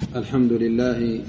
[0.00, 1.20] الحمد لله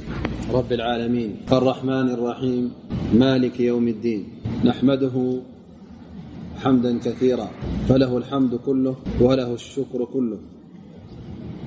[0.53, 1.35] رب العالمين.
[1.51, 2.71] الرحمن الرحيم.
[3.13, 4.23] مالك يوم الدين.
[4.65, 5.41] نحمده
[6.63, 7.47] حمدا كثيرا.
[7.89, 10.39] فله الحمد كله وله الشكر كله.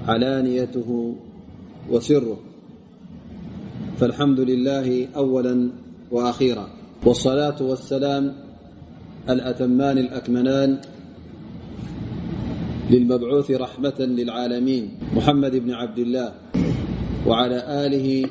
[0.09, 1.15] علانيته
[1.91, 2.41] وسره.
[4.01, 5.71] فالحمد لله أولا
[6.11, 6.67] وأخيرا.
[7.05, 8.33] والصلاة والسلام
[9.31, 10.79] الأتمان الأكمنان
[12.91, 14.89] للمبعوث رحمة للعالمين.
[15.17, 16.44] محمد بن عبد الله.
[17.27, 18.29] وعلى آله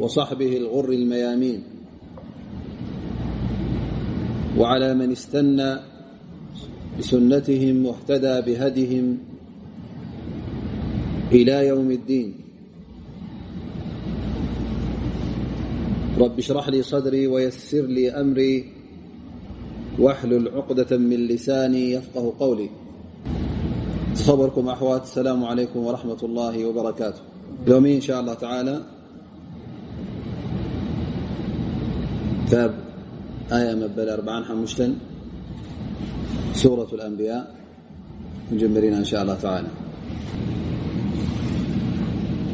[0.00, 1.60] وصحبه الغر الميامين.
[4.58, 5.76] وعلى من استنى
[6.98, 9.18] بسنتهم واهتدى بهدهم
[11.32, 12.34] إلى يوم الدين.
[16.16, 18.72] رب اشرح لي صدري ويسر لي أمري
[19.98, 22.70] واحلل عقدة من لساني يفقه قولي.
[24.26, 25.02] خبركم أحوات.
[25.02, 27.35] السلام عليكم ورحمة الله وبركاته.
[27.66, 28.76] يومي إن شاء الله تعالى.
[32.46, 32.72] كتاب
[33.52, 34.94] آية مبل أربعان حمشتا
[36.54, 37.54] سورة الأنبياء.
[38.52, 39.68] نجمرين إن شاء الله تعالى.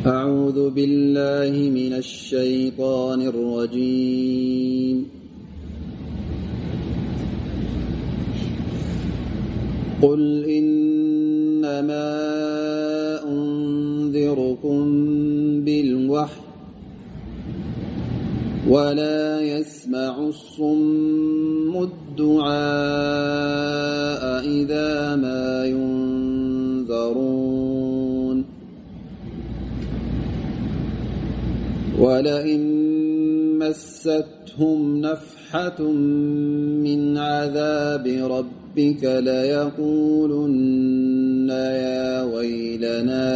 [0.06, 4.98] أعوذ بالله من الشيطان الرجيم.
[10.02, 12.08] قل إنما
[14.32, 16.40] أنذركم بالوحي
[18.68, 22.52] ولا يسمع الصم الدعاء
[24.44, 25.64] إذا ما
[26.84, 27.24] ينذرون
[31.98, 32.62] ولئن
[33.58, 35.82] مستهم نفحة
[36.82, 38.06] من عذاب
[38.72, 40.70] ربك ليقولن
[41.50, 43.28] يا ويلنا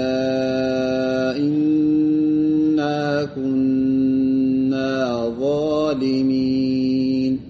[1.37, 7.41] إنا كنا ظالمين.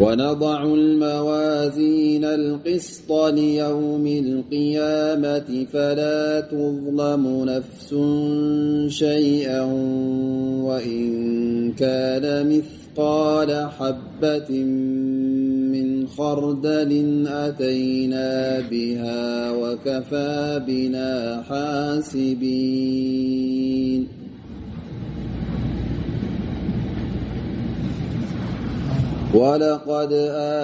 [0.00, 7.94] ونضع الموازين القسط ليوم القيامة فلا تظلم نفس
[8.98, 9.62] شيئا
[10.62, 12.24] وإن كان
[12.96, 14.50] مثقال حبة
[15.72, 22.56] من خردل أتينا بها وكفى بنا حاسبين.
[29.34, 30.12] ولقد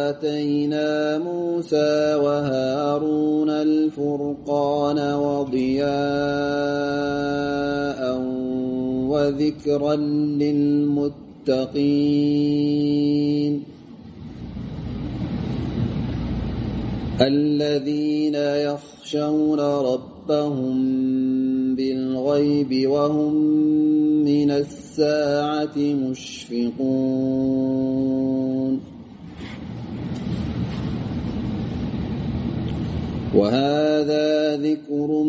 [0.08, 5.92] آتينا موسى وهارون الفرقان وضياء
[9.12, 9.96] وذكرا
[10.40, 11.21] للمتقين.
[17.20, 20.76] الذين يخشون ربهم
[21.74, 23.34] بالغيب وهم
[24.24, 27.02] من الساعة مشفقون.
[33.34, 35.22] وهذا ذكر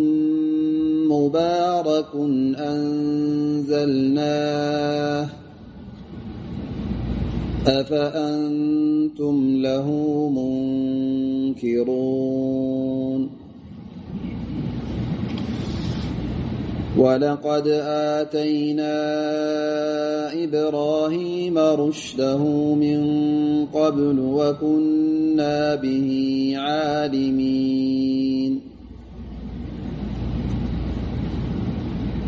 [1.09, 2.15] مبارك
[2.57, 4.03] أنزلناه.
[7.67, 9.87] أفأنتم له
[11.55, 13.29] منكرون
[16.97, 17.67] ولقد
[18.17, 18.93] آتينا
[20.43, 22.43] إبراهيم رشده
[22.75, 23.01] من
[23.65, 26.09] قبل وكنا به
[26.57, 28.61] عالمين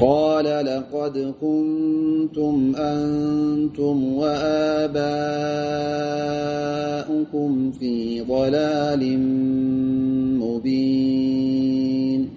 [0.00, 4.92] قال لقد كنتم أنتم وآباؤكم
[7.72, 9.18] في ضلال
[10.40, 12.28] مبين.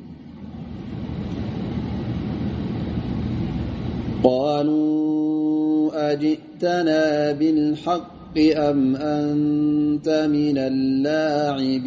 [4.23, 11.83] قالوا أجئتنا بالحق أم أنت من اللاعبين؟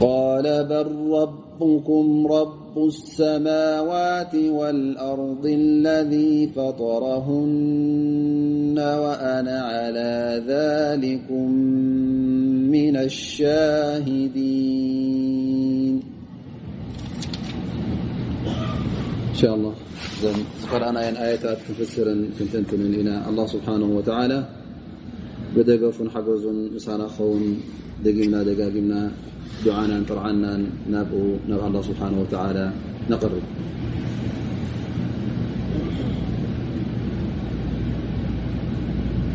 [0.00, 7.96] قال بل ربكم رب السماوات والأرض الذي فطرهن
[8.76, 11.50] وأنا على ذلكم
[12.68, 14.36] من الشاهدين.
[19.32, 19.72] إن شاء الله.
[20.72, 22.06] قرأنا آيتات كفسر
[22.38, 24.65] كنتنتن إنا الله سبحانه وتعالى.
[25.56, 27.56] بدقفن حقزون مسانا خون
[28.04, 29.10] دقمنا دقاقمنا
[29.66, 30.52] دعانا فرعانا
[30.90, 31.10] ناب
[31.48, 32.66] نبع الله سبحانه وتعالى
[33.10, 33.44] نقرب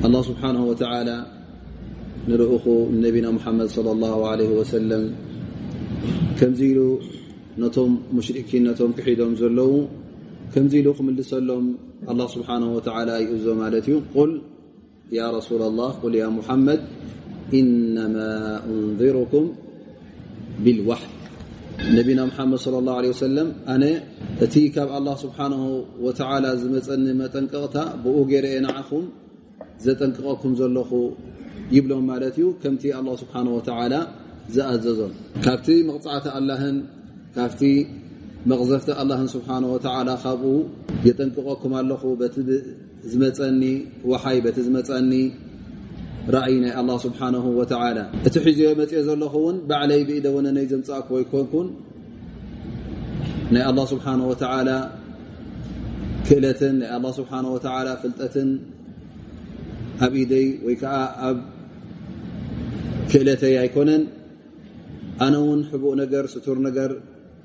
[0.06, 1.18] الله سبحانه وتعالى
[2.30, 2.64] نرأخ
[3.06, 5.04] نبينا محمد صلى الله عليه وسلم
[6.40, 6.80] كم زيل
[7.60, 9.72] نتم مشركين نتم كحيدهم زلو
[10.54, 10.94] كم زيلو
[12.12, 14.32] الله سبحانه وتعالى يؤزو مالت قل
[15.12, 16.80] يا رسول الله قل يا محمد
[17.54, 18.32] إنما
[18.72, 19.44] أنذركم
[20.64, 21.12] بالوحي
[21.98, 23.84] نبينا محمد صلى الله عليه وسلم أن
[24.44, 25.64] እቲ ካብ الله ስብሓنه
[26.06, 29.04] وتعل ዝመፀኒ መጠንቀቕታ ብኡ ገይረአ ንዓኹም
[29.86, 30.92] ዘጠንቅቐኩም ዘለኹ
[31.76, 33.94] ይብሎም ማለት እዩ ከምቲ الله ስብሓنه وتعل
[34.56, 35.12] ዝኣዘዞም
[35.46, 36.78] ካብቲ መቕፅዕቲ ኣላهን
[37.36, 37.62] ካብቲ
[38.52, 40.44] መቕዘፍቲ ኣላهን ስብሓنه وتعل ካብኡ
[41.08, 42.02] የጠንቅቐኩም ኣለኹ
[43.12, 43.64] ዝመፀኒ
[44.12, 45.14] ወሓይ በቲ ዝመፀኒ
[46.36, 51.18] ራእይ ናይ ኣላ ስብሓንሁ ወተዓላ እቲ ሒዝዮ መፅኦ ዘለኹ እውን ባዕለይ ብኢደ ወነ ወነነይ ዘምፃእክዎ
[51.24, 51.68] ይኮንኩን
[53.54, 54.70] ናይ ኣላ ስብሓን ወተዓላ
[56.28, 58.50] ክእለትን ናይ ኣላ ስብሓን ወተዓላ ፍልጠትን
[60.06, 60.96] ኣብ ኢደይ ወይ ከዓ
[61.28, 61.40] ኣብ
[63.12, 64.04] ክእለተይ ኣይኮነን
[65.26, 66.92] ኣነ እውን ሕቡእ ነገር ስቱር ነገር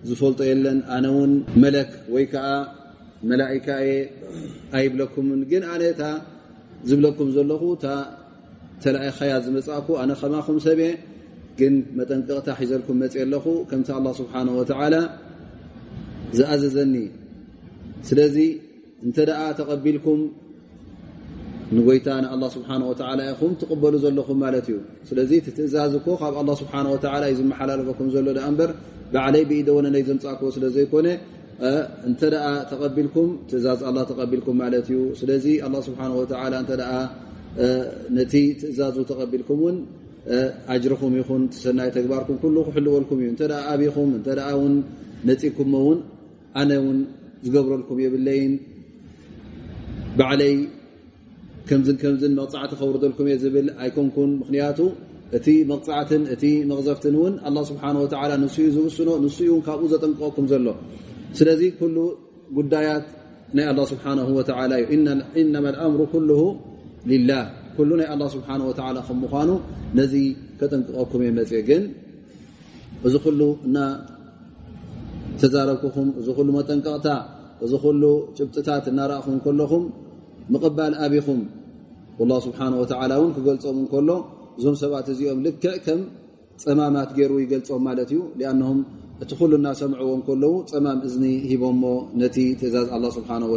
[0.09, 1.33] ዝፈልጦ የለን ኣነ እውን
[1.63, 2.49] መለክ ወይ ከዓ
[3.30, 3.94] መላእካ የ
[4.78, 6.04] ኣይብለኩምን ግን ኣነታ
[6.90, 7.88] ዝብለኩም ዘለኹ እታ
[8.84, 10.80] ተላእኸያ ዝመፅእኩ ኣነ ከማኹም ሰብ
[11.60, 14.96] ግን መጠንቀቕታ ሒዘልኩም መፅ ኣለኹ ከምቲ ኣላ ስብሓን ወተዓላ
[16.38, 16.96] ዝኣዘዘኒ
[18.10, 18.38] ስለዚ
[19.06, 20.22] እንተ ደኣ ተቐቢልኩም
[21.76, 24.78] ንጎይታ ንኣላ ስብሓን ወተዓላ ኢኹም ትቕበሉ ዘለኹም ማለት እዩ
[25.10, 28.72] ስለዚ ቲ ትእዛዝኮ ካብ ኣላ ስብሓን ወተዓላ እዩ ዝመሓላለፈኩም ዘሎ ዳ እምበር
[29.14, 31.08] ባዕለይ ብኢደወነ ነይ ዘምፃእክዎ ስለ ዘይኮነ
[32.10, 36.94] እንተ ደኣ ተቐቢልኩም ትእዛዝ ኣላ ተቐቢልኩም ማለት እዩ ስለዚ ኣላ ስብሓን ወተዓላ እንተ ደኣ
[38.18, 39.78] ነቲ ትእዛዙ ተቐቢልኩም እውን
[40.74, 43.44] ኣጅርኹም ይኹን ትሰናይ ተግባርኩም ኩሉ ክሕልወልኩም እዩ እንተ
[43.74, 44.28] ኣብኹም እንተ
[44.62, 44.76] ውን
[45.30, 46.00] ነፂኩሞ እውን
[46.62, 47.00] ኣነ እውን
[47.46, 48.54] ዝገብረልኩም የብለይን
[50.20, 50.56] ባዕለይ
[51.70, 54.80] ከምዝን ከምዝን መቕፃዕቲ ከውርደልኩም እየ ዝብል ኣይኮንኩን ምክንያቱ
[55.38, 60.68] እቲ መቕፃዕትን እቲ መቕዘፍትን እውን ኣላ ስብሓን ወተዓላ ንስኡ ዝውስኖ ንስኡ ውን ካብኡ ዘጠንቅቐኩም ዘሎ
[61.40, 61.98] ስለዚ ኩሉ
[62.58, 63.06] ጉዳያት
[63.58, 64.88] ናይ ኣላ ስብሓን ወተዓላ እዩ
[65.42, 66.42] ኢነማ ልኣምሩ ኩልሁ
[67.12, 67.44] ልላህ
[67.78, 69.50] ኩሉ ናይ ኣላ ስብሓን ወተዓላ ከም ምኳኑ
[70.00, 70.14] ነዚ
[70.60, 71.84] ከጠንቅቐኩም እየ መፅእ ግን
[73.08, 73.78] እዚ ኩሉ እና
[75.42, 77.08] ተዛረብኩኹም እዚ ኩሉ መጠንቀቕታ
[77.66, 78.04] እዚ ኩሉ
[78.38, 79.84] ጭብጥታት እናረእኹም ከለኹም
[80.54, 81.42] ምቕባል ኣብኹም
[82.30, 84.10] ላ ስብሓን ወተዓላ እውን ክገልፆም እንከሎ
[84.58, 86.02] እዞም ሰባት እዚኦም ልክዕ ከም
[86.64, 88.80] ፀማማት ገይሩ ይገልፆም ማለት እዩ ሊኣነም
[89.23, 91.83] እቲ ኩሉ እናሰምዕዎም ከለዉ ፀማም እዝኒ ሂቦሞ
[92.21, 93.57] ነቲ ትእዛዝ ه ስብሓه و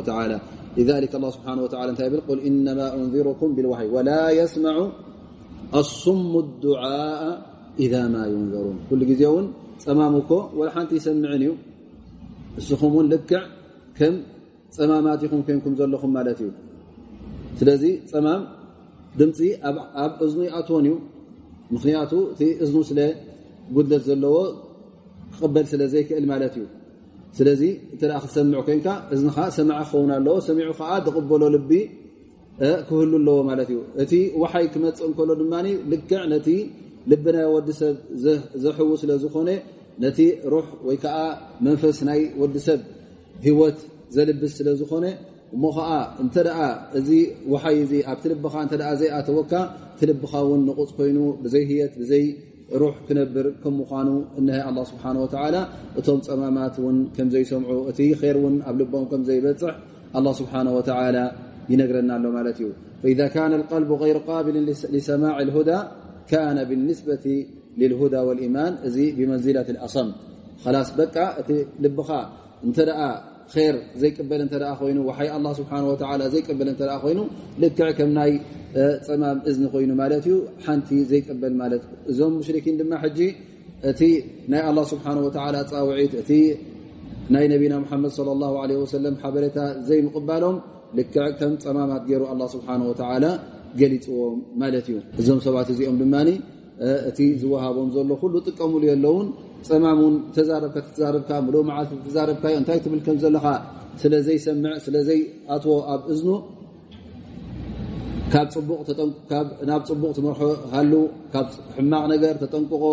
[0.80, 4.10] لذلك الله ስብሓه و እንታይ ብል ል إنማ أንذርኩም ብالዋحይ وላ
[4.40, 4.76] يስمع
[5.80, 7.24] ኣصሙ الድعء
[7.84, 9.46] إذ ማ يንዘሩን ኩሉ ግዜ እውን
[9.84, 11.52] ፀማም እኮ ወላ ሓንቲ ይሰምዕን እዩ
[12.60, 13.42] እስኹም ውን ልክዕ
[13.98, 14.16] ከም
[14.76, 16.50] ፀማማት ይኹም ኮይንኩም ዘለኹም ማለት እዩ
[17.60, 18.42] ስለዚ ፀማም
[19.20, 19.40] ድምፂ
[20.04, 20.96] ኣብ እዝኑ ይኣትዎን እዩ
[21.76, 23.00] ምክንያቱ እቲ እዝኑ ስለ
[23.76, 24.36] ጉድለት ዘለዎ
[25.39, 26.65] ክቕበል ስለ ዘይክእል ማለት እዩ
[27.39, 27.63] ስለዚ
[27.95, 31.71] እተ ክትሰምዑ ኮንካ እዝኻ ሰምዐ ክኸውን ኣለዎ ሰሚዑ ከዓ ተቕበሎ ልቢ
[32.89, 34.13] ክህሉ ኣለዎ ማለት እዩ እቲ
[34.43, 35.55] ወሓይ ክመፅእ እንከሎ ድማ
[35.93, 36.49] ልክዕ ነቲ
[37.11, 37.95] ልቢ ናይ ወዲሰብ
[38.65, 39.51] ዘሕዉ ስለ ዝኾነ
[40.03, 40.19] ነቲ
[40.53, 41.17] ሩሕ ወይ ከዓ
[41.67, 42.81] መንፈስ ናይ ወዲሰብ
[43.47, 43.79] ሂወት
[44.17, 45.07] ዘልብስ ስለ ዝኾነ
[45.55, 45.91] እሞ ከዓ
[46.23, 46.61] እንተ ደኣ
[46.99, 47.11] እዚ
[47.53, 49.53] ወሓይ እዚ ኣብቲ ልብኻ እተ ዘይኣተወካ
[49.95, 52.25] እቲ ልብኻ እውን ንቑፅ ኮይኑ ብዘይ ህየት ብዘይ
[52.82, 54.10] ሩሕ ክነብር ከም ምዃኑ
[54.40, 55.58] እነሀ ኣላ ስብሓን ወተዓላ
[56.00, 59.74] እቶም ፀማማት እውን ከምዘይሰምዑ እቲ ር እውን ኣብ ልቦም ከም ዘይበፅሕ
[60.20, 61.18] ኣላ ስብሓን ወተዓላ
[61.74, 62.70] ይነግረና ኣሎ ማለት እዩ
[63.02, 64.56] فإذا كان القلب غير قابل
[64.96, 65.80] لسماع الهدى
[66.34, 67.26] كان بالنسبة
[67.82, 70.08] للهدى والإيمان እዚ بمنزلة الأصم
[70.64, 71.50] خلاص በቃ እቲ
[71.84, 72.10] ልبኻ
[72.66, 72.78] እንተ
[73.74, 77.20] ር ዘይቀበል እተ ኮይኑ ወሓይ ኣ ስብሓ ወላ ዘይቅበል እተ ኮይኑ
[77.62, 78.32] ልክዕ ከም ናይ
[79.06, 83.20] ፀማም እዝኒ ኮይኑ ማለት እዩ ሓንቲ ዘይቀበል ማለት እዞም ሙሽርኪን ድማ ሕጂ
[83.92, 84.02] እቲ
[84.52, 86.32] ናይ ኣላ ስብሓን ወተላ ፃውዒት እቲ
[87.34, 90.58] ናይ ነቢና ሙሓመድ صለ ላه ለ ወሰለም ሓበሬታ ዘይምቕባሎም
[90.98, 93.26] ልክዕ ከም ፀማማት ገይሩ ኣላ ስብሓን ወተላ
[93.80, 96.16] ገሊፅዎም ማለት እዩ እዞም ሰባት እዚኦም ድማ
[97.09, 99.27] እቲ ዝወሃቦም ዘሎ ኩሉ ጥቀሙሉ የለውን
[99.69, 103.47] ፀማሙን ተዛረብካ ተዛርብካ ምሉ መዓልቲ ተዛረብካዮ እንታይ ትብል ከም ዘለካ
[104.03, 106.31] ስለዘይሰምዕ ስለዘይኣትዎ ኣብ እዝኑ
[109.69, 110.41] ናብ ፅቡቕ ትመርሖ
[110.73, 110.93] ሃሉ
[111.33, 112.85] ካብ ሕማቕ ነገር ተጠንቅቆ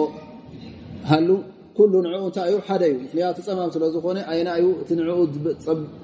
[1.12, 1.30] ሃሉ
[1.78, 5.20] ኩሉ ንዕኡ እንታይ እዩ ሓደ እዩ ምክንያቱ ፀማም ስለ ዝኾነ ኣይና እዩ እቲ ንዕኡ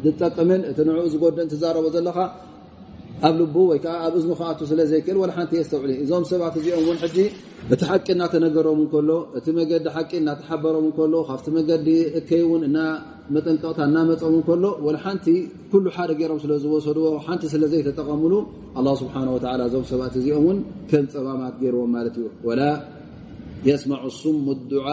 [0.06, 2.20] ዝጠቅምን እቲ ንዕኡ ዝጎድን ትዛረቦ ዘለካ
[3.28, 6.98] ኣብ ልቡ ወይከዓ ኣብ እዝኑ ከኣቱ ስለ ዘይክእል ወላ ሓንቲ የስተውዕሉ እዞም ሰባት እዚኦም እውን
[7.04, 7.18] ሕጂ
[7.74, 11.88] እቲ ሓቂ እናተነገሮም እንከሎ እቲ መገዲ ሓቂ እናተሓበሮም እንከሎ ካብቲ መገዲ
[12.20, 12.78] እከይ እውን እና
[13.36, 15.26] መጠንቀቕታ እናመፆም እንከሎ ወላ ሓንቲ
[15.72, 18.34] ኩሉ ሓደ ገይሮም ስለ ዝወሰድዎ ሓንቲ ስለዘይተጠቐምሉ
[18.80, 20.60] ኣላ ስብሓን ወላ እዞም ሰባት እዚኦም እውን
[20.92, 22.62] ከም ፀባማት ገይርዎም ማለት እዩ ወላ
[23.70, 24.90] የስማዑ ሱሙ ዱዓ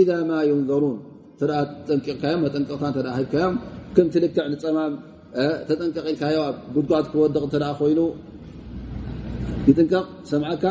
[0.00, 0.96] ኢዛ ማ ዩንዘሩን
[1.40, 1.50] ተ
[1.88, 3.54] ጠንቂቕካዮም መጠንቀቕታ ተ ሂብካዮም
[3.96, 4.94] ከምቲ ልክዕ ንፀማም
[5.68, 8.00] ተጠንቀቂልካዮ ኣብ ጉድጓድ ክወድቕ እተ ኮይኑ
[9.68, 10.64] ይጥንቀቕ ሰምዓካ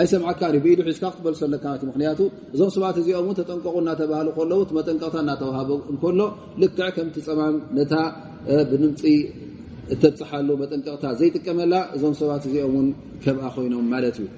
[0.00, 2.20] ኣይ ሰምዓካ ብኢሉ ሒዝካ ክትበልሰለካ ምክንያቱ
[2.54, 6.20] እዞም ሰባት እዚኦም ውን ተጠንቀቁ እናተባሃሉ ከለዉ መጠንቀቕታ እናተዋሃቦ እንከሎ
[6.62, 7.94] ልክዕ ከምቲ ፀማም ነታ
[8.70, 9.02] ብምምፂ
[9.94, 12.88] እተብፅሓሉ መጠንቀቕታ ዘይጥቀመላ እዞም ሰባት እዚኦም ውን
[13.24, 14.28] ከምኣ ኮይኖም ማለት እዩ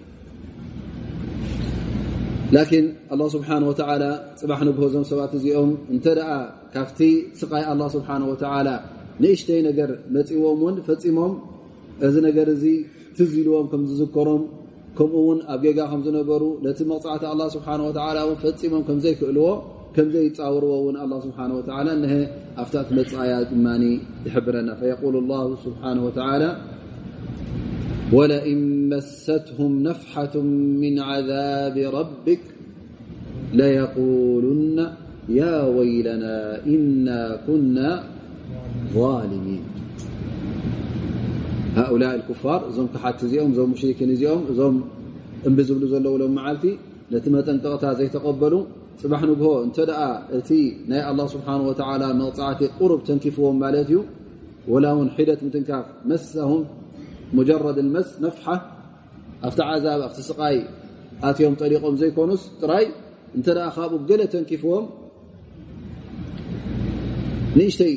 [2.54, 4.04] ላኪን ኣላ ስብሓን ወተዓላ
[4.40, 6.30] ፅባሕ ንግሆ እዞም ሰባት እዚኦም እንተ ደኣ
[6.75, 7.00] ካብቲ
[7.40, 8.68] ስቃይ ኣላ ስብሓን ወተዓላ
[9.21, 11.33] ንእሽተይ ነገር መፂዎም ውን ፈፂሞም
[12.07, 12.65] እዚ ነገር እዚ
[13.17, 14.43] ትዝኢልዎም ከም ዝዝከሮም
[14.97, 19.47] ከምኡ ውን ኣብ ጌጋ ከም ዝነበሩ ነቲ መቕፃዕቲ ኣላ ስብሓን ወላ ን ፈፂሞም ከምዘይክእልዎ
[19.95, 22.13] ከምዘይፃውርዎ እውን ኣላ ስብሓን ወላ ነሀ
[22.61, 23.65] ኣብታ እቲ መፅኣያ ድማ
[24.27, 26.43] ይሕብረና ፈየቁል ላ ስብሓን ወተላ
[28.15, 30.33] ወለእን መሰትሁም ነፍሓة
[30.81, 32.43] ምን عذብ ረብክ
[33.59, 34.79] ለየقሉና
[35.39, 35.43] ያ
[35.77, 36.25] ወይለና
[36.75, 37.07] እና
[37.45, 37.77] ኩና
[38.95, 39.63] ظالمين
[41.79, 44.75] ሃؤላء الكፋር እዞም ክሓቲ እዚኦም እዞም ሙሽርኪን እዚኦም እዞም
[45.47, 46.63] እምቢ ዝብሉ ዘለውሎም መዓልቲ
[47.13, 48.53] ነቲ መጠንቀቕታ ዘይተቐበሉ
[49.01, 50.01] ፅባሕ ንግሆ እንተ ደኣ
[50.38, 50.50] እቲ
[50.89, 54.00] ናይ ኣላ ስብሓን ወተላ መቕፃዕቲ ቁሩብ ተንኪፍዎም ማለት እዩ
[54.71, 56.61] ወላ እውን ሒደት ምትንካፍ መሳሁም
[57.38, 58.45] ሙጀረድ ልመስ ነፍሓ
[59.47, 60.57] ኣብቲ ዓዛብ ኣብቲ ስቃይ
[61.29, 62.85] ኣትዮም ጠሊቆም ዘይኮኑስ ጥራይ
[63.38, 64.85] እንተ ደኣ ካብኡ ገለ ተንኪፍዎም
[67.57, 67.93] ንእሽተይ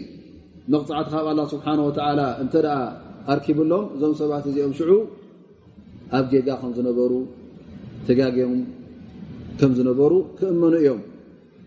[0.72, 2.76] መቕፃዕቲ ካብ ኣላ ስብሓን ወተዓላ እንተ ደኣ
[3.32, 4.92] ኣርኪብሎም እዞም ሰባት እዚኦም ሽዑ
[6.16, 7.12] ኣብ ጌጋ ከም ዝነበሩ
[8.06, 8.54] ተጋጊም
[9.60, 11.00] ከም ዝነበሩ ክእመኑ እዮም።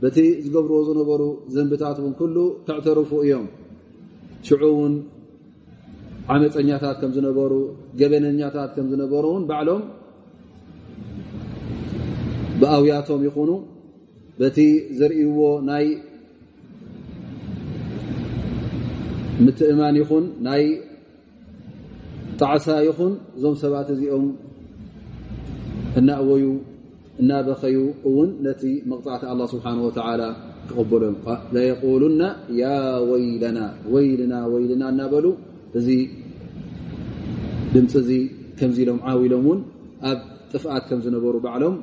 [0.02, 1.22] በቲ ዝገብርዎ ዝነበሩ
[1.54, 2.38] ዘንብታት እውን ኩሉ
[2.68, 3.46] ክዕተርፉ እዮም።
[4.48, 4.94] ሽዑ እውን
[6.36, 7.54] ዓመፀኛታት ከም ዝነበሩ
[8.00, 9.84] ገበነኛታት ከም ዝነበሩ እውን ባዕሎም
[12.62, 13.52] ብኣውያቶም ይኹኑ
[14.40, 14.58] በቲ
[15.00, 15.40] ዘርእይዎ
[15.70, 15.86] ናይ
[19.45, 20.65] ምትእማን ይኹን ናይ
[22.41, 24.27] ጣዕሳ ይኹን እዞም ሰባት እዚኦም
[26.01, 26.45] እናእወዩ
[27.21, 27.79] እናበኸዩ
[28.11, 30.23] እውን ነቲ መቕፃዕቲ ኣላ ስብሓን ወተዓላ
[30.69, 31.17] ክቕበሎም
[31.55, 32.23] ለየቁሉና
[32.63, 32.67] ያ
[33.11, 33.61] ወይለና
[33.95, 35.27] ወይልና ወይልና እናበሉ
[35.79, 35.89] እዚ
[37.75, 38.13] ድምፂ እዚ
[38.59, 39.61] ከምዚ ኢሎም ዓዊሎም እውን
[40.11, 40.21] ኣብ
[40.53, 41.77] ጥፍኣት ከም ዝነበሩ ባዕሎም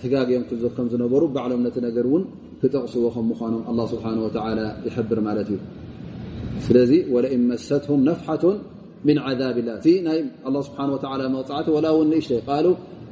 [0.00, 2.22] ተጋግዮም ክዞፍ ከም ዝነበሩ ባዕሎም ነቲ ነገር እውን
[2.60, 5.58] ክጠቕስዎ ከም ምኳኖም ኣላ ስብሓን ወተዓላ ይሕብር ማለት እዩ
[6.65, 8.43] ስለዚ ወለእን መሰትሁም ነፍሓة
[9.07, 10.19] ምን عذብ ላ እቲ ናይ
[10.67, 10.77] ስብሓ
[11.33, 12.67] መቕፅዕቲ ወላ እውን ንእሽተይ ቃሉ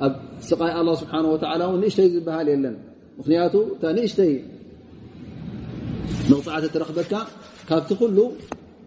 [0.06, 0.14] ኣብ
[0.50, 1.28] ስቃይ ኣ ስብሓ ን
[1.84, 2.76] ንእሽተይ ዝበሃል የለን
[3.20, 4.32] ምክንያቱ እታ ንእሽተይ
[6.32, 7.14] መቕፅዕቲ ትረክበካ
[7.70, 8.18] ካብቲ ኩሉ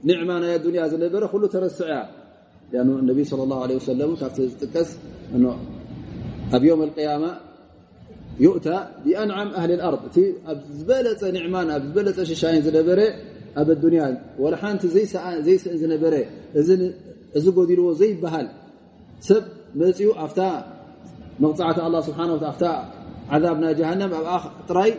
[0.08, 1.90] ኒዕማ ናይ ኣዱንያ ዝነበረ ኩሉ ተረስዕ
[2.72, 4.90] እያ ነቢ صለ ላه ለ ሰለም ካብቲ ዝጥቀስ
[6.56, 7.24] ኣብ ዮም القያማ
[8.44, 8.68] ዩእታ
[9.04, 10.18] ብኣንዓም ኣህሊ ኣርض እቲ
[10.50, 13.00] ኣብ ዝበለፀ ኒዕማን ኣብ ዝበለፀ ሽሻይን ዝነበረ
[13.59, 14.03] ኣብ ኣዱንያ
[14.43, 14.83] ወላ ሓንቲ
[15.47, 16.13] ዘይስእን ዝነበረ
[17.39, 18.47] እዚ ጎዲልዎ ዘይበሃል
[19.27, 19.43] ሰብ
[19.81, 20.39] መፅኡ ኣፍታ
[21.43, 22.65] መቕፃዕቲ ኣላ ስብሓን ኣፍታ
[23.35, 24.11] ዓዛብ ናይ ጀሃንም
[24.69, 24.91] ጥራይ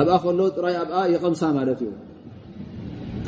[0.00, 1.90] ኣብኣ ከሎ ጥራይ ኣብኣ ይቐምሳ ማለት እዩ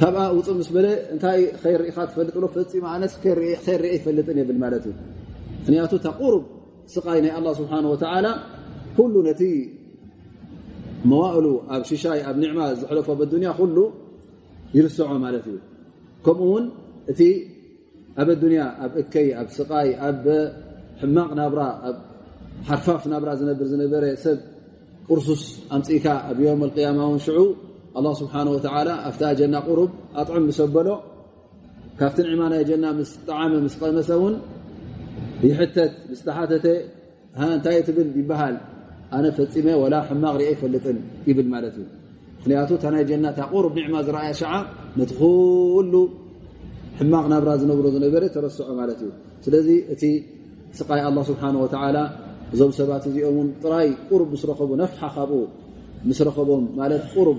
[0.01, 3.41] ካብኣ ውፅእ ምስ በለ እንታይ ኸይር ርኢኻ ትፈልጥሎ ፈፂማ ኣነስ ር
[3.83, 4.95] ርአ ይፈልጥን የብል ማለት እዩ
[5.61, 6.45] ምክንያቱ ተቁርብ
[6.95, 8.27] ስቃይ ናይ ኣላ ስብሓን ወተዓላ
[8.97, 9.43] ኩሉ ነቲ
[11.11, 13.79] መዋእሉ ኣብ ሽሻይ ኣብ ኒዕማ ዝሕለፎ ኣዱንያ ኩሉ
[14.77, 15.59] ይርስዖ ማለት እዩ
[16.25, 16.65] ከምኡ ውን
[17.11, 17.21] እቲ
[18.21, 20.25] ኣብ ኣዱንያ ኣብ እከይ ኣብ ስቃይ ኣብ
[21.01, 21.97] ሕማቕ ናብራ ኣብ
[22.69, 24.39] ሓርፋፍ ናብራ ዝነብር ዝነበረ ሰብ
[25.09, 25.43] ቁርሱስ
[25.77, 27.39] ኣምፅኢካ ኣብ ዮም ቅያማ ውን ሽዑ
[27.99, 29.91] ኣላ ስብሓን ወተዓላ ኣብታ ጀና ቁሩብ
[30.21, 30.89] ኣጥዑም ምሰበሎ
[31.99, 34.35] ካብቲ ንዕማ ናይ ጀና ምስ ጣዓመ ምስ ቀመሰ እውን
[35.47, 36.67] ይሕተት ምስተሓተተ
[37.55, 38.57] እንታይ ትብል ይበሃል
[39.17, 41.87] ኣነ ፈፂመ ወላ ሕማቕ ርአ ይፈልጥን ይብል ማለት እዩ
[42.39, 44.53] ምክንያቱ እታ ናይ ጀናታ ቁሩብ ኒዕማ ዝረኣያ ሸዓ
[44.99, 45.95] ነቲ ኩሉ
[46.99, 49.11] ሕማቕ ናብራ ዝነብሮ ዝነበረ ተረስዖ ማለት እዩ
[49.45, 50.03] ስለዚ እቲ
[50.79, 51.99] ስቃይ ኣላ ስብሓን ወተዓላ
[52.55, 55.41] እዞም ሰባት እዚኦም ውን ጥራይ ቁሩብ ምስ ረኸቡ ነፍሓ ካብኡ
[56.09, 57.39] ምስ ረኸቦም ማለት ቁሩብ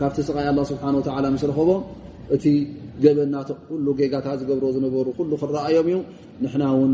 [0.00, 1.82] ካብቲ ስቃይ ኣላ ስብሓን ወተዓላ ምስ ረኸቦም
[2.34, 2.44] እቲ
[3.04, 5.96] ገበናቶ ኩሉ ጌጋታት ዝገብሮ ዝነበሩ ኩሉ ክረኣዮም እዩ
[6.44, 6.92] ንሕና እውን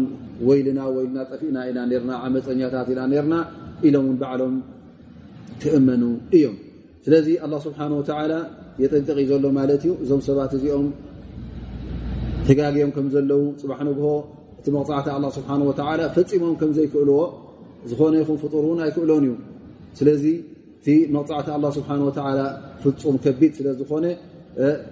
[0.49, 3.34] ወይልና ወይልና ጠፊእና ኢና ርና ዓመፀኛታት ኢና ርና
[3.88, 4.56] ኢሎም ውን ባዕሎም
[5.62, 6.02] ክእመኑ
[6.37, 6.56] እዮም
[7.04, 8.32] ስለዚ ኣላ ስብሓን ወተዓላ
[8.82, 10.88] የጠንቅቕ ዘሎ ማለት እዩ እዞም ሰባት እዚኦም
[12.46, 14.06] ተጋግዮም ከም ዘለው ፅባሕ ንግሆ
[14.60, 17.20] እቲ መቕፃዕቲ ኣላ ስብሓን ወተዓላ ፈፂሞም ከም ዘይክእልዎ
[17.90, 19.34] ዝኾነ ይኹን ፍጡር እውን ኣይክእሎን እዩ
[19.99, 20.25] ስለዚ
[20.80, 22.40] እቲ መቕፃዕቲ ኣላ ስብሓን ወተዓላ
[22.82, 24.06] ፍፁም ከቢድ ስለ ዝኾነ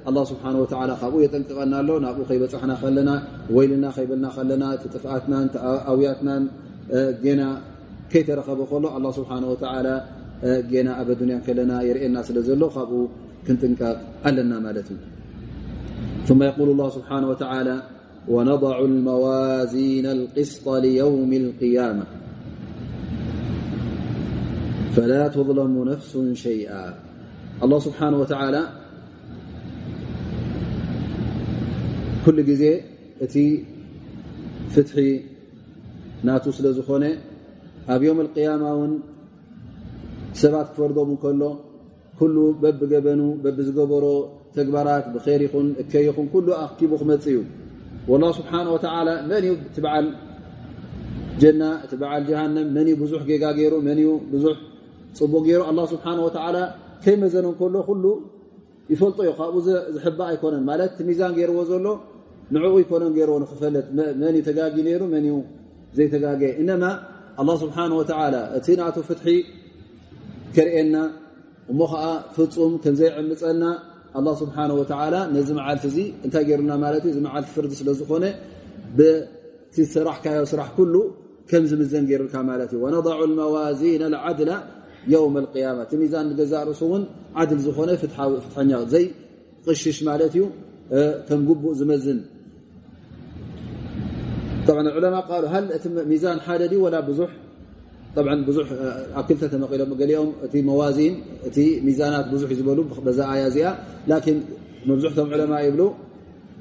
[0.08, 3.10] ኣላ ስብሓን ወተዓላ ካብኡ የጠንቅቐና ኣሎ ናብኡ ከይበፅሕና ከለና
[3.56, 5.46] ወይልና ከይበልና ከለና ጥፍኣትናን
[5.92, 6.44] ኣውያትናን
[7.24, 7.42] ጌና
[8.12, 9.88] ከይተረኸበ ከሎ ኣላ ስብሓን ወተዓላ
[10.72, 13.00] ጌና ኣብ ኣዱንያ ከለና የርእየና ስለ ዘሎ ካብኡ
[13.46, 13.96] ክንጥንቀቕ
[14.28, 15.00] ኣለና ማለት እዩ
[16.28, 17.76] ثم يقول الله سبحانه وتعالى
[18.34, 22.06] ونضع الموازين القسط ليوم القيامة
[24.94, 26.12] فلا تظلم نفس
[26.44, 26.84] شيئا
[27.64, 28.62] الله سبحانه وتعالى
[32.24, 32.64] ኩሉ ግዜ
[33.24, 33.36] እቲ
[34.72, 34.96] ፍትሒ
[36.28, 37.04] ናቱ ስለ ዝኾነ
[37.93, 38.93] ኣብ ዮም القያማ እውን
[40.41, 41.43] ሰባት ክፈርዶም ከሎ
[42.19, 44.05] ኩሉ በብገበኑ በቢ ዝገበሮ
[44.57, 47.39] ተግባራት ብር ይኹን እከ ይኹን ኩሉ ኣኪቡ ክመፅ እዩ
[48.09, 48.77] والله ስብሓنه و
[49.29, 50.05] መን እዩ ቲ በዓል
[51.41, 54.55] ጀና እቲ በዓል ጀሃንም መን ዩ ብዙሕ ጌጋ ገይሩ መን ዩ ብዙሕ
[55.19, 56.29] ፅቡቅ ገይሩ الله ስብሓنه و
[57.03, 58.05] ከይመዘነ ከሎ ኩሉ
[58.93, 59.55] ይፈልጦ እዩ ካብኡ
[59.95, 61.87] ዝሕባእ ኣይኮነን ማለት ቲ ሚዛን ገይርዎ ዘሎ
[62.53, 63.87] ንዕኡ ይኮነን ገይርዎ ንክፈለጥ
[64.21, 65.33] መን ተጋጊ ነይሩ መን ዩ
[65.97, 66.83] ዘይተጋገየ እነማ
[67.39, 69.27] ኣላه ስብሓን ወተላ እቲ ናቱ ፍትሒ
[70.55, 70.95] ከርእየና
[71.71, 73.63] እሞ ከዓ ፍፁም ከምዘይዕምፀና
[74.17, 78.25] ኣላ ስብሓን ወተላ ነዚ መዓልቲ እዚ እንታይ ገይሩና ማለት እዩ እዚ መዓልቲ ፍርዲ ስለ ዝኾነ
[78.97, 80.95] ብቲ ስራሕካዮ ስራሕ ኩሉ
[81.49, 84.51] ከም ዝምዘን ገይሩልካ ማለት እዩ ወነضዑ ልመዋዚና ልዓድላ
[85.13, 87.03] የውም ልቅያማ እቲ ሚዛን ንገዛእ ርእሱ እውን
[87.41, 89.05] ዓድል ዝኾነ ፍትሐኛ ዘይ
[89.65, 90.43] ቅሽሽ ማለት እዩ
[91.27, 92.19] ከም ጉቡእ ዝመዝን
[94.96, 97.30] ዑለማ ቃሉ ሃ እቲ ሚዛን ሓደ ዲ ወላ ብዙሕ
[98.48, 98.68] ብዙሕ
[99.18, 101.14] ኣብ ክልተ ተመቂሎም ገሊኦም እቲ መዋዚን
[101.48, 103.68] እቲ ሚዛናት ብዙሕ እዩ ዝበሉ በዛ ኣያ እዚኣ
[104.10, 104.38] ላኪን
[104.88, 105.82] መብዙሕቶም ዑለማ ይብሉ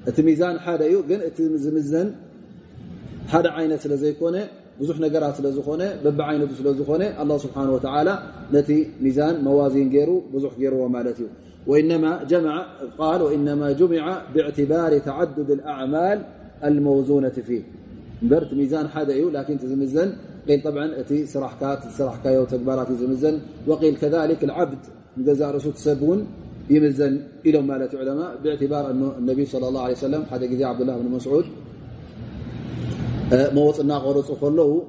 [0.09, 2.07] እቲ ሚዛን ሓደ እዩ ግን እቲ ዝምዘን
[3.31, 4.37] ሓደ ዓይነት ስለ ዘይኮነ
[4.79, 8.09] ብዙሕ ነገራት ስለ ዝኾነ በቢ ዓይነቱ ስለ ዝኾነ ኣ ስብሓን ወተዓላ
[8.55, 8.69] ነቲ
[9.05, 11.27] ሚዛን መዋዚን ገይሩ ብዙሕ ገይርዎ ማለት እዩ
[12.99, 16.19] ቃል ወኢነማ ጁምዓ ብእዕትባር ተዓዱድ ኣዕማል
[16.67, 17.59] አልመውዙነት ፊ
[18.22, 20.12] برت ميزان هذا يو إيوه، لكن تزمزن.
[20.48, 24.78] قيل طبعا أتي سراحكات سرحكا يو تكبارات تزمزن وقيل كذلك العبد
[25.16, 26.26] مدزار سوت سبون
[26.70, 30.80] يمزن إلى مالت لا علماء باعتبار أنه النبي صلى الله عليه وسلم حدا جدي عبد
[30.80, 31.44] الله بن مسعود.
[33.32, 34.82] أه، موت الناقور صفر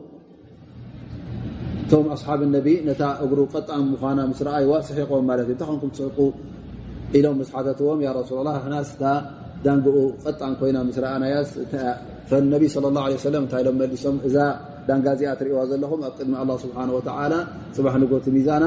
[1.90, 6.32] ثم أصحاب النبي نتا اغرو فتا مخانا مسرى اي واسحقوا ما لا تخنكم تسحقوا
[7.16, 8.02] إلى مسحاتهم.
[8.02, 9.32] يا رسول الله هناستا
[9.66, 11.60] دانقوا فتا كوينا مسرى أنا ياس
[12.30, 14.38] فالነቢ صለ ላه ለ ሰለም እንታይ ኢሎም መሊሶም እዛ
[14.88, 17.34] ዳንጋ ዚኣ ትሪእዋ ዘለኹም ኣብ ቅድሚ ኣላ ስብሓን ወተዓላ
[17.76, 18.66] ፅባሕ ንጎቲ ሚዛና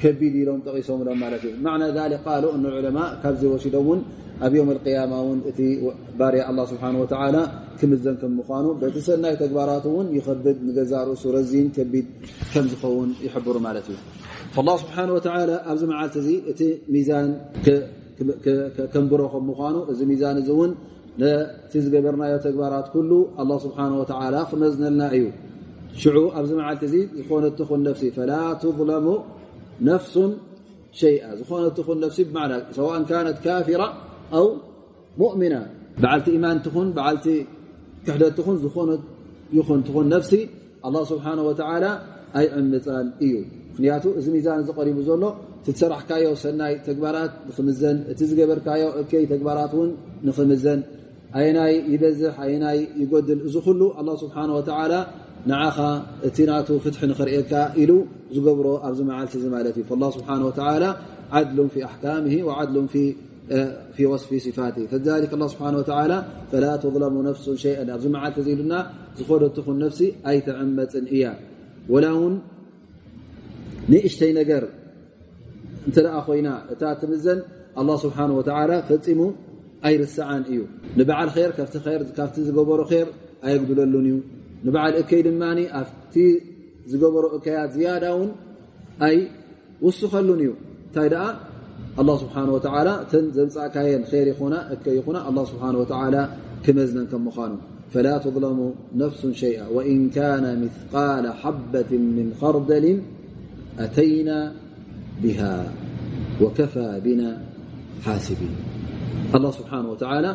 [0.00, 4.00] ከቢድ ኢሎም ጠቂሶምሎም ማለት እዩ ማዕና ذሊ ቃሉ እን ዑለማ ካብዚ ወሲዶም እውን
[4.46, 5.60] ኣብ ዮም القያማ እውን እቲ
[6.18, 7.36] ባርያ ኣላ ስብሓን ወተዓላ
[7.80, 12.06] ክምዘን ከም ምኳኑ በቲ ሰናይ ተግባራት እውን ይኸብድ ንገዛ ርእሱ ረዚን ከቢድ
[12.52, 13.98] ከም ዝኸውን ይሕብሩ ማለት እዩ
[14.68, 16.62] ላ ስብሓን ወተዓላ ኣብዚ መዓልቲ እዚ እቲ
[16.94, 17.28] ሚዛን
[18.92, 20.72] ከንብሮ ከም ምኳኑ እዚ ሚዛን እዚ እውን
[21.20, 25.24] ነቲ ዝገበርናዮ ተግባራት ኩሉ ኣላ ስብሓን ወተዓላ ክመዝነልና እዩ
[26.00, 29.06] ሽዑ ኣብዚ መዓልቲ እዚ ዝኾነት ኹን ነፍሲ ፈላ ትظለሙ
[29.88, 30.32] ነፍሱን
[31.00, 33.82] ሸይኣ ዝኾነት ኹን ነፍሲ ብማዕና ሰዋእ ካነት ካፊራ
[34.38, 34.46] ኣው
[35.20, 35.54] ሙእምና
[36.02, 37.26] በዓልቲ ኢማን ትኹን በዓልቲ
[38.06, 38.90] ክሕደት ትኹን ዝኾነ
[39.56, 40.32] ይኹን ትኹን ነፍሲ
[40.88, 41.86] ኣላ ስብሓን ወተዓላ
[42.38, 43.34] ኣይዕምፃን እዩ
[43.70, 45.24] ምክንያቱ እዚ ሚዛን ዝቐሪቡ ዘሎ
[45.66, 49.90] ትሰራሕካዮ ሰናይ ተግባራት ንኽምዘን እቲ ዝገበርካዮ እከይ ተግባራት እውን
[50.26, 50.80] ንኽምዘን
[51.38, 54.94] ኣይናይ ይበዝሕ ኣይናይ ይጎድል እዚ ኩሉ ኣላ ስብሓን ወተዓላ
[55.50, 55.78] ንዓኻ
[56.28, 57.92] እቲ ናቱ ፍትሒ ንኽርእካ ኢሉ
[58.34, 60.84] ዝገብሮ ኣብዚ መዓልቲ እዚ ማለት እዩ። ላ ስብሓን ወተላ
[61.38, 62.34] ዓድሉን ፊ ኣሕካምሂ
[62.92, 62.96] ፊ
[63.96, 68.80] في وصف صفاته فذلك الله سبحانه وتعالى فلا تظلم نفس شيئا م معلت لنا
[69.28, 70.78] خدتخن نفس أيتعمن
[71.14, 71.24] እي
[71.92, 72.34] ولا ون
[73.92, 74.64] نእشتي نجر
[75.88, 77.38] نت ل ኮይና እታ تمزن
[77.80, 79.20] الله سبحانه وتعالى فم
[79.86, 80.60] ኣይርስዓን እዩ
[80.98, 81.74] ንበዓል ር ካብቲ
[82.18, 83.08] ካብቲ ዝገበሮ ር
[83.46, 84.16] ኣየግድለሉን እዩ
[84.66, 85.42] ንበዓል እከይ ድማ
[85.80, 86.14] ኣብቲ
[86.90, 88.30] ዝገበሮ እከያት ዝያዳ እውን
[89.06, 90.52] ኣይውስኸሉን እዩ
[90.86, 91.24] እንታይ ደኣ
[92.00, 96.16] ኣላ ስብሓን ወላ እተን ዘምፃእካየን ር ይኹና እከ ይኹና ኣላ ስብሓን ወላ
[96.64, 97.52] ክመዝነን ከም ምዃኑ
[97.92, 98.60] ፈላ ትظለሙ
[99.02, 102.86] ነፍሱ ሸይኣ ወእን ካነ ምثቃል ሓበት ምን ከርደል
[103.84, 104.30] ኣተይና
[105.22, 105.40] ብሃ
[106.42, 107.22] ወከፋ ብና
[108.06, 108.56] ሓስቢን
[109.36, 110.26] الله ስብሓه وተላ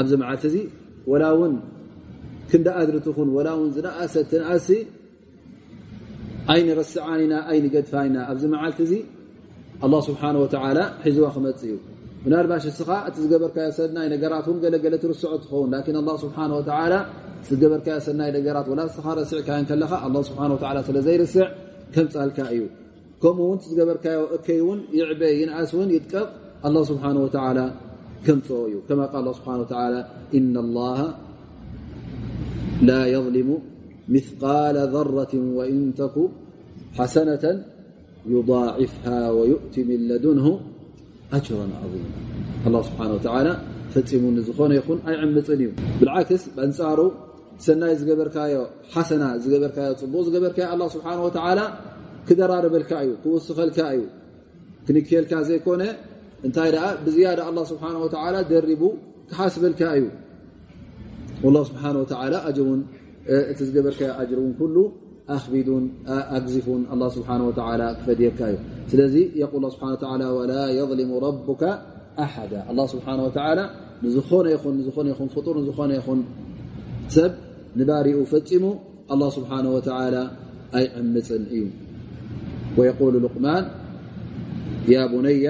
[0.00, 0.56] ኣብዚ መዓልቲ እዚ
[1.10, 1.54] ወላ እውን
[2.50, 4.68] ክንደኣድሪት ኹን ወላ ውን ዝነኣሰ ትንኣሲ
[6.52, 8.94] ኣይንረስዓን ኢና ኣይንገድፋን ኢና ኣብዚ መዓልቲ እዚ
[9.84, 11.74] ኣلله ስብሓه وላ ሒዝዋ ክመፅ እዩ
[12.24, 16.94] ምናልባሽ እስኻ እቲ ዝገበርካዮ ሰናይ ነገራት እውን ገለገለ ትርስዖ ትኸውን ላን ه ስብሓه ወላ
[17.48, 21.46] ዝገበርካዮ ሰናይ ነገራት ወላ ስኻ ረሲዕካዮን ከለኻ ه ስብሓه ስለዘይርስዕ
[21.94, 22.62] ከምፃልካ እዩ
[23.22, 26.26] ከምኡ እውን ዝገበርካዮ እከይ እውን ይዕበ ይንኣስ እውን ይጥቀብ
[26.64, 27.10] ه ስብሓه
[28.26, 29.94] ከምፅኦ እዩ ከማ ቃል ስብሓ ተላ
[30.38, 31.00] እና ላሃ
[32.88, 33.50] ላ የظልሙ
[34.14, 36.16] ምثቃል ذረት ወእን ተኩ
[36.98, 37.44] ሓሰነة
[38.32, 39.04] يضاعፍሃ
[39.38, 40.46] ويእቲ ምን ለድንሁ
[41.36, 42.04] ኣጅራ ዓظማ
[42.66, 43.48] ኣه ስብሓን ተላ
[43.92, 47.00] ፈፂሙኒ ዝኾነ ይኹን ኣይዕምፅን እዩ ብልዓክስ በንፃሩ
[47.64, 48.54] ሰናይ ዝገበርካዮ
[48.94, 51.60] ሓሰና ዝገበርካዮ ፅቡቅ ዝገበርካዮ ኣه ስብሓን ወተላ
[52.28, 54.02] ክደራርበልካ እዩ ክውስኸልካ እዩ
[54.86, 55.82] ክንክየልካ ዘይኮነ
[56.46, 58.82] እንታይ ደኣ ብዝያዳ ኣላ ስብሓን ወተዓላ ደሪቡ
[59.30, 60.06] ክሓስበልካ እዩ
[61.56, 62.80] ላ ስብሓን ወተዓላ ኣጅር እውን
[63.50, 64.76] እቲ ዝገበርካዮ ኣጅር እውን ኩሉ
[65.34, 65.84] ኣኽቢዱን
[66.36, 68.58] ኣግዚፉን ኣላ ስብሓን ወተዓላ ክፈድየካ እዩ
[68.90, 71.62] ስለዚ የቁል ላ ስብሓን ወተዓላ ወላ የظልሙ ረቡካ
[72.24, 73.60] ኣሓዳ ኣላ ስብሓን ወተዓላ
[74.04, 76.20] ንዝኾነ ይኹን ንዝኾነ ይኹን ፍጡር ንዝኾነ ይኹን
[77.14, 77.32] ሰብ
[77.80, 78.64] ንባሪኡ ፈፂሙ
[79.14, 80.16] ኣላ ስብሓን ወተዓላ
[80.78, 81.64] ኣይዕምፅን እዩ
[82.78, 83.64] ወየቁሉ ልቕማን
[84.94, 85.46] ያ ቡነያ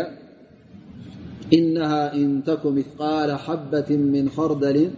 [1.52, 4.90] إنها إن تك مثقال حبة من خردل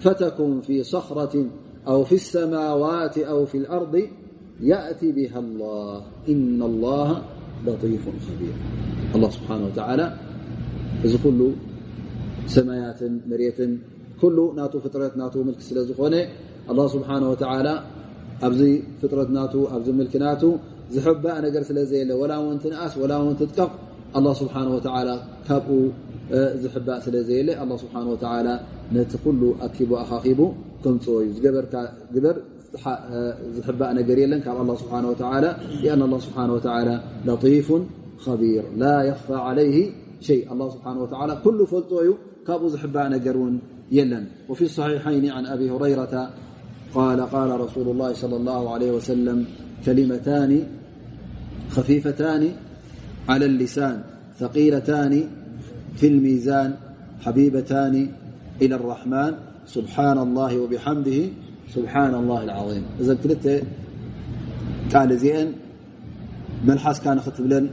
[0.00, 1.46] فتكن في صخرة
[1.88, 3.94] أو في السماوات أو في الأرض
[4.60, 6.02] يأت بها الله.
[6.28, 7.22] إن الله
[7.66, 8.54] لطيف خبير.
[9.14, 10.06] الله سبحانه وتعالى
[11.06, 11.40] እዚ ኩሉ
[12.54, 13.72] ሰማያትን መሬትን
[14.20, 16.14] ኩሉ ናቱ ፍጥረት ናቱ ምልክ ስለ ዝኾነ
[16.70, 17.68] ኣላ ስብሓን ወተዓላ
[18.46, 18.62] ኣብዚ
[19.00, 20.42] ፍጥረት ናቱ ኣብዚ ምልክናቱ
[20.94, 23.70] ዝሕባእ ነገር ስለ ዘየለ ወላ እውን ትንኣስ ወላ እውን ትጥቀቕ
[24.16, 24.54] ኣه ስብሓ
[25.46, 25.68] ካብኡ
[26.62, 27.94] ዝሕባእ ስለ ዘየለ ኣ ስብሓ
[28.96, 30.40] ነቲ ኩሉ ኣኪቡ ኣኻኺቡ
[30.82, 31.74] ከምፅዎ እዩ ዝገበርካ
[32.14, 32.36] ግበር
[33.56, 36.38] ዝሕባእ ነገር የለን ካብ ኣ ስብሓ ኣን ስብሓ
[37.28, 37.68] ለጢፉ
[38.24, 39.76] ከቢር ላ የኽፋ ዓለይህ
[40.26, 40.40] ሸይ
[40.74, 42.12] ስብሓ ኩሉ ፈልጦ እዩ
[42.48, 43.56] ካብኡ ዝሕባእ ነገር እውን
[43.96, 46.16] የለን ወፊ صሒሐይን ን ኣብ ሁረይረታ
[46.94, 49.38] قال قال رسول الله صلى الله عليه وسلم
[49.86, 50.52] كلمتان
[51.74, 52.42] خفيفتان
[53.28, 53.96] على اللسان
[54.40, 55.12] ثقيلتان
[55.98, 56.70] في الميزان
[57.24, 57.94] حبيبتان
[58.62, 59.32] إلى الرحمن
[59.76, 61.20] سبحان الله وبحمده
[61.76, 62.84] سبحان الله العظيم.
[63.00, 65.12] اذا ل ل
[65.46, 65.48] ن
[66.68, 67.64] ملحس كان ختبلن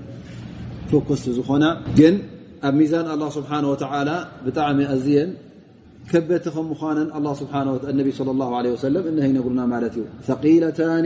[0.91, 1.23] فكس
[1.61, 1.65] ن
[2.13, 2.15] ن
[2.67, 4.09] ኣብ ሚዛን ኣላ ስብሓን ወተላ
[4.45, 5.29] ብጣዕሚ ኣዝየን
[6.09, 7.07] ከበቲ ከም ምኳነን
[7.99, 11.05] ነቢ ለ ላ ለ ወሰለም እነ ይነግሩና ማለት እዩ። ثቂለታኒ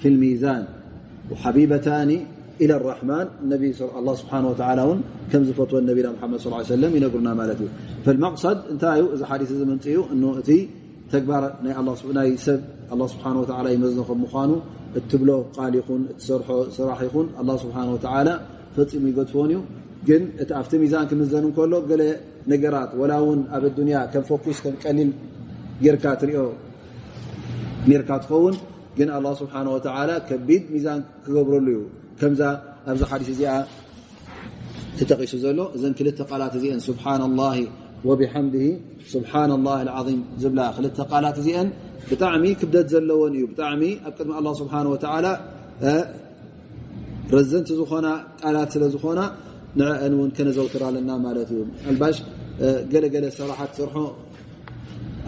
[0.00, 0.62] ፊ ልሚዛን
[1.42, 2.10] ሓቢበታኒ
[2.62, 4.98] إلى الرحمن النبي صلى الله سبحانه وتعالى ون
[5.30, 7.60] كم زفتو النبي محمد صلى الله عليه وسلم ينقرنا مالت
[8.04, 10.50] فالمقصد انت ي ذ حديث منت أن ت
[11.12, 11.94] تكبر ي الله
[12.46, 12.60] سب
[12.94, 14.56] الله سبحانه وتعالى يمزن مخانو
[15.10, 16.40] تبل قال ين تسر
[16.76, 18.34] سراح ين الله سبحانه وتعالى
[18.74, 19.58] فم يقدفون ي
[20.08, 22.02] ግን እቲ ኣብቲ ሚዛን ክምዘን እከሎ ገለ
[22.52, 25.10] ነገራት ወላ እውን ኣብ ኣዱንያ ከም ፎኩስ ከም ቀሊል
[25.84, 26.42] ጌርካ ትሪኦ
[27.90, 28.56] ኔርካ ትኸውን።
[28.98, 31.80] ግን ኣላ ስብሓን ወተዓላ ከቢድ ሚዛን ክገብረሉ እዩ።
[32.20, 32.42] ከምዛ
[32.90, 33.52] ኣብዚ ሓዲث እዚኣ
[34.98, 37.56] ተጠቂሱ ዘሎ እዘን ክልተ ቃላት እዚአን ስብሓና ላه
[38.08, 38.54] ወብሓምድ
[39.12, 39.52] ስብሓና
[39.86, 41.68] ላ ዓظም ዝብላ ክልተ ቃላት እዚአን
[42.10, 45.26] ብጣዕሚ ክብደት ዘለዎን እዩ ብጣዕሚ ኣብ ቅድሚ ኣላ ስብሓን ወተላ
[47.36, 48.08] ረዘንቲ ዝኾና
[48.42, 49.20] ቃላት ስለ ዝኾና
[49.80, 52.16] ንዕአን እውን ከነዘውትር ኣለና ማለት እዩ ኣልባሽ
[52.92, 53.96] ገለገለ ሰራሓት ስርሖ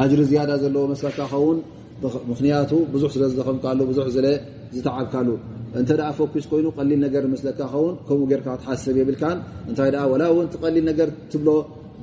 [0.03, 1.59] ኣጅሪ ዝያዳ ዘለዎ መስለካ ኸውን
[2.31, 4.29] ምክንያቱ ብዙሕ ስለ ዝደኸምካሉ ብዙሕ ዝለ
[4.77, 5.29] ዝተዓብካሉ
[5.80, 9.38] እንተ ፎኩስ ኮይኑ ቀሊል ነገር መስለካ ኸውን ከምኡ ጌርካ ትሓስብ የብልካን
[9.70, 11.50] እንታይ ወላ ውን ቀሊል ነገር ትብሎ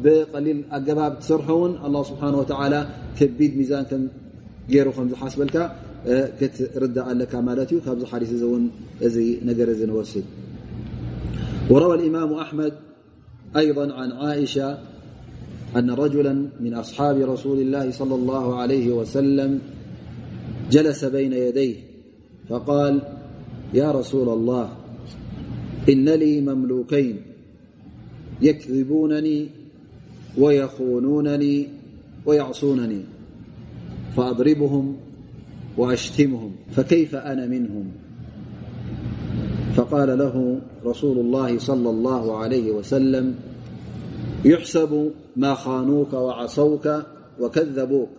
[0.04, 2.76] ብቀሊል ኣገባብ ትሰርሖውን ኣ ስብሓ ወላ
[3.18, 4.04] ከቢድ ሚዛን ከም
[4.72, 5.58] ገይሩ ከም ዝሓስበልካ
[6.38, 8.64] ክትርዳእ ኣለካ ማለት እዩ ካብዚ ሓዲስ እዚ ውን
[9.06, 9.18] እዚ
[9.50, 10.26] ነገር እዚ ንወስድ
[11.70, 12.72] وروى الإمام أحمد
[13.56, 14.68] أيضا عن عائشة
[15.76, 19.50] أن رجلا من أصحاب رسول الله صلى الله عليه وسلم
[20.70, 21.76] جلس بين يديه
[22.48, 22.94] فقال
[23.73, 24.69] يا رسول الله
[25.89, 27.21] إن لي مملوكين
[28.41, 29.49] يكذبونني
[30.37, 31.67] ويخونونني
[32.25, 33.01] ويعصونني
[34.15, 34.95] فأضربهم
[35.77, 37.91] وأشتمهم فكيف أنا منهم؟
[39.75, 43.35] فقال له رسول الله صلى الله عليه وسلم
[44.45, 46.89] يحسب ما خانوك وعصوك
[47.39, 48.09] وكذبوك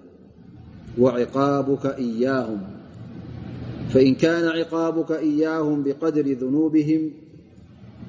[0.98, 2.60] وعقابك إياهم.
[3.90, 7.10] فإن كان عقابك إياهم بقدر ذنوبهم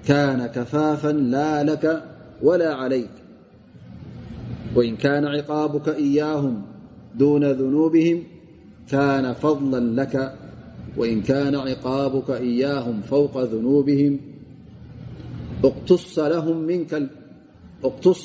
[0.08, 2.04] كان كفافا لا لك
[2.41, 3.10] ولا عليك.
[4.76, 6.62] وإن كان عقابك إياهم
[7.15, 8.24] دون ذنوبهم
[8.89, 10.36] كان فضلا لك.
[10.98, 14.20] وإن كان عقابك إياهم فوق ذنوبهم
[15.63, 16.20] اقتص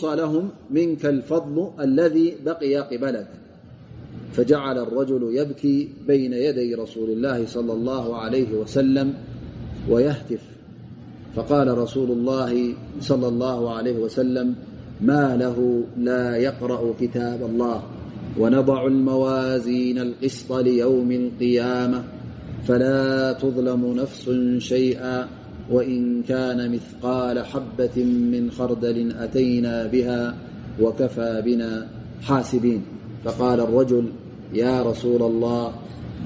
[0.05, 3.46] لهم منك الفضل الذي بقي قبلك.
[4.33, 9.15] فجعل الرجل يبكي بين يدي رسول الله صلى الله عليه وسلم
[9.91, 10.43] ويهتف.
[11.37, 14.55] فقال رسول الله صلى الله عليه وسلم
[15.01, 17.83] ما له لا يقرأ كتاب الله
[18.39, 22.05] ونضع الموازين القسط ليوم القيامة
[22.69, 25.29] فلا تظلم نفس شيئا
[25.71, 30.35] وإن كان مثقال حبة من خردل أتينا بها
[30.81, 31.89] وكفى بنا
[32.23, 32.96] حاسبين.
[33.27, 34.05] فقال الرجل
[34.62, 35.73] يا رسول الله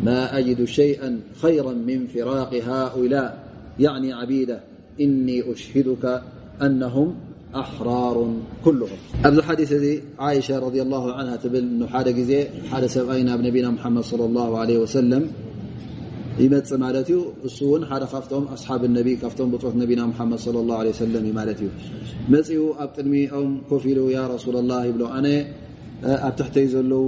[0.04, 1.10] ما أجد شيئا
[1.42, 3.28] خيرا من فراق هؤلاء.
[3.80, 4.60] يعني عبيده
[5.00, 6.04] إني أشهدك
[6.66, 7.08] أنهم
[7.62, 8.16] أحرار
[8.64, 8.98] كلهم.
[9.24, 14.02] أبز حديث ذي عائشة رضي الله عنها تبل إنه حد حاد حد سبأينا بنبينا محمد
[14.02, 15.22] صلى الله عليه وسلم
[16.44, 17.18] يمፅ ማለት እዩ.
[17.48, 21.58] እሱ እውን ሓደ ካብቶም ኣስሓብ ነቢ ካብቶም ብፅት ነቢና ሓመድ صለ ላه ለ ሰለም ማለት
[21.62, 21.68] እዩ።
[22.34, 24.78] መፅኡ ኣብ ቅድሚኦም ኮፍ ኢሉ ያ ረሱላ ላ
[26.26, 27.06] ኣብ ትሕተይ ዘለው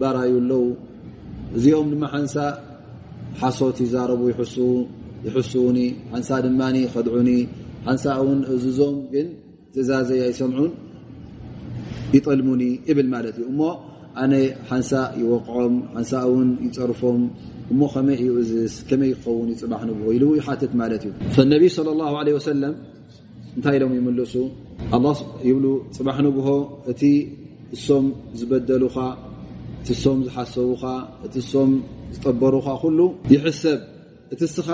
[0.00, 0.64] ባራዩ ኣለው
[1.56, 2.36] እዚኦም ድማ ሓንሳ
[3.40, 4.22] ሓሶት ይዛረቡ
[5.26, 5.78] ይሕስውኒ
[6.12, 6.60] ሓንሳ ድማ
[6.94, 7.30] ከድዑኒ
[7.86, 9.28] ሓንሳ እውን እዝዞም ግን
[9.74, 10.72] ትእዛዘይ ኣይሰምዑን
[12.16, 13.62] ይጠልሙኒ ይብል ማለት እዩ እሞ
[14.22, 14.34] ኣነ
[14.70, 17.22] ሓንሳ ይወቅዖም ሓንሳ እውን ይፀርፎም
[17.72, 21.12] እሞ ከመይ እዩ እዝስ ከመይ ይኸውን ይፅባሕ ንብ ኢሉ ይሓትት ማለት እዩ
[21.52, 22.74] ነቢ صለ ላه ለ ወሰለም
[23.56, 24.34] እንታይ ኢሎም ይምልሱ
[25.48, 26.48] ይብሉ ፅባሕ ንግሆ
[26.92, 27.02] እቲ
[27.75, 28.05] እሶም
[28.39, 28.97] ዝበደሉኻ
[29.81, 30.83] እቲ እሶም ዝሓሰቡኻ
[31.25, 31.71] እቲ እሶም
[32.13, 32.99] ዝጠበሩኻ ኩሉ
[33.33, 33.79] ይሕሰብ
[34.33, 34.69] እቲ እስኻ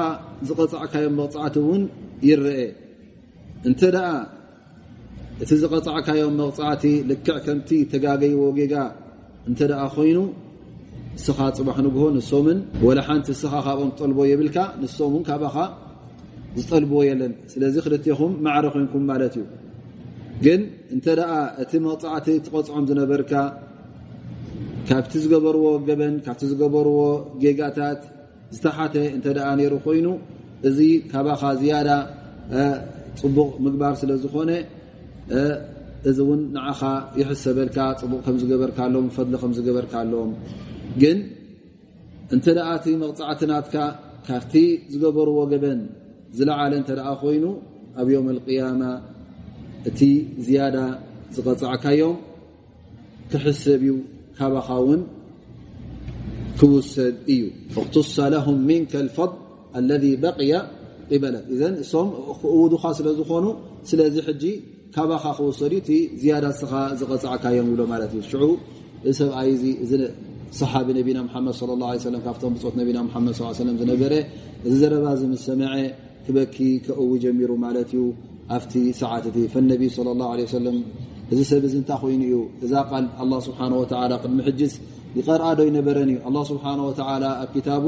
[0.48, 1.84] ዝቐፃዕካዮም መቕፃዕቲ እውን
[2.28, 2.60] ይረአ
[3.68, 4.08] እንተ ደኣ
[5.44, 8.76] እቲ ዝቐፃዕካዮም መቕፃዕቲ ልክዕ ከምቲ ተጋገይዎ ጌጋ
[9.50, 10.20] እንተ ደኣ ኮይኑ
[11.16, 15.56] ንስኻ ፅባሕ ንግሆ ንሶምን ወላ ሓንቲ እስኻ ካብኦም ዝጠልቦ የብልካ ንሶም ውን ካባኻ
[16.58, 19.44] ዝጠልብዎ የለን ስለዚ ክልትኹም ማዕረ ኮንኩም ማለት እዩ
[20.45, 20.61] ግን
[20.95, 23.33] እንተ ደኣ እቲ መቕፃዕቲ ትቆፅዖም ዝነበርካ
[24.89, 27.01] ካብቲ ዝገበርዎ ገበን ካብቲ ዝገበርዎ
[27.43, 28.03] ጌጋታት
[28.57, 30.07] ዝተሓተ እንተ ደኣ ነይሩ ኮይኑ
[30.69, 30.79] እዚ
[31.13, 31.91] ካባኻ ዝያዳ
[33.21, 34.51] ፅቡቕ ምግባር ስለ ዝኾነ
[36.09, 36.81] እዚ እውን ንዓኻ
[37.21, 40.31] ይሕሰበልካ ፅቡቕ ከም ዝገበርካሎም ፈድሊ ከም ዝገበርካሎም
[41.03, 41.19] ግን
[42.35, 43.77] እንተ ደኣ እቲ መቕፃዕቲ ናትካ
[44.29, 44.55] ካብቲ
[44.93, 45.81] ዝገበርዎ ገበን
[46.39, 47.45] ዝለዓለ እንተ ደኣ ኮይኑ
[48.01, 48.83] ኣብ ዮም القያማ
[49.89, 50.01] እቲ
[50.47, 50.77] ዝያዳ
[51.37, 52.03] ዝቐፅዓካዮ
[53.31, 53.95] ክሕሰብ እዩ
[54.39, 55.01] ካባኻ ውን
[56.61, 57.43] ክውሰድ እዩ
[57.81, 59.37] اقتص ለهም ምንከ الفضل
[59.81, 60.53] الذي بقي
[61.11, 62.09] قبلك እዘ እሶም
[62.57, 63.47] እውዱኻ ስለ ዝኾኑ
[63.91, 64.45] ስለዚ ሕጂ
[64.95, 65.91] ካባኻ ክወሰድ ዩ እቲ
[66.23, 68.45] ዝያዳ ስኻ ዝቐፅዓካዮም ይብሎ ማለት እዩ ሽዑ
[69.21, 69.51] ሰብኣይ
[70.59, 73.39] ሰሓቢ ነቢና ሓመድ ለ ላه ለ ካብቶም ብፆት ነቢና ሓመድ
[73.69, 74.13] ለም ዝነበረ
[74.67, 75.25] እዚ ዘረባ ዚ
[76.27, 78.03] ክበኪ ከእው ጀሚሩ ማለት እዩ
[78.57, 80.77] ኣብቲ ሰዓት እቲ ፈነቢ صለ ላه ለ ሰለም
[81.33, 84.75] እዚ ሰብ እዚ እንታይ ኮይኑ እዩ እዛ ቃል ኣላ ስብሓን ወተላ ቅድሚ ሕጅስ
[85.19, 87.85] ይቐርኣ ዶ ይነበረን እዩ ኣላ ስብሓን ወተላ ኣብ ክታቡ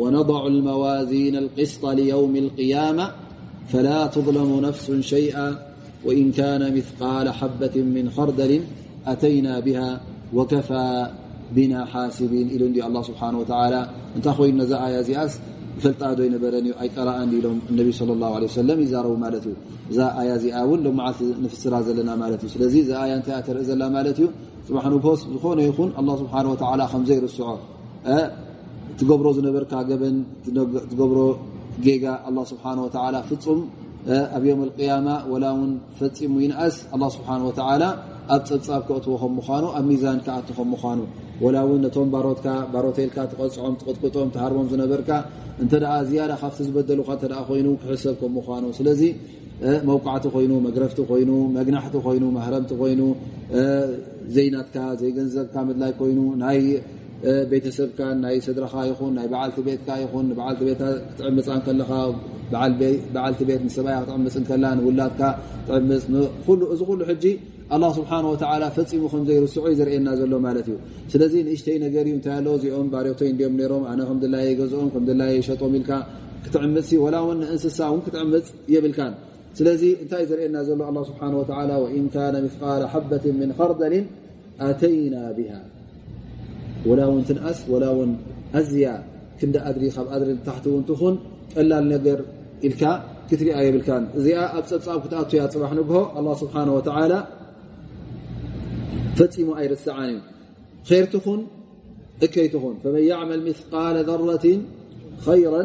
[0.00, 3.06] ወነضع الመዋዚን القስط ليውም القያማة
[3.70, 5.36] ፈላ ትظለሙ ነፍሱ ሸይአ
[6.06, 8.52] ወኢን ካነ ምثቃል ሓበት ምን خርደል
[9.10, 9.80] ኣተይና ብሃ
[10.38, 10.70] ወከፋ
[11.56, 13.74] ብና ሓስቢን ኢሉ እንዲ ኣላ ስብሓን ወተላ
[14.16, 15.32] እንታይ ኮይኑ ነዛ ኣያ እዚኣስ
[15.82, 19.54] ፈልጣ ዶ ይነበረን እዩ ኣይጠራእን ኢሎም እነቢ ለ ላه ለ ሰለም ይዛረቡ ማለት እዩ
[19.90, 23.82] እዛ ኣያ እዚኣ እውን ሎመዓልቲ ንፍስራ ዘለና ማለት እዩ ስለዚ እዛ ኣያ እንታይ ተርኢ ዘላ
[23.96, 24.28] ማለት እዩ
[24.66, 26.34] ፅባሕ ፖስ ዝኾነ ይኹን ኣ ስብሓ
[26.72, 27.48] ወላ ከምዘይርስዖ
[29.00, 30.16] ትገብሮ ዝነበርካ ገበን
[30.90, 31.20] ትገብሮ
[31.84, 33.60] ጌጋ ኣላ ስብሓን ወላ ፍፁም
[34.36, 36.76] ኣብ ዮም القያማ ወላ እውን ፈፂሙ ይንኣስ
[37.16, 37.84] ስብሓን ወተላ
[38.34, 41.00] ኣብ ፀብፃብ ክእትዎ ከም ምኳኑ ኣብ ሚዛን ክኣቱ ከም ምኳኑ
[41.44, 45.10] ወላ እውን ነቶም ባሮትካ ባሮቴልካ ትቐፅዖም ትቕጥቅጦም ተሃርቦም ዝነበርካ
[45.62, 45.72] እንተ
[46.10, 49.02] ዝያዳ ካብቲ ዝበደሉካ እተ ኮይኑ ክሕሰብ ከም ምኳኑ ስለዚ
[49.88, 53.02] መውቃዕቲ ኮይኑ መግረፍቲ ኮይኑ መግናሕቲ ኮይኑ ማህረምቲ ኮይኑ
[54.34, 56.58] ዘይናትካ ዘይገንዘብካ ምድላይ ኮይኑ ናይ
[57.51, 61.91] ቤተሰብካ ናይ ስድረካ ይኹን ናይ በዓልቲ ቤትካ ይኹን ንበዓልቲ ቤት ክትዕምፃን ከለካ
[63.13, 65.21] በዓልቲ ቤት ንሰብያ ክትዕምፅ ከላ ንውላድካ
[65.67, 66.03] ትዕምፅ
[66.73, 67.25] እዚ ኩሉ ሕጂ
[67.75, 70.75] ኣላ ስብሓን ወላ ፈፂሙ ከምዘይርስዑ ዘርእየና ዘሎ ማለት እዩ
[71.13, 75.73] ስለዚ ንእሽተይ ነገር እዩ እንታይ ኣለው እዚኦም ባርቶይ እንዲኦም ነሮም ኣነ ከምድላይ ገዝኦም ከምድላይ ሸጦም
[75.79, 75.91] ኢልካ
[76.45, 79.13] ክትዕምፅ ወላ እውን ንእንስሳ እውን ክትዕምፅ የብልካን
[79.59, 84.05] ስለዚ እንታይ ዘርእየና ዘሎ ኣ ስብሓ ወላ ወኢን ካነ ምፍቃል ሓበት ምን ከርደልን
[84.67, 85.51] ኣተይና ብሃ
[86.88, 88.10] وላ ውን ትንኣስ ወላ ውን
[88.58, 88.86] ኣዝያ
[89.40, 91.14] ክንደ ኣድሪ ካብ ኣድሪ ታሕቲ እውን ትኹን
[91.54, 92.18] ቀላል ነገር
[92.66, 92.82] ኢልካ
[93.28, 97.14] ክትሪኣ የብልካን እዚኣ ኣብ ፀብፃብ ክትኣቱ ያ ፅባሕ ንግሆ ኣላ ስብሓን ወተዓላ
[99.18, 100.18] ፈፂሙ ኣይርስዓን እዩ
[100.88, 101.40] ኸይርትኹን
[102.24, 104.44] እከይትኹን ፈመን ያዕመል ምثቃለ ዘረት
[105.26, 105.56] ኸይራ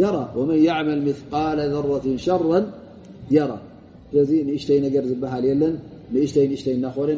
[0.00, 2.52] የራ ወመን ያዕመል ምثቃለ ዘረት ሸራ
[3.36, 3.52] የራ
[4.08, 5.74] ስለዚ ንእሽተይ ነገር ዝበሃል የለን
[6.14, 7.10] ንእሽተይ ንእሽተይ እናኮነ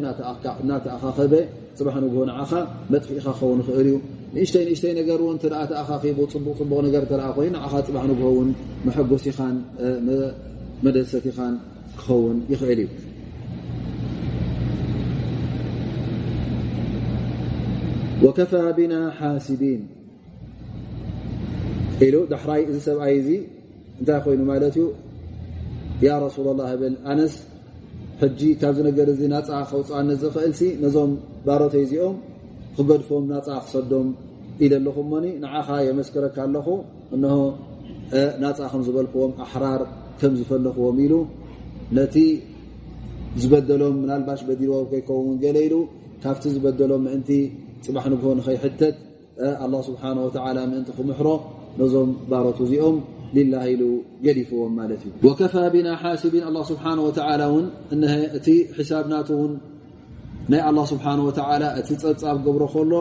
[0.62, 1.34] እናተኣኻኸበ
[1.78, 2.52] ፅባሕ ንግሆ ንዓኻ
[2.92, 3.96] መጥፊኢኻ ክኸውን ይኽእል እዩ
[4.34, 8.50] ንእሽተይ ንእሽተይ ነገር እውን እተ ተኣኻኺቡ ፅቡቕ ፅቡቕ ነገር እተ ኮይኑ ንዓኻ ፅባሕ ንግሆ እውን
[10.84, 11.54] መደሰት ኢኻን
[11.98, 12.88] ክኸውን ይኽእል እዩ
[18.24, 19.82] ወከፋ ብና ሓሲቢን
[22.06, 23.30] ኢሉ ዳሕራይ እዚ ሰብኣይ እዚ
[24.00, 24.86] እንታይ ኮይኑ ማለት እዩ
[26.06, 27.34] ያ ረሱላ ላ ብል ኣነስ
[28.21, 31.11] ሕጂ ካብዚ ነገር እዚ ናፃ ከውፅኣነት ዝኽእል ነዞም
[31.45, 32.17] ባሮተይ እዚኦም
[32.75, 34.09] ክገድፎም ናፃ ክሰዶም
[34.63, 36.67] ኢለ ኣለኹ ሞኒ ንዓኻ የመስክረካ ኣለኹ
[37.15, 37.37] እንሆ
[38.43, 39.81] ናፃ ከም ዝበልክዎም ኣሕራር
[40.19, 41.13] ከም ዝፈለኽዎም ኢሉ
[41.97, 42.15] ነቲ
[43.41, 45.75] ዝበደሎም ምናልባሽ በዲልዎም ከይከውን ገለ ኢሉ
[46.23, 47.29] ካብቲ ዝበደሎም ምእንቲ
[47.85, 48.97] ፅባሕ ንግሆ ንኸይሕተት
[49.63, 51.29] ኣላ ስብሓን ወተዓላ ምእንቲ ክምሕሮ
[51.79, 52.97] ነዞም ባሮት እዚኦም
[53.35, 53.83] ሊላ ኢሉ
[54.25, 59.53] ገዲፍዎም ማለት እዩ ወከፋ ብና ሓስቢን ኣ ስብሓን ወተዓላ እውን እሀ እቲ ሕሳብናቱ እውን
[60.51, 62.93] ናይ ኣላ ስብሓን ወተዓላ እቲ ፀብፃብ ገብሮ ከሎ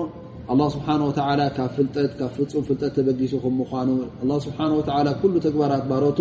[0.53, 3.91] ኣላ ስብሓን ወተዓላ ካብ ፍልጠት ካብ ፍፁም ፍልጠት ተበጊሱ ከም ምኳኑ
[4.23, 6.21] ኣላ ስብሓን ወተዓላ ኩሉ ተግባራት ባሮቱ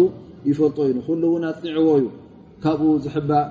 [0.49, 2.07] ይፈልጦ እዩ ንኩሉ እውን ኣፅኒዕዎ እዩ
[2.63, 3.47] ካብኡ ዝሕባእ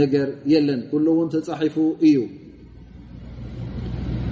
[0.00, 1.76] ነገር የለን ኩሉ እውን ተፃሒፉ
[2.08, 2.18] እዩ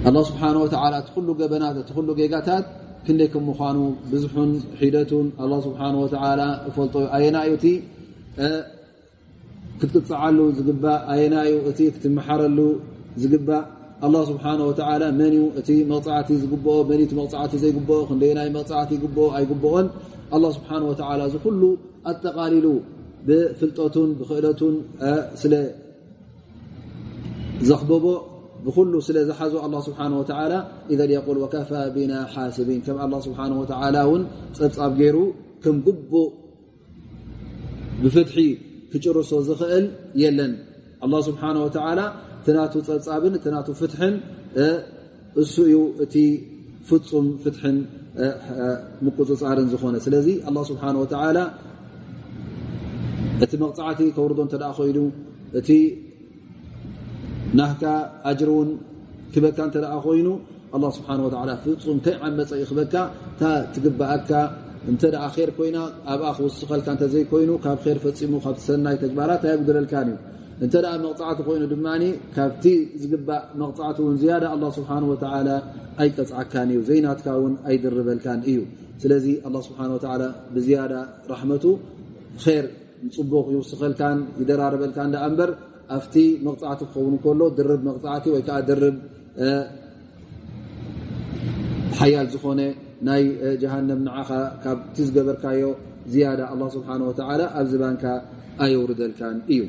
[0.07, 2.65] ኣላ ስብሓን ወተዓላ እቲ ኩሉ ገበናት እቲ ኩሉ ጌጋታት
[3.05, 3.77] ክንደይ ከም ምኳኑ
[4.11, 6.41] ብዙሑን ሒደቱን ኣላ ስብሓን ወተዓላ
[6.75, 7.65] ፈልጦ ኣየናዩ እቲ
[9.79, 12.59] ክትቅፅዓሉ ዝግባእ ኣየናዩ እቲ ክትመሓረሉ
[13.23, 13.63] ዝግባእ
[14.05, 18.91] ኣላ ስብሓን ወተዓላ መን ዩ እቲ መቕፃዕቲ ዝግብኦ መን ቲ መቕፃዕቲ ዘይግብኦ ክንደይ ናይ መቕፃዕቲ
[18.97, 19.87] ይግብኦ ኣይግብኦን
[20.35, 21.61] ኣላ ስብሓን ወተዓላ እዚ ኩሉ
[22.11, 22.67] ኣጠቃሊሉ
[23.27, 24.75] ብፍልጠቱን ብክእለቱን
[25.41, 25.53] ስለ
[27.69, 28.05] ዘኽበቦ
[28.65, 30.53] ብኩሉ ስለ ዝሓዞ ኣላ ስብሓን ወተዓላ
[30.93, 34.23] ኢዘ የቁል ወከፋ ብና ሓስቢን ከም ኣላ ስብሓን ወተዓላ እውን
[34.59, 35.17] ፀብፃብ ገይሩ
[35.63, 36.29] ከም ግቡእ
[38.03, 38.37] ብፍትሒ
[38.91, 39.85] ክጭርሶ ዝኽእል
[40.21, 40.53] የለን
[41.05, 42.01] ኣላ ስብሓን ወተዓላ
[42.39, 44.15] እቲናቱ ፀብፃብን እቲናቱ ፍትሕን
[45.43, 46.15] እሱ እዩ እቲ
[46.89, 47.77] ፍፁም ፍትሕን
[49.05, 51.39] ምቁፅፃርን ዝኾነ ስለዚ ኣላ ስብሓን ወተዓላ
[53.43, 54.99] እቲ መቕፃዕቲ ከውርዶ እንተ ደኣ ኮይኑ
[55.59, 55.69] እቲ
[57.59, 57.83] ናህካ
[58.29, 58.69] ኣጅር እውን
[59.33, 60.27] ክበካ እንተ ደኣ ኮይኑ
[60.75, 62.93] ኣላ ስብሓን ወተዓላ ፍፁም ከይ ዓመፀ ይክበካ
[63.31, 64.31] እታ ትግባኣካ
[64.91, 65.77] እንተ ደኣ ር ኮይና
[66.13, 70.17] ኣብኣ ክውስኸልካ እንተዘይኮይኑ ካብ ር ፈፂሙ ካብ ሰናይ ተግባራት ኣይጉደለልካን እዩ
[70.63, 71.87] እንተ ደኣ መቕፃዕቲ ኮይኑ ድማ
[72.35, 72.65] ካብቲ
[73.01, 75.49] ዝግባእ መቕፃዕቲ እውን ዝያዳ ኣላ ስብሓን ወተዓላ
[76.03, 78.59] ኣይቀፅዓካን እዩ ዘይናትካ እውን ኣይድርበልካን እዩ
[79.03, 80.23] ስለዚ ኣላ ስብሓን ወተዓላ
[80.55, 80.93] ብዝያዳ
[81.31, 81.65] ራሕመቱ
[82.63, 82.65] ር
[83.05, 85.51] ንፅቡቕ ይውስኸልካን ይደራርበልካ ዳኣ እምበር
[85.96, 86.14] ኣብቲ
[86.46, 88.96] መቕፅዕቲ ክኸውን ከሎ ድርብ መቕፅዕቲ ወይ ከዓ ድርብ
[91.98, 92.60] ሓያል ዝኾነ
[93.08, 93.22] ናይ
[93.62, 94.30] ጀሃንም ንዓኻ
[94.64, 95.62] ካብቲ ዝገበርካዮ
[96.12, 98.04] ዝያዳ ኣላ ስብሓን ወተዓላ ኣብ ዝባንካ
[98.64, 99.62] ኣየውርደልካን እዩ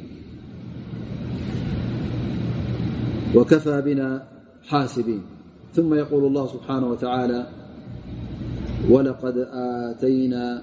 [3.35, 4.09] وكفى بنا
[4.69, 5.21] حاسبين
[5.75, 7.47] ثم يقول الله سبحانه وتعالى
[8.89, 10.61] ولقد آتينا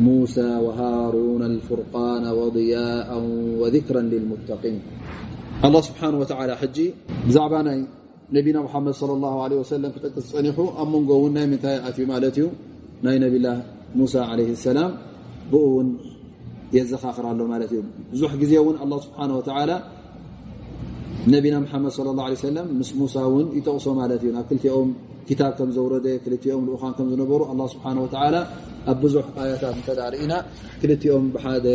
[0.00, 3.10] موسى وهارون الفرقان وضياء
[3.60, 4.80] وذكرا للمتقين.
[5.64, 6.86] الله سبحانه وتعالى حجي
[7.28, 7.52] بزعب
[8.32, 10.56] نبينا محمد صلى الله عليه وسلم كتصنح
[10.94, 12.36] منقون من تيأت مالت
[13.04, 13.56] ني نبي الله
[13.98, 14.90] موسى عليه السلام
[15.52, 15.86] بؤون
[16.72, 17.72] يزخخر له مالت
[18.12, 19.76] بزح ز ون الله سبحانه وتعالى
[21.34, 24.88] نبينا محمد صلى الله عليه وسلم مس موسى ون يتقص مالت ي نعم، كلتم
[25.28, 28.40] كتاب كم زورد كلتم لخان كم زنبر الله سبحانه وتعالى
[28.90, 30.32] ኣብ ብዙሕ ኣያታት እተ ርእና
[30.80, 31.66] ክልቲኦም ብሓደ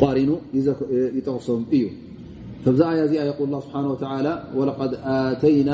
[0.00, 0.30] ቋሪኑ
[1.18, 1.84] ይጠቕሶም እዩ
[2.64, 5.70] فብዛ ኣያ እዚኣ يقል الله ስብሓه وتعلى ولقድ آተይና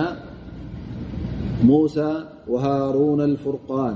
[1.70, 2.10] ሙسى
[2.52, 3.94] وሃሩن الፍርقን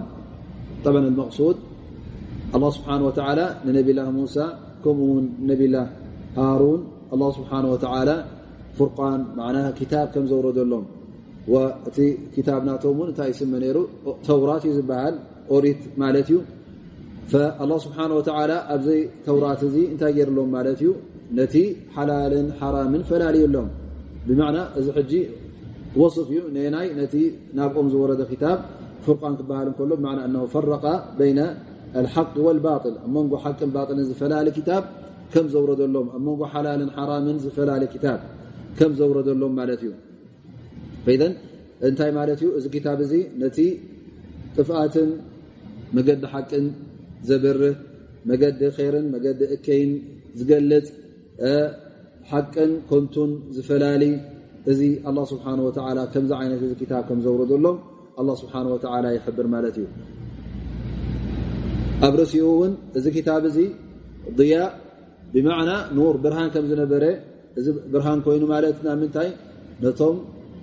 [0.84, 1.56] طبع المقصድ
[2.54, 4.46] الله ስብሓنه وتعلى ንነቢላ ሙسى
[4.84, 5.76] ከምኡውን ነቢላ
[6.38, 6.80] ሃሩን
[7.14, 8.16] الله ስብሓنه وتعلى
[8.78, 9.20] ፍርقን
[9.78, 10.84] ክታብ ከም ዘውረደሎም
[11.88, 11.98] እቲ
[12.34, 13.78] ክታብ ናቶም ውን እንታይ ስመ ነይሩ
[14.26, 15.14] ተውራት እዩ ዝበሃል
[15.56, 16.38] ኦሪት ማለት እዩ
[17.62, 18.88] ኣላه ስብሓን ወተላ ኣብዚ
[19.26, 20.90] ተውራት እዚ እንታይ ገይሩሎም ማለት እዩ
[21.38, 21.54] ነቲ
[21.96, 23.68] ሓላልን ሓራምን ፈላለዩሎም
[24.26, 25.12] ብማዕና እዚ ሕጂ
[26.00, 27.14] ወصፍ እዩ ነናይ ነቲ
[27.58, 28.58] ናብኦም ዝወረደ ክታብ
[29.04, 30.86] ፍርቃን ክበሃል እንከሎ ብማዕና እነ ፈረቀ
[31.20, 31.40] በይነ
[32.00, 34.82] الحق والباطل منጎ حق باطل ዝፈላለ كتاب
[35.32, 38.20] كم ዘوረደሎም ኣብ መንጎ ሓላል حራም ዝፈላለ كتاب
[38.78, 39.90] كم ዘوረደሎም ማለት እዩ
[41.04, 41.22] فإذ
[41.88, 43.58] እንታይ ማለት እዩ እዚ كታብ እዚ ነቲ
[44.56, 45.08] ጥፍኣትን
[45.96, 46.66] መገዲ ሓቅን
[47.28, 47.76] ዘብርህ
[48.30, 49.92] መገዲ ኸይርን መገዲ እከይን
[50.38, 50.86] ዝገልፅ
[52.30, 54.04] ሓቅን ኮንቱን ዝፈላለ
[54.72, 57.66] እዚ ኣላ ስብሓን ስብሓ ከምዚ ዓይነት እዚ ክታብ ከም ዘውረዘሎ
[58.42, 58.54] ስብሓ
[59.16, 59.86] ይሕብር ማለት እዩ
[62.06, 63.58] ኣብ ርእሲኡ እውን እዚ ክታብ እዚ
[64.38, 64.54] ضያ
[65.34, 67.04] ብማዕና ኑር ብርሃን ከም ዝነበረ
[67.60, 69.28] እዚ ብርሃን ኮይኑ ማለት ናብ ምንታይ
[69.84, 70.16] ነቶም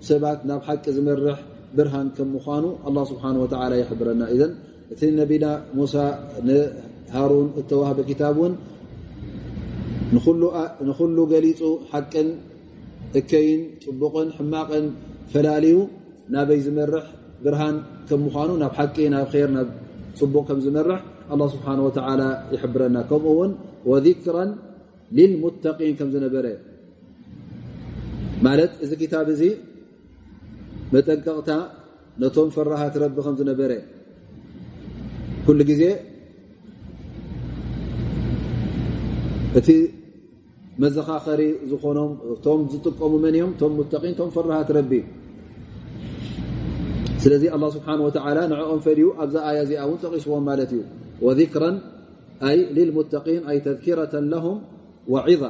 [0.10, 1.40] ሰባት ናብ ሓቂ ዝመርሕ
[1.78, 4.54] ብርሃን ከም ምኳኑ ኣላ ስብሓን ስብሓ ይሕብረና እዘን
[4.94, 5.46] እቲ ነቢና
[5.78, 5.96] ሙሳ
[6.48, 8.54] ንሃሩን እተዋህበ ክታብ እውን
[10.88, 11.62] ንኩሉ ገሊፁ
[11.92, 12.30] ሓቅን
[13.20, 14.86] እከይን ፅቡቕን ሕማቕን
[15.34, 15.78] ፈላለዩ
[16.34, 17.06] ናበይ ዝመርሕ
[17.44, 17.78] ብርሃን
[18.08, 19.70] ከም ምኳኑ ናብ ሓቂ ናብ ር ናብ
[20.20, 21.00] ፅቡቕ ከም ዝመርሕ
[21.34, 22.22] ኣه ስብሓን ወተላ
[22.54, 23.52] ይሕብረና ከምኡ ውን
[23.92, 24.38] ወذክራ
[25.18, 26.46] ልልሙተቂን ከም ዝነበረ
[28.46, 29.44] ማለት እዚ ክታብ እዚ
[30.94, 31.52] መጠንቀቕታ
[32.22, 33.72] ነቶም ፈራሃት ረቢ ከም ዝነበረ
[35.46, 35.84] ኩሉ ግዜ
[39.60, 39.70] እቲ
[40.82, 44.92] መዘኻኸሪ ዝኾኖም እቶም ዝጥቀሙ መን እዮም እቶም ሙተቒን ቶም ፈራሃት ረቢ
[47.24, 50.82] ስለዚ ኣላ ስብሓን ወተላ ንዕኦም ፈልዩ ኣብዛ ኣያ እዚኣ እውን ጠቂስዎም ማለት እዩ
[51.26, 51.64] ወذክራ
[52.50, 54.58] ኣይ ልልሙተቂን ኣይ ተذኪረة ለሁም
[55.14, 55.44] ወዒظ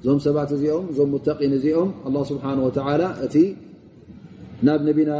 [0.00, 3.36] እዞም ሰባት እዚኦም እዞም ሙተቒን እዚኦም ኣላ ስብሓን ወተላ እቲ
[4.66, 5.12] ናብ ነቢና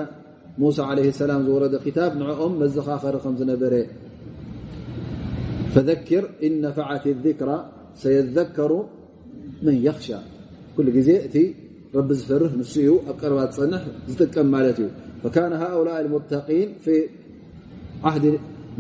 [0.63, 3.75] ሙሳ عለ ሰላም ዝወረደ ክታብ ንዕኦም መዘኻኸሪ ከም ዝነበረ
[5.75, 7.51] ፈذክር እን ነፈዓት الذክራ
[8.03, 8.73] ሰየذከሩ
[9.65, 10.09] መን የኽሻ
[10.75, 11.37] ኩሉ ግዜ እቲ
[11.97, 14.89] ረቢ ዝፈርህ ንሱ እዩ ኣብ ቀረባ ዝፀንሕ ዝጥቀም ማለት እዩ
[15.23, 16.87] فካነ ሃؤላء الሙተقን ፊ
[18.09, 18.25] ዓህዲ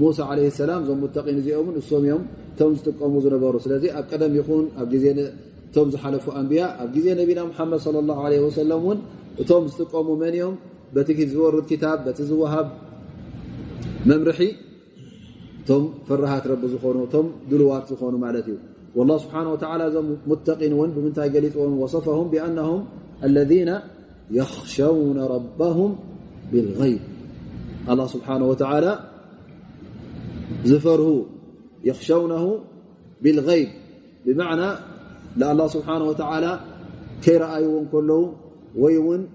[0.01, 4.64] ሙሳ عለ ሰላም እዞም ሙተقን እዚኦምን እሶም እዮም እቶም ዝጥቀሙ ዝነበሩ ስለዚ ኣብ ቀደም ይኹን
[4.81, 5.05] ኣብ ግዜ
[5.68, 8.99] እቶም ዝሓለፉ ኣንብያ ኣብ ግዜ ነቢና ሓመድ صለى ላه عለ ወሰለም እውን
[9.43, 10.55] እቶም ዝጥቀሙ መን እዮም
[10.95, 12.68] بتك زورد كتاب بت زوهب
[14.07, 14.51] ممرحي
[15.66, 18.57] ثم فرهات رب زخونه ثم دلوات زخونه معلتي
[18.97, 21.12] والله سبحانه وتعالى زم متقين ون بمن
[21.57, 22.80] وصفهم بأنهم
[23.24, 23.70] الذين
[24.30, 25.97] يخشون ربهم
[26.53, 27.01] بالغيب.
[27.88, 28.93] الله سبحانه وتعالى
[30.64, 31.26] زفره
[31.84, 32.45] يخشونه
[33.22, 33.68] بالغيب.
[34.26, 34.68] بمعنى
[35.36, 36.61] لا الله سبحانه وتعالى
[37.22, 38.32] كي رأيون كله
[38.76, 39.28] ويون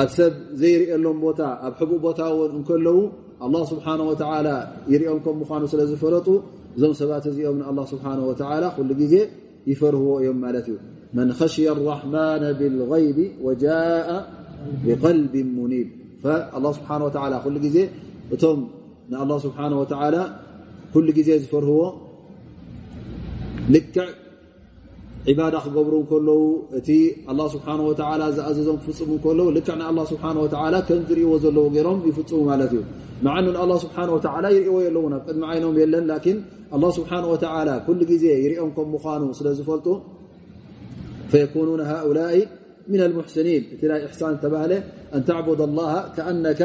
[0.00, 2.98] ኣብ ሰብ ዘይርኤሎም ቦታ ኣብ ሕቡ ቦታ ውን እንከለዉ
[3.44, 4.48] ኣላ ስብሓን ወተላ
[4.92, 6.28] ይርኦም ከም ምዃኑ ስለ ዝፈለጡ
[6.76, 9.14] እዞም ሰባት እዚኦም ንኣላ ስብሓን ወተላ ኩሉ ግዜ
[9.70, 10.76] ይፈርህዎ እዮም ማለት እዩ
[11.16, 14.08] መን ከሽየ ኣራሕማን ብልغይቢ ወጃء
[14.84, 15.88] ብቀልቢ ሙኒብ
[16.56, 17.78] ኣላ ስብሓን ወላ ኩሉ ግዜ
[18.34, 18.60] እቶም
[19.12, 20.16] ንኣላ ስብሓን ወተላ
[20.92, 21.82] ኩሉ ግዜ ዝፈርህዎ
[23.74, 24.08] ልክዕ
[25.30, 26.42] ዒባዳ ክገብሩ ከለዉ
[26.78, 26.88] እቲ
[27.30, 32.40] ኣላ ስብሓን ወተላ ዝኣዘዞም ክፍፅሙ ከለዉ ልክዕ ንኣላ ስብሓን ወተላ ከም ዝርእይዎ ዘለዎ ገይሮም ይፍፅሙ
[32.50, 32.82] ማለት እዩ
[33.26, 36.38] መዓኑ ንኣላ ስብሓን ወተላ ይርእዎ የለዉን ኣብ ቅድሚ ዓይኖም የለን ላኪን
[36.76, 39.88] ኣላ ስብሓን ወተላ ኩሉ ግዜ ይርኦም ከም ምዃኑ ስለ ዝፈልጡ
[41.32, 42.36] ፈየኩኑነ ሃؤላء
[42.90, 44.72] ምን ልሙሕስኒን እቲ ናይ እሕሳን ተባህለ
[45.16, 46.62] ኣን ተዕቡድ ላሃ ከኣነካ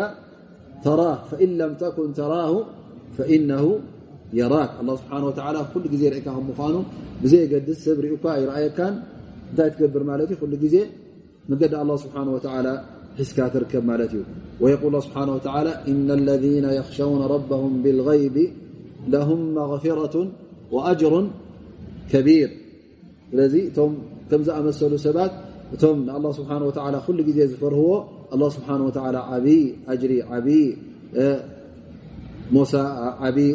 [0.86, 2.54] ተራህ ፈኢን ለም ተኩን ተራሁ
[3.18, 3.66] ፈኢነሁ
[4.34, 4.72] يراك.
[4.82, 6.82] الله سبحانه وتعالى كل جزء رأيك هم مفانو.
[7.24, 8.94] جزء قد السبر يقع رأيك كان.
[9.58, 10.86] دايت كبر مالتي كل جزء
[11.50, 12.74] من قد الله سبحانه وتعالى
[13.18, 14.22] حسك تركب مالتي.
[14.62, 18.38] ويقول الله سبحانه وتعالى إن الذين يخشون ربهم بالغيب
[19.14, 20.16] لهم مغفرة
[20.72, 21.14] وأجر
[22.12, 22.50] كبير.
[23.34, 23.92] لذي تم
[24.32, 25.32] كم زأمسل سبات.
[25.80, 27.94] تم الله سبحانه وتعالى كل جزء زفر هو
[28.34, 30.78] الله سبحانه وتعالى عبي أجري عبي
[31.16, 31.40] أه،
[32.52, 33.50] موسى أه، عبي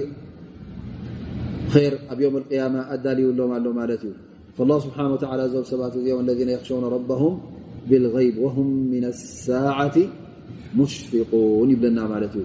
[1.73, 4.03] خير اب يوم القيامة أداليلم له مالت
[4.57, 7.33] فالله سبحانه وتعالى م سبات م الذين يخشون ربهم
[7.89, 9.97] بالغيب وهم من الساعة
[10.79, 12.35] مشفقون يبلنا مالت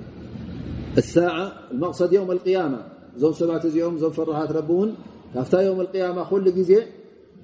[1.03, 2.81] الساعة المقصد يوم القيامة
[3.23, 4.91] م سبات م م فرهت رب ون
[5.35, 6.73] كفت يوم القيامة كل ዜ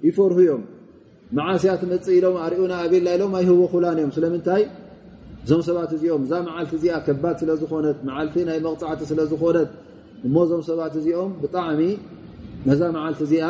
[0.08, 0.62] يفره يم
[1.36, 4.62] መዓስያ ትመፅእ ኢሎም ኣርኡና ኣቤላ ኢሎም ኣይህቦ ኩላን እዮም ስለምንታይ
[5.44, 9.87] እዞም ሰባት እዚኦም እዛ መዓልቲ እዚኣ ከባድ ስለዝኾነት መዓልቲ ናይ መቕፃዕቲ ስለዝኾነት እሞ
[10.44, 11.80] እዞም ሰባት እዚኦም ብጣዕሚ
[12.68, 13.46] ነዛ መዓልቲ እዚኣ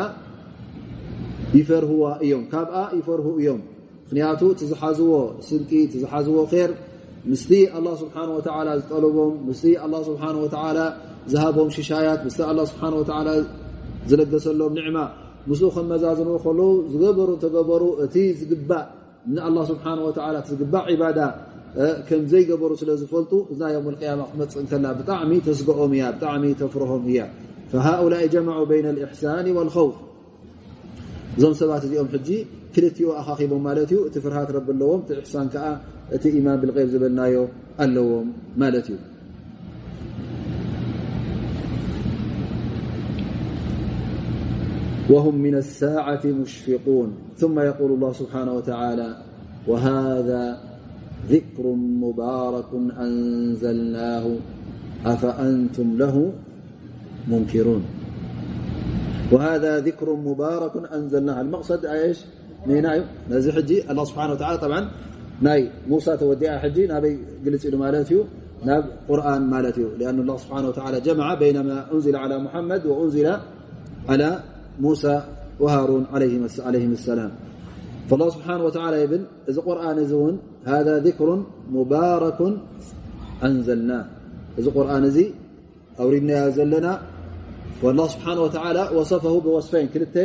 [1.57, 3.59] ይፈርህዋ እዮም ካብኣ ይፈርሁ እዮም
[4.05, 5.13] ምክንያቱ ትዝሓዝዎ
[5.47, 6.37] ስንቂ ትዝሓዝዎ
[6.69, 6.71] ር
[7.31, 10.79] ምስቲ ኣላ ስብሓን ወተዓላ ዝጠለቦም ምስ ኣላ ስብሓን ወተዓላ
[11.31, 13.29] ዝሃቦም ሽሻያት ምስ ኣላ ስብሓን ወተዓላ
[14.09, 14.97] ዝለገሰሎም ንዕማ
[15.49, 18.85] ምስኡ ከም መዛዝንዎ ከለዉ ዝገበሩ ተገበሩ እቲ ዝግባእ
[19.33, 21.19] ንኣላ ስብሓን ወላ ዝግባእ ዒባዳ
[22.08, 27.22] ከም ዘይገበሩ ስለ ዝፈልጡ እዛ ዮም ያማ ክትመፅእ እንከላ ብጣዕሚ ተስግኦም እያ ብጣዕሚ ተፍርሆም እያ
[27.72, 29.96] فሃؤላء ጀመዑ በይነ الእሕሳን والخውፍ
[31.36, 32.28] እዞም ሰባት እዚኦም ሕጂ
[32.74, 35.66] ክልቲኡ ኣኻኺቦም ማለት እዩ እቲ ፍርሃት ረቢ ኣለዎም እቲ እሕሳን ከዓ
[36.16, 37.36] እቲ ኢማን ብልቀይብ ዝበልናዮ
[37.84, 38.28] ኣለዎም
[38.62, 38.98] ማለት እዩ
[45.12, 47.08] وهم من الساعة مشفقون
[47.40, 49.10] ثم يقول الله سبحانه وتعالى
[49.68, 50.42] وهذا
[51.28, 51.66] ذكر
[52.04, 54.24] مبارك أنزلناه
[55.06, 56.32] أفأنتم له
[57.28, 57.82] منكرون.
[59.32, 61.40] وهذا ذكر مبارك أنزلناه.
[61.40, 62.18] المقصد ش
[62.68, 64.82] ي الله سبحانه وتعالى طبعا
[65.88, 66.60] موسى تودع
[66.92, 67.12] نبي
[67.46, 68.10] قلت له مالت
[68.68, 68.70] ن
[69.08, 73.26] قرآن مالت لأن الله سبحانه وتعالى جمع بينما أنزل على محمد وأنزل
[74.08, 74.42] على
[74.80, 75.22] موسى
[75.60, 76.04] وهارون
[76.66, 77.30] عليهم السلام.
[78.10, 80.34] فالله سبحانه وتعالى يبل ذ قرآن ون
[80.64, 81.28] هذا ذكر
[81.70, 82.40] مبارك
[83.46, 84.04] أنزلناه
[84.64, 85.26] ذ قرآن ذي
[86.00, 86.92] أورنا زلنا
[87.82, 90.16] والله سبحانه وتعالى وصفه بوصفين كلت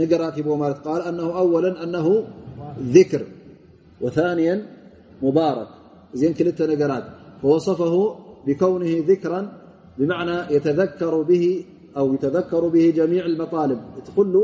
[0.00, 2.06] نقرات ب مالت قال أنه أولا أنه
[2.96, 3.22] ذكر.
[4.00, 4.54] وثانيا
[5.22, 5.68] مبارك.
[6.14, 7.04] زين كلت نقرأت.
[7.42, 7.94] فوصفه
[8.46, 9.40] بكونه ذكرا
[9.98, 11.64] بمعنى يتذكر به
[11.96, 13.78] أو يتذكر به جميع المطالب.
[14.06, 14.34] تقل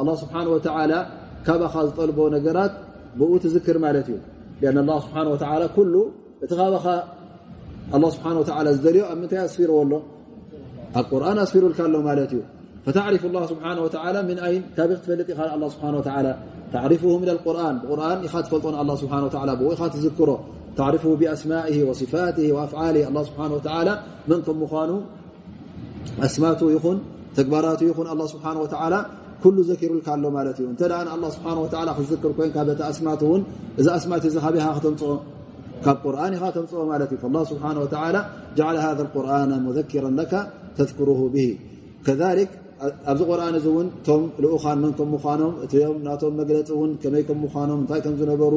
[0.00, 0.98] الله سبحانه وتعالى
[1.46, 2.72] ካባኻ ዝጠልቦ ነገራት
[3.18, 4.18] ብኡ ትዝክር ማለት እዩ
[4.62, 5.94] لأن الله ስብሓنه وتعلى كل
[6.44, 6.86] እቲ ካባኻ
[7.96, 9.92] الله ስብሓنه وتعلى ዝደልዮ ኣብ ምንታይ ኣስፊርዎ ኣሎ
[10.98, 12.42] ኣብ ቁርآን ኣስፊሩልካ ኣሎ ማለት እዩ
[12.86, 16.32] فتعرف الله سبحانه وتعالى من أين؟ كاب تفلጥ ل الله سبحانه وتعالى.
[16.72, 17.74] تعرفه من القرآن.
[17.90, 20.30] قرآن ኻ تፈልጦن الله سبحانه وتعالى ብኡ ኢኻ ትዝክሮ
[20.80, 23.02] تعرفه بأسمائه وصفاته وأفعاله.
[23.10, 23.92] الله سبحانه وتعالى
[24.30, 24.90] من ከም ምዃኑ
[26.26, 26.98] ኣስማቱ ይኹን
[27.36, 29.00] ተግባራቱ ይኹን الله سبحانه وتعالى
[29.42, 33.42] ኩሉ ዘኪሩልካ ኣሎ ማለት እዩ እንተ ንኣላ ስብሓን ወላ ክዝክር ኮይንካ በቲ ኣስማት እውን
[33.80, 35.12] እዚ ኣስማት እዚ ሃቢኻ ክተምፅኦ
[35.84, 38.16] ካብ ቁርን ኢኻ ተምፅኦ ማለት እዩ ላ ስብሓን ወተላ
[38.58, 40.32] ጀዓለ ሃذ ቁርና ሙዘኪራ ለካ
[40.78, 41.46] ተذክርሁ ብሂ
[42.06, 42.52] ከሊክ
[43.10, 47.38] ኣብዚ ቁርን እዚ እውን እቶም ልኡኻን መን ከም ምዃኖም እትዮም ናቶም መግለፂ እውን ከመይ ከም
[47.46, 48.54] ምዃኖም እንታይ ከም ዝነበሩ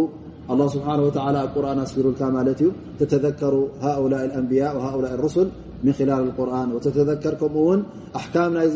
[0.52, 2.62] الله سبحانه وتعالى القرآن أسفرلك مالت
[3.00, 3.54] تتذكر
[3.86, 5.48] هؤلاء الأنبياء وهؤلاء الرسل
[5.84, 7.80] من خلال القرآن وتتذكركم ون
[8.20, 8.68] أحكام ناي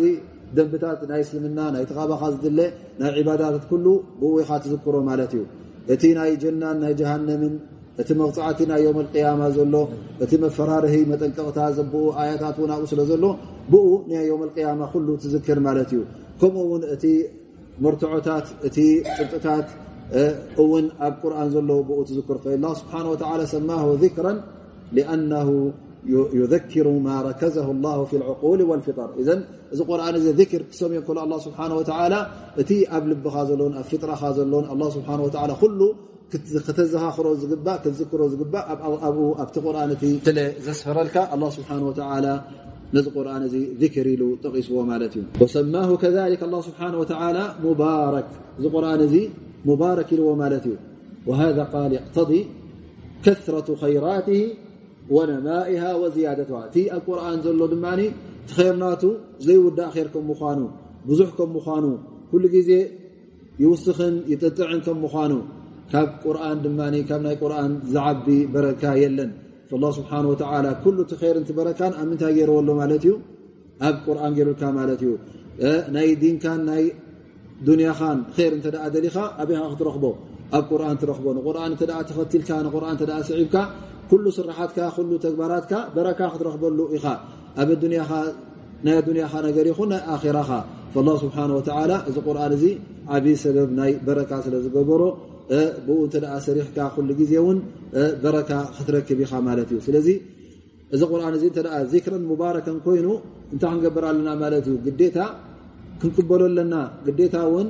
[0.56, 2.60] ደንብታት ናይ እስልምና ናይ ተኻባኻ ዝድለ
[3.00, 3.86] ናይ ዕባዳታት ኩሉ
[4.20, 5.44] ብኡ ኢኻ ትዝክሮ ማለት እዩ
[5.94, 7.54] እቲ ናይ ጀናን ናይ ጀሃንምን
[8.02, 9.76] እቲ መቕፃዕቲ ናይ ዮም ቅያማ ዘሎ
[10.24, 13.26] እቲ መፈራርሂ መጠንቀቕታ ዘብኡ ኣያታት እውን ኣብኡ ስለ ዘሎ
[13.72, 16.02] ብኡ ናይ ዮም ቅያማ ኩሉ ትዝክር ማለት እዩ
[16.42, 17.06] ከምኡ ውን እቲ
[17.86, 18.78] መርትዖታት እቲ
[19.18, 19.68] ፅብጥታት
[20.64, 24.28] እውን ኣብ ቁርን ዘሎ ብኡ ትዝክር ላ ስብሓን ወተላ ሰማሁ ذክራ
[24.92, 25.50] لأنه
[26.42, 29.30] يذكر ما ركزه الله في العقول والفطر إذ
[29.74, 32.20] እዚ قرآن ዚ ذكር ክሰምዮ ከሎ الله سبحنه وتعلى
[32.62, 35.82] እቲ ኣብ ልبኻ ዘሎን ኣብ فطرኻ ዘሎን الله سبحنه وتعلى ኩሉ
[36.68, 38.64] ክተዘኻኽሮ ዝግባእ ክዝክሮ ዝግባእ
[39.08, 41.92] ኣብኡ ኣብቲ ቁርን እቲ ስለ ዘስፈረልካ الله ስብሓه و
[42.96, 48.30] ነዚ ቁርን እዚ ذክር ኢሉ ጠቂስዎ ማለት እዩ وሰማه كذلك الله ስብሓنه وتعلى ሙባረክ
[48.60, 49.16] እዚ ቁርን እዚ
[49.70, 50.76] ሙባረክ ኢልዎ ማለት እዩ
[51.30, 52.42] وهذا قال يقتضي
[53.26, 54.42] كثرة خيراته
[55.15, 58.03] ወነማኢሃ ወዝያደትዋ እቲ ኣብ ቁርን ዘሎ ድማ ቲ
[58.57, 59.03] ኼርናቱ
[59.47, 60.61] ዘይውዳእ ር ከም ምኳኑ
[61.09, 61.87] ብዙሕ ከም ምኳኑ
[62.31, 62.71] ኩሉ ግዜ
[63.63, 65.33] ይውስኽን ይጥጥዕን ከም ምኳኑ
[65.93, 69.31] ካብ ቁርን ድማ ካብ ናይ ቁርን ዝዓቢ በረካ የለን
[69.83, 73.15] ላ ስብሓን ወላ ኩሉ ቲ ርን ቲ በረካን ኣብ ምንታይ ገይርዎሎ ማለት እዩ
[73.89, 75.13] ኣብ ቁርን ገይሩልካ ማለት እዩ
[75.95, 76.85] ናይ ዲንካን ናይ
[77.67, 78.19] ዱንያኻን
[78.51, 80.05] ር እተ ደሊኻ ኣብኻ ክትረኽቦ
[80.57, 83.57] ኣብ ቁርን ትረኽቦ ንቁርን ተ ተኸቲልካ ንቁርን ተ ስዒብካ
[84.11, 87.07] ኩሉ ስራሓትካ ኩሉ ተግባራትካ በረካ ክትረክበሉ ኢኻ
[87.63, 87.71] ኣብ
[88.87, 90.51] ናይ ዱንያኻ ነገር ይኹን ናይ ኣራኻ
[91.07, 92.65] ላ ስብሓን ወላ እዚ ቁርን እዚ
[93.17, 95.03] ዓብይ ሰበብ ናይ በረካ ስለ ዝገበሮ
[95.87, 96.17] ብኡ እተ
[96.47, 97.59] ሰሪሕካ ኩሉ ግዜ እውን
[98.23, 100.09] በረካ ክትረክብ ኢኻ ማለት እዩ ስለዚ
[100.95, 101.59] እዚ ቁርን እዚ እተ
[101.93, 103.09] ዚክርን ሙባረከን ኮይኑ
[103.55, 105.19] እንታይ ክንገብር ኣለና ማለት እዩ ግዴታ
[106.03, 106.75] ክንቅበሎ ኣለና
[107.07, 107.69] ግዴታ እውን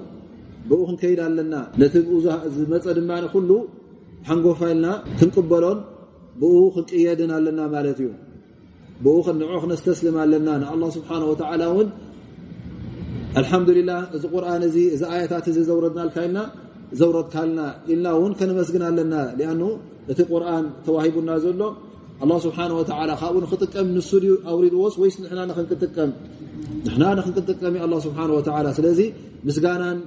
[0.70, 1.94] ብኡ ክንከይድ ኣለና ነቲ
[2.56, 3.50] ዝመፀ ድማ ኩሉ
[4.28, 4.86] ሓንጎፋ ኢልና
[5.20, 5.78] ክንቅበሎን
[6.40, 8.10] ብኡ ክንቅየድን ኣለና ማለት እዩ
[9.04, 11.88] ብኡ ንዑ ክነስተስልም ኣለና ንኣላ ስብሓን ወተዓላ እውን
[13.40, 16.40] አልሓምዱሊላህ እዚ ቁርን እዚ እዚ ኣያታት እዚ ዘውረድናልካኢልና
[17.00, 17.60] ዘውረድካልና
[17.92, 19.62] ኢልና እውን ከነመስግን ኣለና ሊኣኑ
[20.12, 21.62] እቲ ቁርን ተዋሂቡና ዘሎ
[22.24, 26.10] ኣላ ስብሓን ወተዓላ ካብኡ ንክጥቀም ንሱ ድዩ ኣውሪድዎስ ወይስ ንሕና ንክንክጥቀም
[26.86, 29.00] ንሕና ንክንክጥቀም ዩ ኣላ ስብሓን ወተዓላ ስለዚ
[29.48, 29.98] ምስጋናን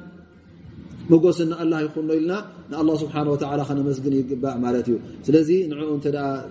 [1.12, 2.34] መጎስ ንኣላ ይኹኖ ኢልና
[2.72, 4.96] ንኣላ ስብሓን ወላ ከነመስግን ይግባእ ማለት እዩ
[5.26, 6.08] ስለዚ ንዕኡ እተ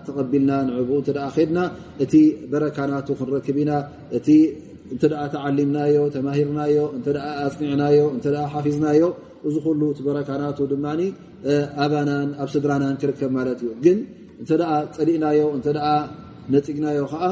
[0.07, 1.59] ተቐቢልና ንብኡ እተ ከድና
[2.05, 2.14] እቲ
[2.52, 3.72] በረካናቱ ክንረክብ ኢና
[4.18, 4.28] እቲ
[4.92, 5.02] እንተ
[5.34, 9.02] ተዓሊምናዮ ተማሂርናዮ እተ ኣፅኒዕናዮ እተ ሓፊዝናዮ
[9.48, 10.86] እዚ ኩሉ እቲ በረካናቱ ድማ
[11.84, 13.98] ኣባናን ኣብ ስድራናን ክርከብ ማለት እዩ ግን
[14.40, 14.50] እንተ
[14.96, 15.68] ፀሊእናዮ እተ
[16.55, 17.26] ነፅግናዮ ከዓ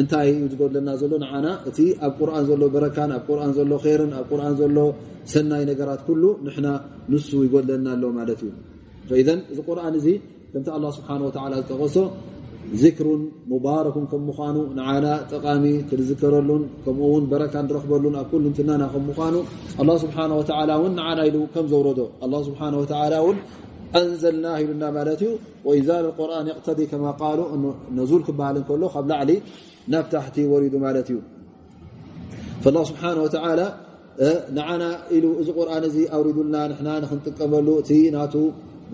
[0.00, 4.24] እንታይ እዩ ዝገድለና ዘሎ ንዓና እቲ ኣብ ቁርን ዘሎ በረካን ኣብ ቁርን ዘሎ ርን ኣብ
[4.30, 4.78] ቁርን ዘሎ
[5.32, 6.68] ሰናይ ነገራት ኩሉ ንሕና
[7.12, 8.52] ንሱ ይጎድለና ኣሎ ማለት እዩ
[9.20, 10.08] ኢዘን እዚ ቁርን እዚ
[10.52, 11.98] ከምቲ ኣላ ስብሓን ወተላ ዝተቐሶ
[12.80, 13.20] ዚክሩን
[13.50, 19.36] ሙባረኩን ከም ምኳኑ ንዓና ጠቃሚ ክንዝከረሉን ከምኡውን በረካ ንረክበሉን ኣብ ኩሉ እንትናና ከም ምኳኑ
[19.82, 23.38] ኣላ ስብሓን ወተላ እውን ንዓና ኢሉ ከም ዘውረዶ ኣላ ስብሓን ወተላ እውን
[24.00, 25.22] أنزلناه لنا مالت
[25.66, 27.46] وإنزال القرآن يقتضي كما قالوا
[27.98, 29.36] نزول كبهل كله قبل علي
[29.92, 31.10] ناب تحت ورد مالت
[32.62, 33.66] فالله سبحانه وتعالى
[34.58, 34.82] نعن
[35.22, 35.84] ل قرآن
[36.16, 36.86] أوردلنا نحن
[37.26, 38.16] نقمل ت ن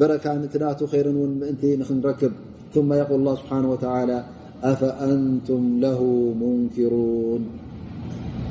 [0.00, 0.44] بركة ن
[0.92, 1.06] خير
[1.40, 1.62] مأنت
[1.98, 2.32] نركب
[2.74, 4.18] ثم يقول الله سبحانه وتعالى
[4.72, 6.00] أفأنتم له
[6.42, 7.42] منكرون؟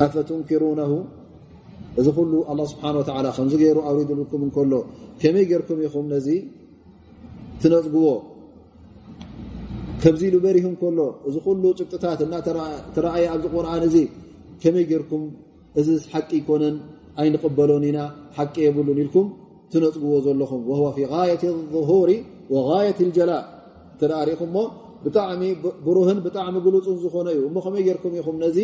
[0.05, 0.91] أفتنكرونه؟
[1.99, 4.73] እዚ ኩሉ ኣላ ስብሓን ወተዓላ ከምዚ ገይሩ ኣውሪድልኩም እንከሎ
[5.21, 6.27] ከመይ ጌርኩም ኢኹም ነዚ
[7.61, 8.07] ትነፅግዎ
[10.03, 13.97] ከምዚ ኢሉ በሪሁ ከሎ እዚ ኩሉ ጭብጥታት እናተረኣየ ኣብዚ ቁርን እዚ
[14.61, 15.23] ከመይ ጌርኩም
[15.79, 16.75] እዚ ሓቂ ይኮነን
[17.21, 17.99] ኣይንቕበሎን ኢና
[18.37, 19.27] ሓቂ የብሉን ኢልኩም
[19.73, 22.09] ትነፅግዎ ዘለኹም ወهو ፊ غየة الظሁር
[22.53, 23.43] وغየة الጀላእ
[23.93, 24.59] እንተኣ ሪኢኹም ሞ
[25.03, 25.41] ብጣዕሚ
[25.85, 28.57] ብሩህን ብጣዕሚ ግሉፅን ዝኾነ እዩ እሞ ከመይ ጌርኩም ኢኹም ነዚ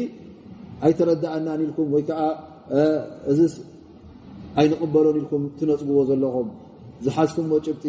[0.85, 2.21] ኣይተረዳእናን ኢልኩም ወይ ከዓ
[3.31, 3.39] እዚ
[4.59, 6.47] ኣይንቕበሎን ኢልኩም ትነፅግዎ ዘለኹም
[7.04, 7.84] ዝሓዝኩምዎ ጭብጢ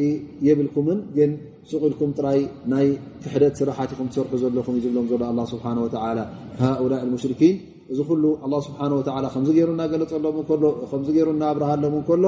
[0.47, 1.32] የብልኩምን ግን
[1.70, 2.39] ሱቕኢልኩም ጥራይ
[2.72, 2.88] ናይ
[3.24, 6.20] ክሕደት ስራሓት ኢኹም ትሰርሑ ዘለኹም እዩ ዝብሎም ዘሎ ኣ ስብሓ ወላ
[6.62, 7.56] ሃኡላ ሙሽርኪን
[7.93, 9.01] እዚ ኩሉ ኣ ስብሓ ወ
[9.34, 12.26] ከምዚ ገይሩ እናገለፀሎም ከሎ ከምዚ ገይሩ እናብርሃሎም ከሎ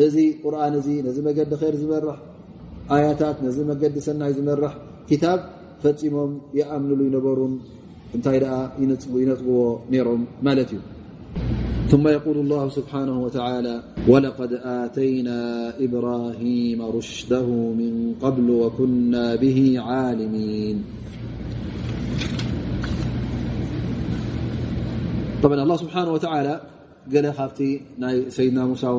[0.00, 2.18] ነዚ ቁርን እዚ ነዚ መገዲ ር ዝመርሕ
[2.96, 4.74] ኣያታት ነዚ መገዲ ሰናይ ዝመርሕ
[5.08, 5.40] ክታብ
[5.82, 7.54] ፈፂሞም ይኣምንሉ ይነበሩን
[8.16, 9.58] እንታይ ደኣ ይነፅግዎ
[9.92, 10.80] ነይሮም ማለት እዩ
[11.91, 13.75] ثم يقول الله سبحانه وتعالى
[14.07, 15.39] ولقد آتينا
[15.79, 17.47] إبراهيم رشده
[17.81, 20.77] من قبل وكنا به عالمين.
[25.43, 26.53] طبعا الله سبحانه وتعالى
[27.13, 28.89] قال خفتي ي سيدنا موسى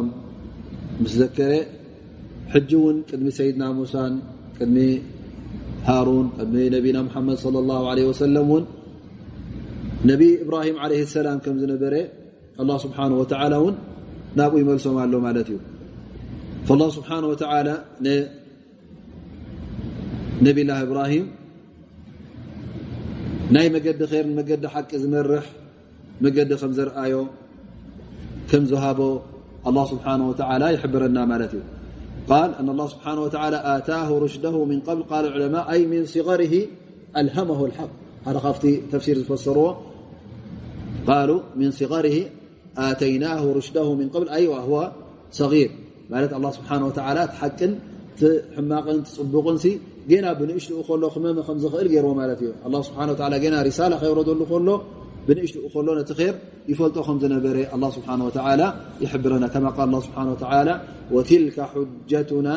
[1.01, 1.53] مس ذكر
[2.53, 4.05] حج ون قدم سيدنا موسى
[4.61, 4.99] قدم
[5.89, 8.65] هارون قدم نبينا محمد صلى الله عليه وسلم ون.
[10.05, 12.24] نبي إبراهيم عليه السلام كم زنبره
[12.63, 13.75] الله سبحانه وتعالى ون
[14.39, 15.59] ናብኡ ይመልሶም ኣሎ ማለት እዩ
[16.67, 17.69] فالله ስብሓنه وتعل
[20.47, 21.27] ነብላه እብራሂም
[23.55, 25.47] ናይ መገዲ ር መገዲ ሓቂ ዝመርሕ
[26.25, 27.15] መገዲ ከም ዘርአዮ
[28.51, 29.01] ከም ዝሃቦ
[29.69, 31.63] الله ስብሓنه وتعل ይሕብረና ማለት እዩ
[32.31, 36.55] ቃል أن الله ስብሓنه وتعل ኣታه رሽده من قብል ቃል ዕለማء ኣይ من صغره
[37.21, 37.93] أልهمه الحق
[38.27, 39.69] ሓደ ካብቲ ተፍሲር ዝፈሰርዎ
[41.09, 41.31] ቃሉ
[41.61, 42.17] من صغره
[42.87, 44.75] ኣተይናه ሩሽደه ምን قብል ኣይዋ هዋ
[45.39, 45.71] ሰغር
[46.13, 46.91] ማለት ه ስብሓه و
[47.41, 47.73] ሓቅን
[48.57, 49.57] ሕማቕን ፅቡቕን
[50.25, 52.51] ና ብንእሽኡ ከሎ ክመመ ከም ዝኽእል ገይርዎ ማለት እዩ
[52.89, 53.05] ስብሓه
[53.55, 54.69] ና ሪሳላ ከይረዘሉ ከሎ
[55.27, 56.21] ብንእሽኡ ከሎ ነቲ ር
[56.71, 58.61] ይፈልጦ ከም ዝነበረ ه ስብሓه
[59.05, 60.69] ይሕብረና ከማ ል ስብሓه
[61.15, 62.49] ወትልከ حጀቱና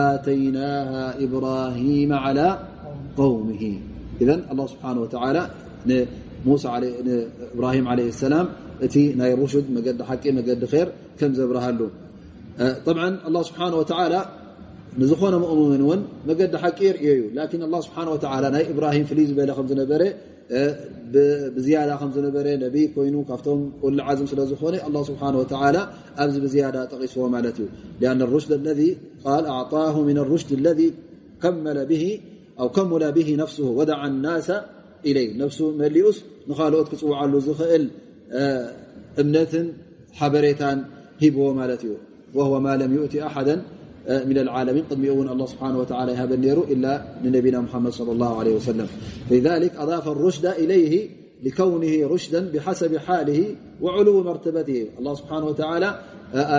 [0.00, 0.90] ኣተይናه
[1.24, 2.48] إብራሂም على
[3.18, 3.62] قውምه
[4.28, 4.92] ذ ه ስብሓه
[6.48, 6.64] ሙሳ
[7.54, 8.46] إብራሂም عለ ሰላም
[8.86, 11.80] እቲ ናይ ሩሽድ መገዲ ሓቂ መገዲ ር ከም ዘብርሃሉ
[12.86, 12.96] طብ
[13.28, 13.84] الله ስብሓه و
[15.00, 20.02] ንዝኾነ መእሙምን እውን መገዲ ሓቂ የርእዮ እዩ ላን ه ስብሓه ናይ እብራሂም ፍልይ ዝበለ ከምዝነበረ
[21.54, 25.32] ብዝያዳ ከምዝነበረ ነብይ ኮይኑ ካብቶም ቁሊ ዓዝም ስለ ዝኾነ ه ስብሓه
[26.22, 27.66] ኣብዚ ብዝያዳ ጠቂስዎ ማለት እዩ
[28.02, 28.80] لأن الሩሽድ ለذ
[29.56, 30.80] ኣعطه من الሩሽድ ለذ
[32.74, 34.48] ከሙላ ብه ነፍስ ወደع الናስ
[35.08, 36.18] إለይ ነፍሱ መሊኡስ
[36.50, 37.84] ንኻልኦት ክፅውዓሉ ዝኽእል
[39.22, 39.66] እምነትን
[40.18, 40.78] ሓበሬታን
[41.22, 41.94] ሂብዎ ማለት እዩ።
[42.38, 43.56] وهو ما لم يؤت أحدا
[44.30, 46.92] من العالمين قدم يؤون الله سبحانه وتعالى يهب النير إلا
[47.24, 48.88] لنبينا محمد صلى الله عليه وسلم
[49.30, 50.92] لذلك أضاف الرشد إليه
[51.42, 53.40] لكونه رشدا بحسب حاله
[53.84, 55.88] وعلو مرتبته الله سبحانه وتعالى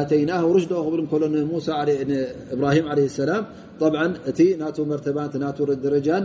[0.01, 1.97] آتيناه رشده بلكل موسى عليه
[2.55, 3.43] إبراهيم عليه السلام
[3.79, 6.23] طبعا أتي ناتو مرتبات ناتو درجان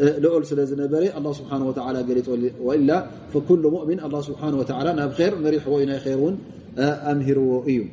[0.00, 2.28] لول سلا زنبري الله سبحانه وتعالى قالت
[2.60, 6.38] وإلا فكل مؤمن الله سبحانه وتعالى نا بخير مريح وإنا خيرون
[6.78, 7.84] أمهر وإيو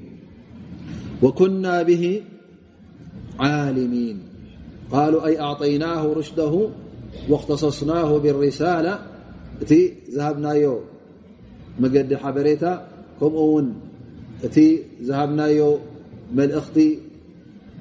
[1.24, 2.22] وكنا به
[3.39, 4.18] عالمين
[4.91, 6.54] قالوا أي أعطيناه رشده
[7.30, 9.00] واختصصناه بالرسالة
[9.64, 9.74] እቲ
[10.16, 10.66] ዝሃብናዮ
[11.84, 12.66] መገዲ ሓበሬታ
[13.20, 13.68] ከምኡ ውን
[14.47, 14.58] እቲ
[15.08, 15.62] ዝሃብናዮ
[16.38, 16.78] መልእኽቲ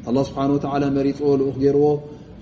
[0.08, 1.86] ኣላ ስብሓን ወተዓላ መሪፅዎ ልኡክ ገይርዎ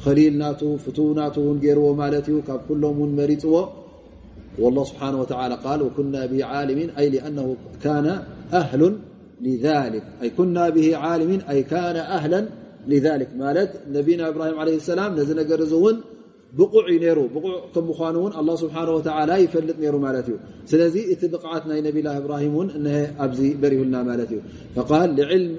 [0.05, 3.67] خليلناته فتوناته نجيرو مالتيو كاب كلهم مريتو.
[4.59, 8.07] والله سبحانه وتعالى قال وكنا به عالمين أي لأنه كان
[8.53, 8.99] أهل
[9.43, 10.05] لذلك.
[10.23, 12.41] أي كنا به عالمين أي كان أهلا
[12.89, 13.29] لذلك.
[13.39, 15.97] مالت نبينا إبراهيم عليه السلام نزل قرزون
[16.59, 20.37] بقع نيرو بقع كم خانون الله سبحانه وتعالى يفلت نيرو مالتيو.
[20.71, 24.41] سنزي اتبقعتنا نبي الله إبراهيم أنه أبزي بريهنا مالتيو.
[24.77, 25.57] فقال لعلم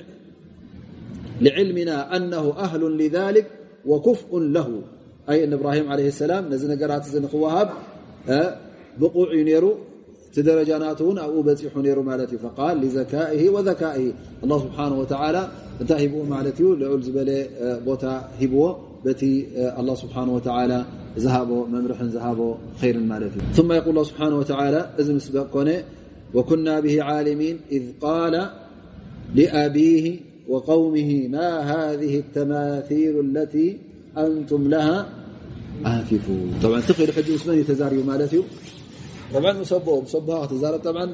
[1.41, 3.47] لعلمنا أنه أهل لذلك
[3.87, 4.81] وكفء له.
[5.29, 7.69] أي أن إبراهيم عليه السلام نزل نقرات زن خوهاب
[8.99, 9.73] بقوع نيرو
[10.33, 12.37] تدرجاناتون أو بزح نيرو مالتي.
[12.37, 14.11] فقال لزكائه وذكائه.
[14.43, 15.47] الله سبحانه وتعالى
[15.81, 18.75] أنت هبو مالتي لعل زبالي آه، بوتا هبو
[19.05, 20.85] بتي آه، الله سبحانه وتعالى
[21.17, 23.39] ذهبوا ممرح ذهبوا خير مالتي.
[23.53, 25.77] ثم يقول الله سبحانه وتعالى إذن سبقوني
[26.33, 28.49] وكنا به عالمين إذ قال
[29.35, 30.19] لأبيه
[30.51, 33.77] وقومه ما هذه التماثيل التي
[34.17, 35.09] أنتم لها
[35.85, 36.53] عاكفون.
[36.63, 38.09] طبعا تقول حج عثمان يتزار يوم
[39.33, 41.07] طبعا مصبوه مصبوها تزار طبعا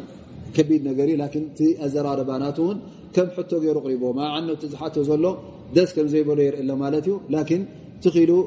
[0.56, 2.80] كبير نقري لكن تي أزرار رباناتهم
[3.14, 5.32] كم حتو غير قريبو ما عنه تزحاته زلو
[5.76, 7.60] دس كم زي بولير إلا مالاتيو لكن
[8.04, 8.40] تقيلو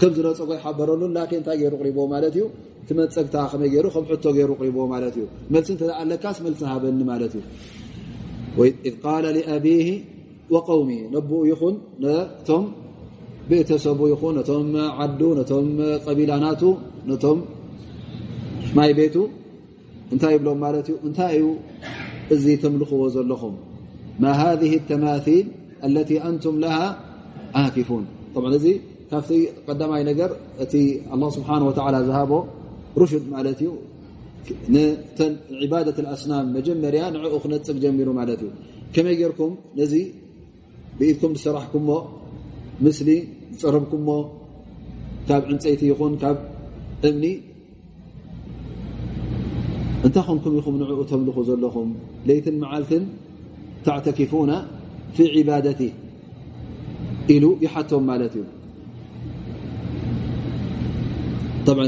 [0.00, 2.46] كم زرات أقول حبرونه لكن تاجر قريبو مالاتيو
[2.88, 7.04] تمت سكت آخر ما خم حتو غير قريبو مالاتيو ملسن تلا على كاس ملسن هابن
[7.10, 7.42] مالاتيو
[8.58, 9.88] وإذ قال لأبيه
[10.50, 12.64] وقومه نب يخن نم
[13.50, 15.66] بيتسب يخن نتم عد نتم
[16.06, 16.62] قبلانات
[17.10, 17.38] نتم
[18.76, 19.16] ماي بيت
[20.12, 21.20] نت يبلم ملت نت
[22.34, 22.46] እዚ
[24.22, 25.46] ما هذه التماثيل
[25.84, 26.86] التي أنتم لها
[27.60, 28.02] አንቱም
[28.34, 28.66] طبعا ዓኪፉን እዚ
[29.10, 29.30] ካብቲ
[29.66, 30.30] ቀዳማይ ነገር
[31.14, 31.98] الله سبحانه وتعالى
[33.00, 33.89] ሩሽድ رشد እዩ።
[35.62, 38.50] عبادة الأصናም መጀመርያ ንعኡ ክነፅግ ጀሚሩ ማለት እዩ
[38.94, 39.94] ከመይ ጌርኩም ነዚ
[40.98, 41.90] ብኢድኩም ዝሰራሕኩሞ
[42.84, 43.08] ምስሊ
[43.60, 44.08] ዝፅርብኩሞ
[45.28, 46.38] ካብ ዕንፀይቲ ይኹን ካብ
[47.08, 47.24] እምኒ
[50.06, 51.88] እንታይ ኮንኩም ኢኹም ንዕኡ ተምልኹ ዘለኹም
[52.28, 53.04] ለይትን መዓልትን
[53.86, 54.52] ተዕተኪፉና
[55.16, 55.82] ፊ عባደቲ
[57.34, 58.44] ኢሉ ይሓቶም ማለት እዩ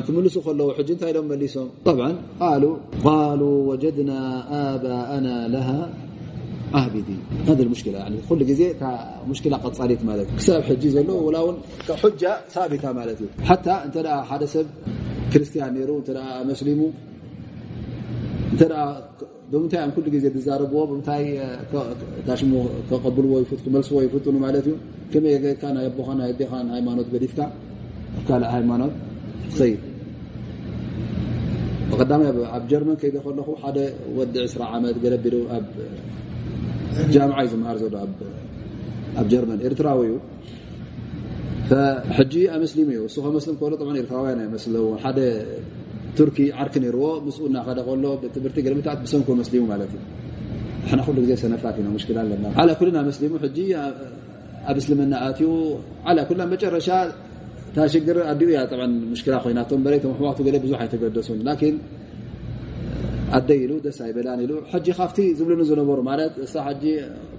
[0.08, 1.68] ክምልሱ ከለዉ እንታይ ሎም መሊሶም
[3.06, 4.12] ቃሉ ወጀድና
[4.60, 5.70] ኣባኣና ለሃ
[6.80, 7.10] ኣህቢዲ
[7.74, 7.98] ሙሽላ
[8.60, 8.64] ዜ
[9.30, 11.10] ሙሽላ ቀፃሊት ማለት እዩ ክሳብ ሕጂ ዘሎ
[11.48, 11.58] ውን
[12.22, 14.68] ጃ ሳቢታ ማለት እዩ ሓታ እተ ሓደ ሰብ
[15.34, 15.94] ክርስትያን ሩ
[16.50, 16.82] መስሊሙ
[19.52, 21.26] ብምንታይ ም ኩሉ ግዜ ዝዛረብዎ ብምንታይ
[22.28, 22.54] ታሽሙ
[22.90, 23.34] ከቀብልዎ
[23.66, 24.74] ክመልስዎ ይፍጥኑ ማለት እዩ
[25.12, 27.40] ከመይ ካ ናይ ኣቦኻ ናይ ዴኻ ሃይማኖት ገዲፍካ
[28.28, 28.94] ካልእ ሃይማኖት
[32.00, 33.78] ቀዳማይ ኣብ ጀርመን ከይደ ከለኹ ሓደ
[34.18, 35.68] ወዲ 2ስራ ዓመት ገለቢሉ ኣብ
[37.14, 37.96] ጃምዓ ዩ ዝምሃር ዘሎ
[39.20, 40.16] ኣብ ጀርመን ኤርትራዊ እዩ
[42.18, 45.20] ሕጂ ኣመስሊሙ እዩ እሱ ከመስሊም ከሎ ኤርትራውያን ኣይመስለ ሓደ
[46.18, 48.06] ቱርኪ ዓርኪ ነርዎ ምስኡ እናኸደ ከሎ
[48.36, 50.04] ትምህርቲ ገለታት ብሰንኮ መስሊሙ ማለት እዩ
[50.92, 53.60] ሕና ኩሉ ግዜ ሰነፋት ኢና ሙሽክላ ኣለና ላ ኩልና መስሊሙ ሕጂ
[54.70, 55.50] ኣብ እስልምና ኣትዩ
[56.30, 57.31] ኩልና መጨረሻ እታ
[57.94, 58.60] ሽግር ኣዲኡ እያ
[59.12, 61.76] ሙሽክላ ኮይናቶም በለይቶም ኣሕዋቱ ገለ ብዙሕ ኣይተገደሱን ላኪን
[63.38, 66.84] ኣደይ ኢሉ ደስ ኣይበላን ኢሉ ሕጂ ካብቲ ዝብልኑ ዝነበሩ ማለት እሳ ሕጂ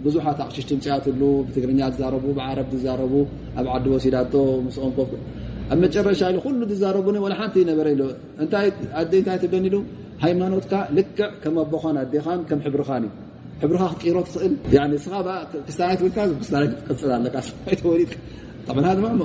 [0.05, 3.15] ብዙሓት ኣቕሽሽቲ ምፅያትሉ ብትግርኛ ዝዛረቡ ብዓረብ ዝዛረቡ
[3.61, 4.35] ኣብ ዓዲ ወሲዳቶ
[4.67, 5.13] ምስኦም ኮፍ
[5.73, 8.05] ኣብ መጨረሻ ኢሉ ኩሉ ዝዛረቡ ወላ ሓንቲ ነበረ ኢሉ
[9.01, 9.79] ኣደይ እንታይ ትብለኒ ኢሉ
[10.25, 13.15] ሃይማኖትካ ልክዕ ከም ኣቦኻን ኣዴኻን ከም ሕብርኻን እዩ
[13.63, 15.15] ሕብርኻ ክትቂሮ ትኽእል ስኻ
[15.67, 17.37] ክስታናይ ትብልካ ክስታናይ ክትቅፅል ኣለካ
[17.81, 18.17] ተወሊድካ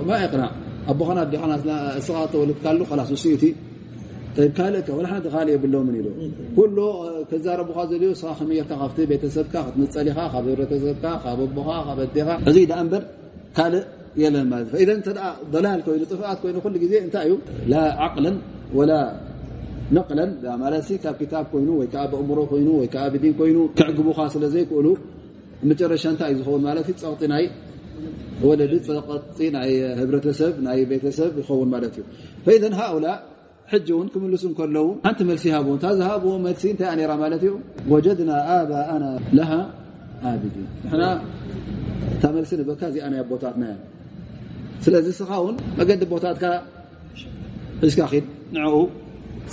[0.09, 0.51] ማ ይቕናዕ
[0.91, 1.53] ኣቦኻና ዲኻና
[1.99, 3.45] እስኻ ተወልድካሉ ላስ ውስ እቲ
[4.57, 6.07] ካልእ ወላ ሓንቲ ካሊእ የብሎምን ኢሉ
[6.57, 6.77] ኩሉ
[7.31, 12.79] ከዛረቡካ ዘልዩ ስኻ ከመየርካ ካብቲ ቤተሰብካ ክትመፀሊኻ ካብ ህብረተሰብካ ካብ ኣቦኻ ካብ ኣዴኻ እዚ ዳ
[12.83, 13.03] እምበር
[13.57, 13.83] ካልእ
[14.21, 17.35] የለን ማለት እ ተ ላል ኮይኑ ጥፍኣት ኮይኑ ኩሉ ግዜ እንታይ እዩ
[17.71, 18.35] ላ ዓቅለን
[18.77, 18.93] ወላ
[19.95, 20.31] ነቕለን
[20.63, 24.87] ማለት ካብ ክታብ ኮይኑ ወይከዓ ብእምሮ ኮይኑ ወይከዓ ብዲን ኮይኑ ክዕግቡካ ስለ ዘይክእሉ
[25.71, 27.45] መጨረሻ እንታይ እዩ ዝኸውን ማለት እዩ ፀቕጢ ናይ
[28.42, 32.02] ولد هبره ي هبرتسب بيت بيتسب يخون مالتي
[32.46, 33.16] فاذا هؤلاء
[33.70, 37.44] حجون ون كملس كلو أنت ملسي هابون هب ملس ت نر ملت
[37.92, 39.60] وجدنا ابا أنا لها
[40.32, 41.08] آبدين إحنا
[42.22, 43.62] ت ملس نبك أنا بوتاتن
[44.84, 46.44] ስለዚ ስኻ سخاون መገዲ ቦታትካ
[47.82, 48.74] ሒዝካ ኺድ ንዕኡ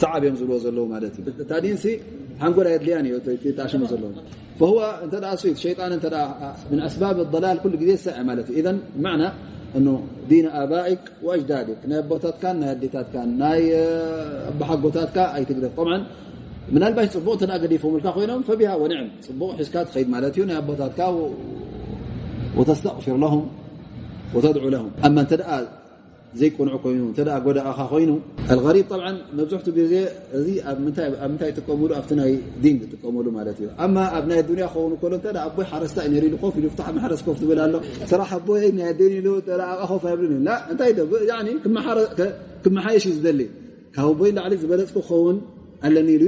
[0.01, 1.85] ሰዓብ እዮም ዝብልዎ ዘለዉ ማለት እዩ። እታ ዲንሲ
[2.43, 3.15] ሃንጎዳ የድልያን እዮ
[3.59, 3.81] ታሽሙ
[4.59, 5.91] فهو انت سيد شيطان
[6.71, 8.53] من أسباب الضلال كل جديد سع مالته.
[8.53, 9.29] إذا معنى
[9.77, 11.77] أنه دين آبائك وأجدادك.
[11.87, 12.03] ناي
[12.41, 15.69] كان ناي كان ناي آه، كان أي تقدر.
[15.77, 16.05] طبعا
[16.71, 19.07] من الباش صبوت أنا قد يفهم الكاخوينهم فبها ونعم.
[19.21, 21.29] صبو حسكات خيد مالتي ناي أبوتاتك و...
[22.57, 23.47] وتستغفر لهم
[24.33, 24.91] وتدعو لهم.
[25.05, 25.33] أما أنت
[26.39, 28.11] ዘይቆንዑ ኮይኑ እተ ጎዳእኻ ኮይኑ
[28.53, 29.07] ኣልغሪብ ጣብዓ
[29.37, 29.93] መብዝሕትኡ ግዜ
[30.37, 30.77] እዚ ኣብ
[31.29, 32.31] ምንታይ ጥቀመሉ ኣብቲ ናይ
[32.63, 36.33] ዲን ዝጥቀመሉ ማለት እዩ ኣማ ኣብ ናይ ዱንያ ክኸውን ከሎ እተ ኣቦይ ሓረስታ እዩ ነሪሉ
[36.43, 37.75] ኮፍ ኢሉ ፍታሕ መሓረስ ኮፍ ትብል ኣሎ
[38.11, 39.27] ስራሕ ኣቦይ ናይ ዲን ኢሉ
[39.73, 40.91] ኣቃ ኮፍ ኣይብልን እዩ እንታይ
[42.65, 43.41] ክመሓየሽ እዩ ዝደሊ
[43.95, 45.37] ካብ ኣቦይ ላዕሊ ዝበለፅኩ ክኸውን
[45.87, 46.25] ኣለኒ ኢሉ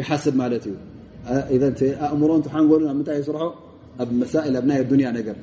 [0.00, 0.76] ይሓስብ ማለት እዩ
[2.06, 3.44] ኣእምሮን ተሓንጎሉን ኣብ ምንታይ ይስርሖ
[4.02, 5.36] ኣብ መሳኢል ኣብ ናይ ዱንያ ነገር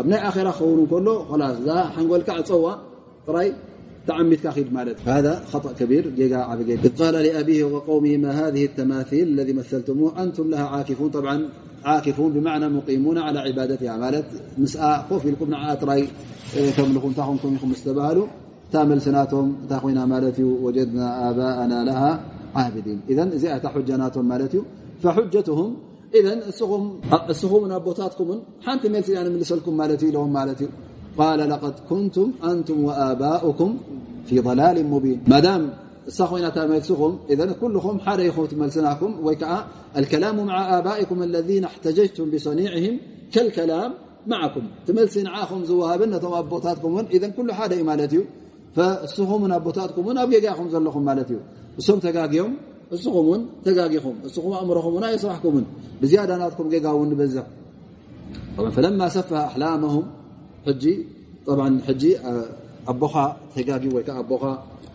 [0.00, 1.08] ኣብ ናይ ኣኼራ ክኸውን ከሎ
[1.40, 2.66] ላስ እዛ ሓንጎልካ ዕፀዋ
[3.27, 3.49] ጥራይ
[4.07, 10.23] تعمدك خد مالت هذا خطأ كبير إذ قال لأبيه وقومه ما هذه التماثيل الذي مثلتموه
[10.23, 11.49] أنتم لها عاكفون طبعا
[11.85, 14.25] عاكفون بمعنى مقيمون على عبادتها مالت
[14.57, 16.07] مس خف لكم نعت راي
[16.77, 18.27] كملكم تخمكم يخم استبهلوا
[18.71, 22.11] تامل سناتهم تخوينا مالت وجدنا آباءنا لها
[22.55, 24.53] عابدين إذن زئت حجناتهم مالت
[25.03, 25.69] فحجتهم
[26.19, 26.37] إذن
[27.31, 28.27] اسخم أبوتاتكم
[28.65, 30.61] حنت ملت يعني ملسلكم مالت لهم مالت
[31.20, 33.70] قال لقد كنتم أنتم وآباؤكم
[34.28, 35.18] في ضلال مبين.
[35.32, 35.62] مادام
[36.18, 39.50] سخونت ملسخم إذن كلهم حر يخوت ملسناكم وكع
[40.00, 42.94] الكلام مع آبائكم الذين احتججتم بصنيعهم
[43.34, 43.90] كالكلام
[44.32, 44.64] معكم.
[44.86, 48.20] تملسن عاخم زوهابنتم أبوتاتكم ون إذن كل حد ي إيه مالت ي
[48.76, 51.38] فسخم أبوتاتكم ون أبيقاخم زلخم مالت ي
[51.80, 52.52] እሶም ተጋግዮም
[52.96, 55.64] እስኹም እውን ተጋጊኹም እስኹም ኣእምረኹም ውን ኣይስራሕኩምን
[56.00, 57.46] ብዝያዳ ናትኩም ገጋ ውን ንበዝሕ
[58.76, 60.06] ፈለማ ሰፋሃ ኣሕላመም
[60.66, 60.84] ሕጂ
[61.46, 62.04] ጠብዓ ሕጂ
[62.90, 63.14] ኣቦኻ
[63.54, 64.44] ተጋጊ ወይከዓ ኣቦኻ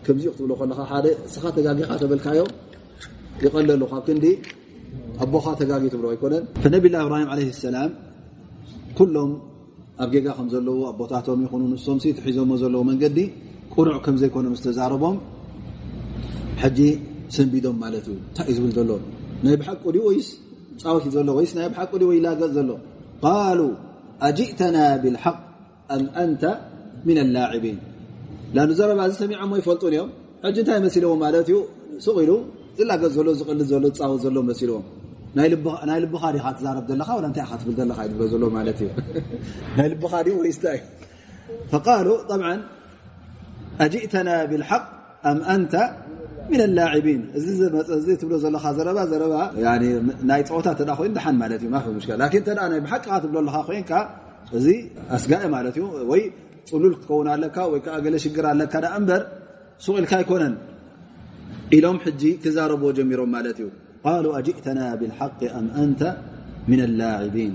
[0.04, 2.40] ከምዚ ክትብሎ ከለካ ሓደ ስኻ ተጋጊኻ ተበልካዮ
[3.44, 4.26] ይቀለሉ ካብ ክንዲ
[5.24, 7.90] ኣቦኻ ተጋጊ ትብሎ ኣይኮነን ፈነቢላ እብራሂም ለ ሰላም
[8.98, 9.30] ኩሎም
[10.02, 13.18] ኣብ ጌጋ ከም ዘለዉ ኣቦታቶም ይኹኑ ንሶም ትሒዞሞ ዘለዎ መንገዲ
[13.74, 15.16] ቁኑዕ ከም ዘይኮነ ምስ ተዛረቦም
[16.62, 16.80] ሕጂ
[17.36, 18.90] ሰንቢዶም ማለት እዩ እንታይ እዩ ዝብል ዘሎ
[19.44, 20.28] ናይ ብሓቂ ዲ ወይስ
[20.82, 22.70] ፃወት እዩ ዘሎ ወይስ ናይ ብሓቂ ዲ ወይላገፅ ዘሎ
[23.24, 23.60] ቃሉ
[24.28, 25.36] ኣጅእተና ብልሓቅ
[25.94, 26.44] أم أنت
[27.04, 27.78] من اللاعبين.
[28.54, 30.10] لأن زر بعض سمع ما يفلطون يوم
[30.44, 31.54] حج انتهى مسيلهم مالاتي
[31.98, 32.40] سغلوا
[32.78, 34.84] زلا قزلوا زقل زلوا تصاو زلوا مسيلهم.
[35.36, 36.16] ناي لب ناي لب
[36.62, 38.88] زار عبد الله ولا أنت خات عبد الله خايد بزلوا مالاتي
[39.78, 40.80] ناي لب خاري ويستاي
[41.70, 42.62] فقالوا طبعا
[43.80, 44.86] أجئتنا بالحق
[45.26, 45.90] أم أنت
[46.50, 51.68] من اللاعبين؟ زيد زيد تبلو زلا خازربا زربا يعني نايت صوتها تدا خوين دحن مالتي
[51.68, 52.16] ما في مشكلة.
[52.16, 54.00] لكن ترى أنا بحق خاطر بلو الله خوين كا
[54.58, 54.68] እዚ
[55.16, 56.22] ኣስጋኢ ማለት እዩ ወይ
[56.70, 59.22] ፅሉል ክትከውን ኣለካ ወይ ከዓ ገለ ሽግር ኣለካ ዳ እምበር
[59.84, 60.54] ሱቅ ኢልካ ኣይኮነን
[61.76, 63.68] ኢሎም ሕጂ ክዛረብዎ ጀሚሮም ማለት እዩ
[64.04, 66.00] ቃሉ ኣጅእተና ብልሓق ኣም አንተ
[66.70, 67.54] ምن الላعቢን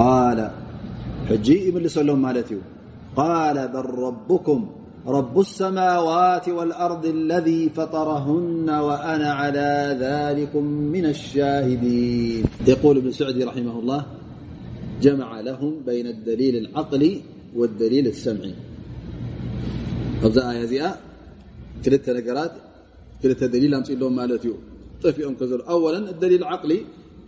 [0.00, 0.40] ቃለ
[1.30, 2.60] ሕጂ ይምልሰሎም ማለት እዩ
[3.18, 4.62] ቃለ በል ረብኩም
[5.16, 9.70] رب السماوات والأرض الذي فطرهن وأنا على
[10.04, 12.42] ذلكم من الشاهدين
[12.72, 14.00] يقول ابن سعدي رحمه الله
[15.04, 17.02] جمع لهم بين الدليل العقل
[17.58, 18.54] والدليل السمعي
[20.26, 20.84] ኣብዛ ኣያ እዚኣ
[21.84, 22.54] ክልተ ነገራት
[23.20, 24.52] ክልተ ደሊል ኣምፅኢሎም ማለት እዩ
[25.02, 26.72] ጠፊኦም ከዘሎ ኣወላ ደሊል ዓቕሊ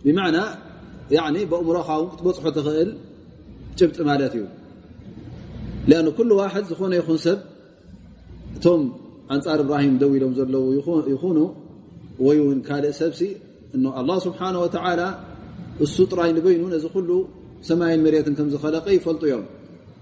[0.03, 0.37] ብማዕና
[1.51, 2.91] ብእምሮኻ ውን ክትበፅሖ ትኽእል
[3.79, 4.43] ጭብጢ ማለት እዩ
[5.89, 7.39] لأن ኩل ዋحድ ዝኾነ ይኹን ሰብ
[8.55, 8.81] እቶም
[9.33, 10.65] ኣንፃር እብራሂም ደው ኢሎም ዘለዉ
[11.13, 11.39] ይኹኑ
[12.25, 13.21] ወይ ውን ካልእ ሰብሲ
[13.75, 15.01] እ الله ስብሓنه وተعل
[15.83, 17.09] እሱ ጥራይ ንበይኑ ነዚ ኩሉ
[17.68, 19.44] ሰማይን መሬትን ከም ዝኸለቀ ይፈልጡ እዮም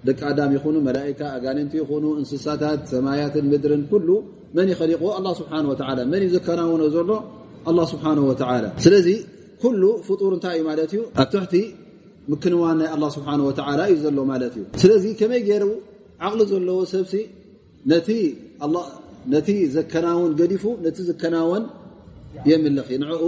[0.08, 4.08] ደቂ ኣዳም ይኹኑ መላእካ ኣጋንንቲ ይኹኑ እንስሳታት ሰማያትን ምድርን ኩሉ
[4.56, 7.10] መን ይኸሊቕዎ ኣላ ስብሓን ወተዓላ መን እዩ ዘከናውኖ ዘሎ
[7.70, 9.08] ኣላ ስብሓን ወተዓላ ስለዚ
[9.62, 11.54] ኩሉ ፍጡር እንታይ እዩ ማለት እዩ ኣብ ትሕቲ
[12.32, 15.66] ምክንዋን ናይ ኣላ ስብሓን ወተዓላ እዩ ዘሎ ማለት እዩ ስለዚ ከመይ ገይሩ
[16.26, 17.14] ዓቕሊ ዘለዎ ሰብሲ
[19.32, 21.64] ነቲ ዘከናውን ገዲፉ ነቲ ዝከናወን
[22.50, 23.24] የምልኽ ንዕኡ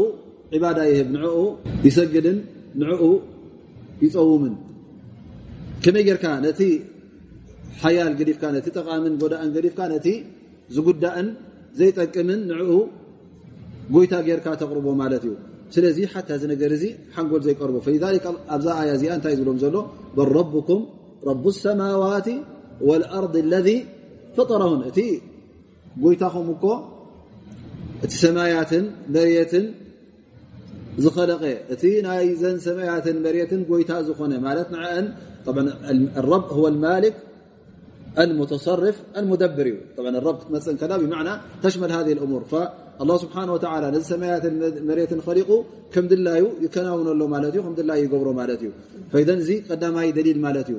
[0.54, 1.38] ዒባዳ ይህብ ንዕኡ
[1.86, 2.38] ይሰግድን
[2.80, 3.02] ንዕኡ
[4.03, 4.55] ይፀውምን
[5.83, 6.61] ከመይ ጌርካ ነቲ
[7.81, 10.07] ሓያል ገዲፍካ ነቲ ጠቃምን ጎዳእን ገዲፍካ ነቲ
[10.75, 11.27] ዝጉዳእን
[11.79, 12.71] ዘይጠቅምን ንዕኡ
[13.93, 15.33] ጎይታ ጌርካ ተቕርቦ ማለት እዩ
[15.73, 16.83] ስለዚ ሓታ እዚ ነገር እዚ
[17.15, 17.75] ሓንጎል ዘይቀርቦ
[18.55, 19.75] ኣብዛ ኣያ እዚኣ እንታይ ዝብሎም ዘሎ
[20.17, 20.81] በል ረብኩም
[21.29, 22.27] ረቡ ሰማዋት
[22.87, 23.69] ወልኣርض ለذ
[24.35, 24.99] ፈጠረሁን እቲ
[26.03, 26.65] ጎይታኹም እኮ
[28.05, 28.85] እቲ ሰማያትን
[29.15, 29.65] መርየትን
[31.04, 31.42] ዝኸለቀ
[31.72, 35.06] እቲ ናይ ዘን ሰማያትን መሬትን ጎይታ ዝኾነ ማለት ንአን
[36.20, 37.14] الرب هو المالك
[38.18, 39.66] المتصرف المدبر
[39.96, 44.44] طبعا الرب تمثل كذا بمعنى تشمل هذه الأمور فالله سبحانه وتعالى نزل سمايات
[44.88, 48.70] مرية خلقه كم دلايو يكناون له مالتي كم دلاي يقبروا مالتي
[49.12, 50.74] فإذا زي قدام دليل مالتي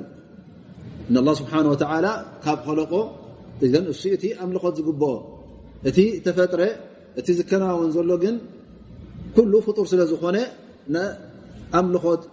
[1.10, 2.12] إن الله سبحانه وتعالى
[2.44, 3.02] كاب خلقه
[3.66, 5.12] إذن السيئتي أملخت زقبه
[5.88, 6.68] اتي تفترة
[7.18, 8.36] اتي زكناون زلو جن
[9.35, 10.37] ኩሉ ፍጡር ስለ ዝኾነ
[10.93, 12.23] ንኣምልኾት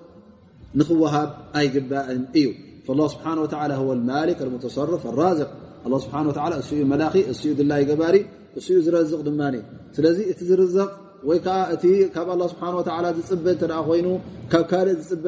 [0.80, 2.48] ንኽወሃብ ኣይግባእን እዩ
[2.86, 5.50] فالله سبحانه وتعالى هو المالك المتصرف الرازق.
[5.86, 8.20] الله سبحانه وتعالى اس ملاخ اس دلاي قباري
[8.58, 9.60] اس زرزق دماني.
[9.96, 10.90] سلذي ت زرزق
[11.28, 11.84] وي كا ت
[12.14, 14.06] كاب الله سبحانه وتعالى زፅب انت ኮይኑ
[14.52, 15.26] ካብ ካልእ ዝፅበ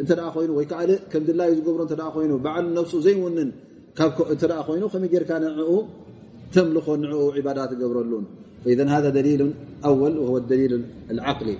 [0.00, 3.50] እንተ ኮይኑ ወይ ከዓ ከም ድላይ ዝገብሮ እንተ ኮይኑ በዓል ነብሱ ዘይውንን
[4.32, 5.70] እንተ ኮይኑ ከመይ ጌርካ ንዕኡ?
[6.54, 8.24] ተምልኾ ንዕኡ ዒባዳ ትገብረሉን።
[8.66, 9.54] فإذا هذا دليل
[9.84, 11.56] أول وهو الدليل العقلي.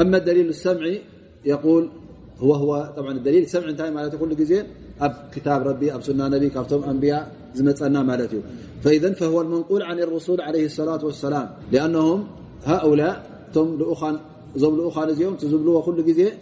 [0.00, 1.02] أما الدليل السمعي
[1.44, 1.90] يقول
[2.38, 4.64] هو هو طبعا الدليل السمعي انتهى ما تقول لك زين
[5.00, 8.40] أب كتاب ربي أب سنة نبي كفتم أنبياء زمتنا مالتي
[8.82, 12.26] فإذا فهو المنقول عن الرسول عليه الصلاة والسلام لأنهم
[12.64, 13.14] هؤلاء
[13.54, 14.18] تم لأخان
[14.56, 16.38] زم لأخان زيهم تزبلوا كل جزية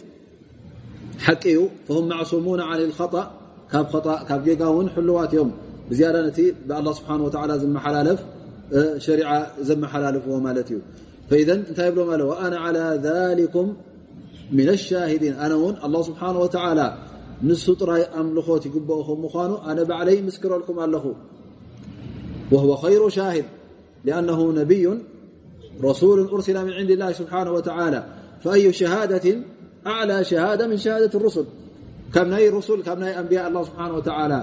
[1.19, 3.31] حقيو فهم معصومون عن الخطأ
[3.73, 5.53] كاب خطأ كاب جيقاون حلوات يوم
[5.91, 8.25] بزيادة نتي بأ الله سبحانه وتعالى زم حلالف
[9.07, 9.29] شرع
[9.69, 10.79] زم حللفዎ ማለት እዩ።
[11.29, 13.67] فإذ እንታይ ብሎ ኣለ وأنا على ذلكم
[14.59, 16.65] من الشاهدين ኣነ ውን الله ስبሓنه وتع
[17.49, 21.05] ንሱ ጥራይ ኣምልኾት ይግብኦኹም ምኳኑ ኣነ ባዕለይ ምስክረልኩም ኣለኹ
[22.53, 23.47] وهو خير شاهد
[24.07, 24.85] لأنه نبي
[25.89, 28.01] رسول أرسل من عند الله سبحانه وتعالى
[28.43, 29.27] فأي شهادة
[29.87, 31.47] أعلى شهادة من شهادة الرسل
[32.15, 34.41] كم ني رسل كم ني أنبياء الله سبحانه وتعالى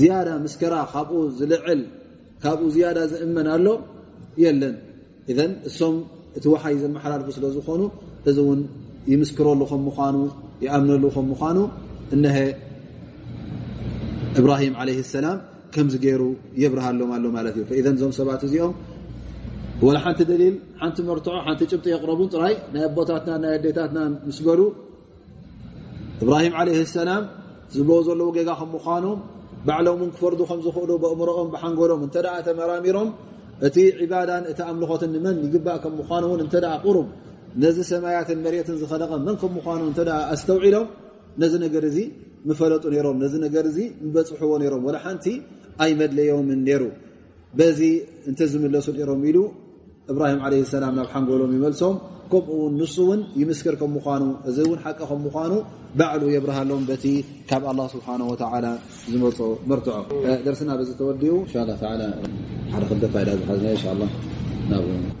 [0.00, 1.10] زيادة مسكرة خب
[1.52, 1.80] لعل
[2.42, 3.66] ካብኡ ዝያዳ ዝእመን ኣሎ
[4.44, 4.74] የለን
[5.32, 5.96] እዘ እሶም
[6.36, 7.82] እቲ ወሓይ ዘመሓላልፉ ስለ ዝኾኑ
[8.30, 8.60] እዚ እውን
[9.12, 10.16] ይምስክረሉ ከም ምኳኑ
[10.64, 11.58] ይኣምነሉ ከም ምኳኑ
[12.14, 12.36] እነሀ
[14.40, 15.38] እብራሂም ዓለ ሰላም
[15.74, 16.22] ከምዚ ገይሩ
[16.62, 18.74] የብርሃሎም ኣሎ ማለት እዩ ኢዘን እዞም ሰባት እዚኦም
[19.86, 24.60] ወላ ሓንቲ ደሊል ሓንቲ መርትዖ ሓንቲ ጭብጢ የቕረቡን ጥራይ ናይ ኣቦታትና ናይ ኣዴታትና ምስ በሉ
[26.22, 27.24] እብራሂም ዓለ ሰላም
[27.74, 29.18] ዝብልዎ ዘለዎ ጌጋ ከም ምኳኖም
[29.67, 33.09] ባዕሎም ን ክፈርዱ ከም ዝኽእሉ ብእምሮኦም ብሓንጎሎም እንተ ደኣ ተመራሚሮም
[33.67, 37.07] እቲ ዒባዳን እቲ ኣምልኾትን ንመን ይግባእ ከም ምኳኑ ውን እንተ ቁሩብ
[37.63, 40.87] ነዚ ሰማያትን መሬትን ዝኸለቐ መን ከም ምኳኑ እተ ኣስተውዒሎም
[41.41, 41.99] ነዚ ነገር እዚ
[42.49, 43.79] ምፈለጡ ነሮም ነዚ ነገር እዚ
[44.13, 45.25] በፅሕዎ ነሮም ወላ ሓንቲ
[45.83, 46.83] ኣይ መድለዮምን ነይሩ
[47.59, 47.81] በዚ
[48.29, 49.39] እንተ ዝምለሱ ነሮም ኢሉ
[50.11, 51.95] እብራሂም ዓለ ሰላም ናብ ሓንጎሎም ይመልሶም
[52.32, 55.52] ከምኡውን ንሱ እውን ይምስክር ከም ምኳኑ እዚ እውን ሓቂ ከም ምኳኑ
[56.00, 57.06] ባዕሉ የብርሃሎም በቲ
[57.50, 58.66] ካብ ኣላ ስብሓን ወተላ
[59.12, 59.96] ዝመርፆ መርትዖ።
[60.46, 61.64] ደርስና በዚ ተወዲኡ ሻ
[62.74, 63.86] ሓደ ክልተ ፋይዳ ዝሓዝና እንሻ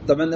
[0.08, 0.26] طبعا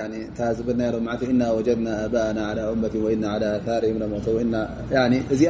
[0.00, 4.60] يعني تبلنا لهم معناته إنا وجدنا آباءنا على أمة وإنا على آثارهم لمقت وإنا
[4.96, 5.48] يعني زي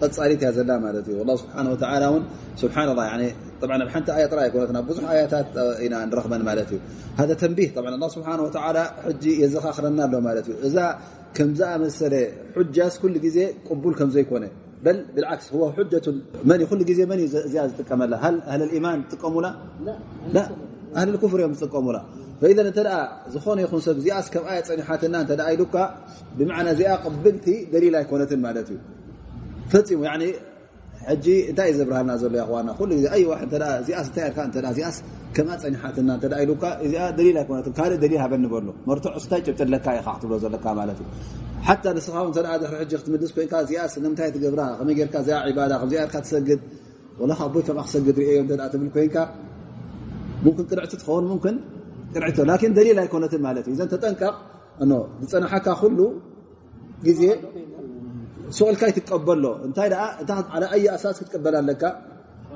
[0.00, 2.06] قد صارت يا زلا مالتي والله سبحانه وتعالى
[2.56, 3.28] سبحان الله يعني
[3.62, 6.78] طبعا بحنت آية رأيك ولتنا بزح آياتات آه، إنا رغبا مالتي.
[7.16, 10.52] هذا تنبيه طبعا الله سبحانه وتعالى حجي يزخ آخر النار لو مالتي.
[10.64, 10.98] إذا
[11.34, 14.50] كم زاء مسل حجة كل جزي قبول كم زي زيكونه
[14.84, 16.06] بل بالعكس هو حجة
[16.44, 19.54] من يخل جزي من زيادة تكملها هل أهل الإيمان تقوملا
[19.84, 19.98] لا.
[20.32, 20.48] لا.
[20.96, 22.02] أهل الكفر يوم تقوملا
[22.40, 22.78] فإذا أنت
[23.34, 23.98] ዝኾነ ይኹን ሰብ
[24.88, 25.76] حاتنا أنت لأ أي ኢሉካ
[26.38, 28.76] بمعنى እዚኣ ቀብልቲ دليل ኣይኮነትን مالتي.
[29.74, 30.28] እዩ يعني
[31.09, 33.23] ሕጂ እንታይ እዩ ዘብርሃልና ዘሎ ዋና ኩሉ ዜ ኣይ
[33.81, 34.89] እዚኣ እንታይ ዚኣ
[35.35, 40.35] ከምኣ ፀኒሓትና ተ ኢሉካ እዚኣ ደሊል ኣይኮነትን ካልእ ደሊል ሃበኒበሎ መርትዑ ስታይ ጭብጭለካ ኢኻ ክትብሎ
[40.43, 41.07] ዘለካ ማለት እዩ
[41.67, 46.15] ሓታ ንስኻ ድሪ ሕጂ ክትምልስ ኮይንካ እዚኣ ንምንታይ ትገብራ ከመይ ጌርካ እዚኣ ዒባዳ ከምዚኣ ርካ
[46.25, 46.61] ትሰግድ
[47.21, 49.17] ወላ ኣቦይ ከምኣ ክሰግድ ርአዮም ትብል ኮይንካ
[50.45, 51.57] ሙምክን ቅንዕቲ ትኸውን ሙምክን
[52.13, 54.35] ቅንዕቶ ላኪን ደሊል ኣይኮነትን ማለት እዩ እዘን ተጠንቀቕ
[55.21, 55.99] ዝፀናሓካ ኩሉ
[57.07, 57.21] ግዜ
[58.57, 59.89] ስቕልካ ይትቀበሎ እንታይ
[60.23, 60.31] እታ
[60.75, 61.83] ኣይ ኣሳስ ክትቀበል ኣለካ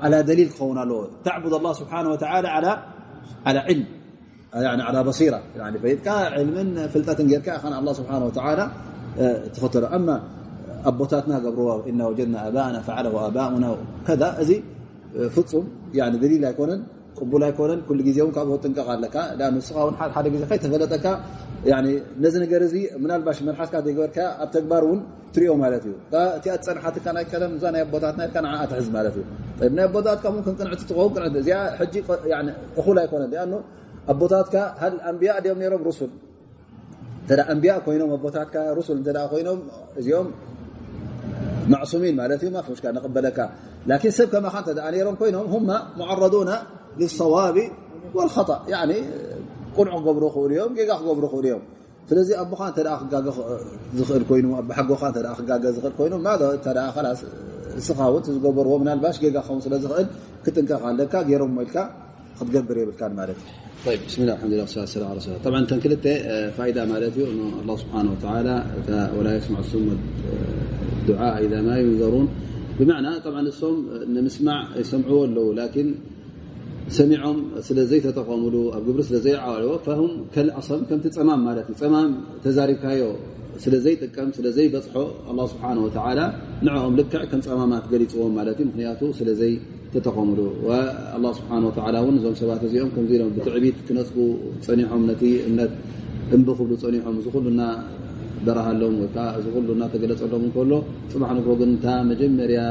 [0.06, 2.66] ዓ ደሊል ክኸውን ኣለዎ ተዕቡድ ላ ስብሓን ወላ
[3.70, 3.82] ዕልም
[5.08, 5.34] በሲራ
[5.84, 6.08] ፈጥካ
[6.40, 7.48] ዕልምን ፍልጠትን ጌርካ
[7.78, 8.60] ኣ ስብሓ ወላ
[9.54, 10.08] ትኽተሎ ኣማ
[10.88, 13.66] ኣቦታትና ገብርዎ እና ወጀድና ኣባእና ፈዓለ ኣባኡና
[14.06, 14.52] ከ እዚ
[15.34, 15.64] ፍፁም
[16.22, 16.80] ደሊል ኣይኮነን
[17.18, 19.16] ቅቡል ኣይኮነን ኩሉ ግዜ ውን ካብኡ ጥንቀቕ ኣለካ
[19.54, 21.06] ንስኻ ውን ሓደ ዜ ከይተፈለጠካ
[22.22, 25.00] ነዚ ነገር እዚ ምናልባሽ መልሓስካ ዘይገበርካ ኣብ ተግባር እውን
[25.34, 25.94] ትሪኦ ማለት እዩ
[26.36, 29.24] እቲኣ ፀናሓትካ ናይ ቀደም እዛ ናይ ኣቦታትና ካ ንዓ ትሕዝ ማለት እዩ
[29.78, 31.94] ናይ ኣቦታትካ ን ቅንዕቲ ትኸውን እዚኣ ሕጂ
[32.80, 33.46] እኹል ኣይኮነን ኣ
[34.12, 36.12] ኣቦታትካ ሃል ኣንብያ ድኦም ነሮም ሩሱል
[37.24, 39.60] እተ ኣንብያ ኮይኖም ኣቦታትካ ሩሱል እተ ኮይኖም
[40.00, 40.28] እዚኦም
[41.72, 43.38] ማዕሱሚን ማለት እዩ ማፍሽካ ንቕበለካ
[43.90, 46.52] ላኪን ሰብ ከማኻ እተ ነሮም ኮይኖም ሁማ ሙዓረዱና
[46.99, 47.57] للصواب
[48.15, 48.63] والخطأ.
[48.67, 48.95] يعني
[49.77, 51.61] قنع قبر اليوم، يوم جاق قبر خور يوم
[52.07, 53.25] فلذي ابو خان ترى اخ جاق
[53.95, 57.19] زخر كوينو بحق خان ترى اخ جاق زخر كوينو ماذا ترى خلاص
[57.77, 60.05] سخاوت زقبر ومن الباش جاق خمس لزخر
[60.45, 61.83] كتنك خالك غيرهم ملكا
[62.39, 63.35] قد قبر يبل كان مالك
[63.85, 66.07] طيب بسم الله الحمد لله والصلاه والسلام على رسول الله طبعا تنكلت
[66.57, 68.55] فائده مالتي انه الله سبحانه وتعالى
[69.17, 69.97] ولا يسمع السم
[71.01, 72.27] الدعاء اذا ما ينذرون
[72.79, 73.77] بمعنى طبعا الصوم
[74.25, 75.95] نسمع يسمعوه لو لكن
[76.96, 79.72] ሰሚዖም ስለ ዘይተጠቐሙሉ ኣብ ግብሪ ስለ ዘይዓዋልዎ
[80.10, 82.12] ም ከልኣሰም ከምቲ ፀማም ማለት እዩ ፀማም
[82.44, 83.02] ተዛሪብካዮ
[83.62, 84.94] ስለ ዘይጥቀም ስለ ዘይበፅሖ
[85.30, 86.20] ኣ ስብሓን ወተዓላ
[86.66, 89.52] ንዕኦም ልክዕ ከም ፀማማት ገሊፅዎም ማለት እዩ ምክንያቱ ስለዘይ
[89.92, 90.40] ተጠቐሙሉ
[91.16, 94.18] ኣ ስብሓን ወላ እውን እዞም ሰባት እዚኦም ከምዚ ኢሎም ብትዕቢት ክነፅቡ
[94.66, 95.72] ፀኒሖም ነቲ እምነት
[96.36, 97.26] እምብ ክብሉ ፀኒሖም እዚ
[98.45, 100.73] በረሃ ኣለዎም ወይከዓ እዚ ኩሉ እናተገለፀሎም እከሎ
[101.11, 102.61] ፅባሕ ንግሮ ግን እንታ መጀመርያ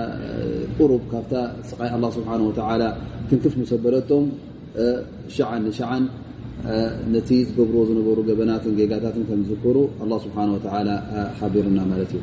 [0.76, 1.34] ቁሩብ ካብታ
[1.68, 2.82] ስቃይ ኣላ ስብሓን ወተዓላ
[3.28, 4.26] ክንክፍ ምሰበለቶም
[5.36, 6.04] ሸዓን ንሸዓን
[7.14, 10.90] ነቲ ዝገብርዎ ዝነበሩ ገበናትን ጌጋታትን ከም ዝዝክሩ ኣላ ስብሓን ወተዓላ
[11.38, 12.22] ሓቢሩና ማለት እዩ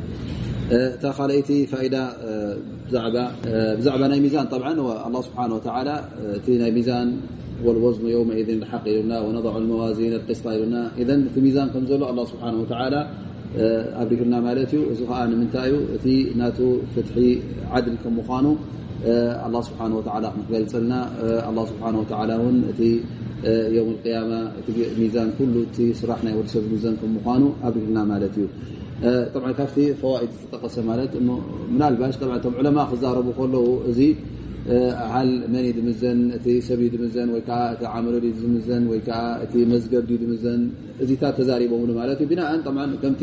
[0.78, 1.96] እታ ካልአይቲ ፋኢዳ
[3.80, 4.70] ብዛዕባ ናይ ሚዛን ጠብዓ
[5.06, 5.90] ኣላ ስብሓን ወተዓላ
[6.38, 7.10] እቲ ናይ ሚዛን
[7.64, 12.58] والوزن يومئذ الحق لنا ونضع الموازين القسط لنا إذا في ميزان كم زلو الله سبحانه
[12.64, 13.00] وتعالى
[14.00, 16.06] ኣብሪግና ማለት እዩ እዚ ከዓ ንምንታይ እዩ እቲ
[16.40, 16.58] ናቱ
[16.92, 17.18] ፍትሒ
[17.76, 18.46] ዓድል ከም ምኳኑ
[19.44, 20.20] ኣላ ስብሓን ወላ ኣه
[21.48, 22.82] ኣላ ስብሓን ስብሓ እውን እቲ
[23.76, 24.32] ዮም ቅያማ
[25.00, 28.46] ሚዛን ኩሉ እቲ ስራሕ ናይ ወዲሰብ ሚዛን ከም ምኳኑ ኣብሪግልና ማለት እዩ
[29.58, 31.12] ካብቲ ፈዋኢድ ዝተጠቀሰ ማለት
[31.74, 34.00] ምናልባሽ ቶም ዕለማ ክዛረቡ ከለዉ እዚ
[35.11, 40.61] ሃል መን ድምዘን እቲ ሰብ ድምዘን ወይከዓ እቲ ዓመሎ ዝምዘን ወይከዓ እቲ መዝገብ ድምዘን
[41.03, 42.61] እዚታት ተዛሪቦምሉ ማለት እዩ ብናእን
[43.03, 43.21] ከምቲ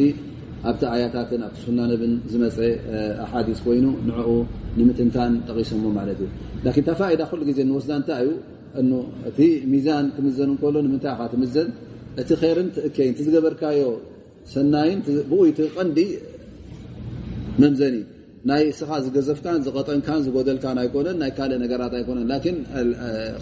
[0.71, 2.59] ኣብቲ ኣያታትን ኣብቲ ሱና ነብን ዝመፀ
[3.25, 4.31] ኣሓዲስ ኮይኑ ንዕኡ
[4.79, 6.29] ንምትንታን ጠቂሶሞ ማለት እዩ
[6.65, 8.23] ላን ተፋኢዳ ኩሉ ግዜ ንወስዳ እንታይ
[8.83, 8.93] እዩ
[9.31, 9.41] እቲ
[9.73, 11.69] ሚዛን ክምዘን ከሎ ንምንታይ ካ ትምዘን
[12.21, 13.83] እቲ ርን ትእከይን ዝገበርካዮ
[14.53, 15.99] ሰናይን ብኡይቲ ቀንዲ
[17.63, 17.97] መምዘኒ
[18.51, 22.29] ናይ ስኻ ዝገዘፍካን ዝቀጠንካን ዝጎደልካን ኣይኮነን ናይ ካልእ ነገራት ኣይኮነን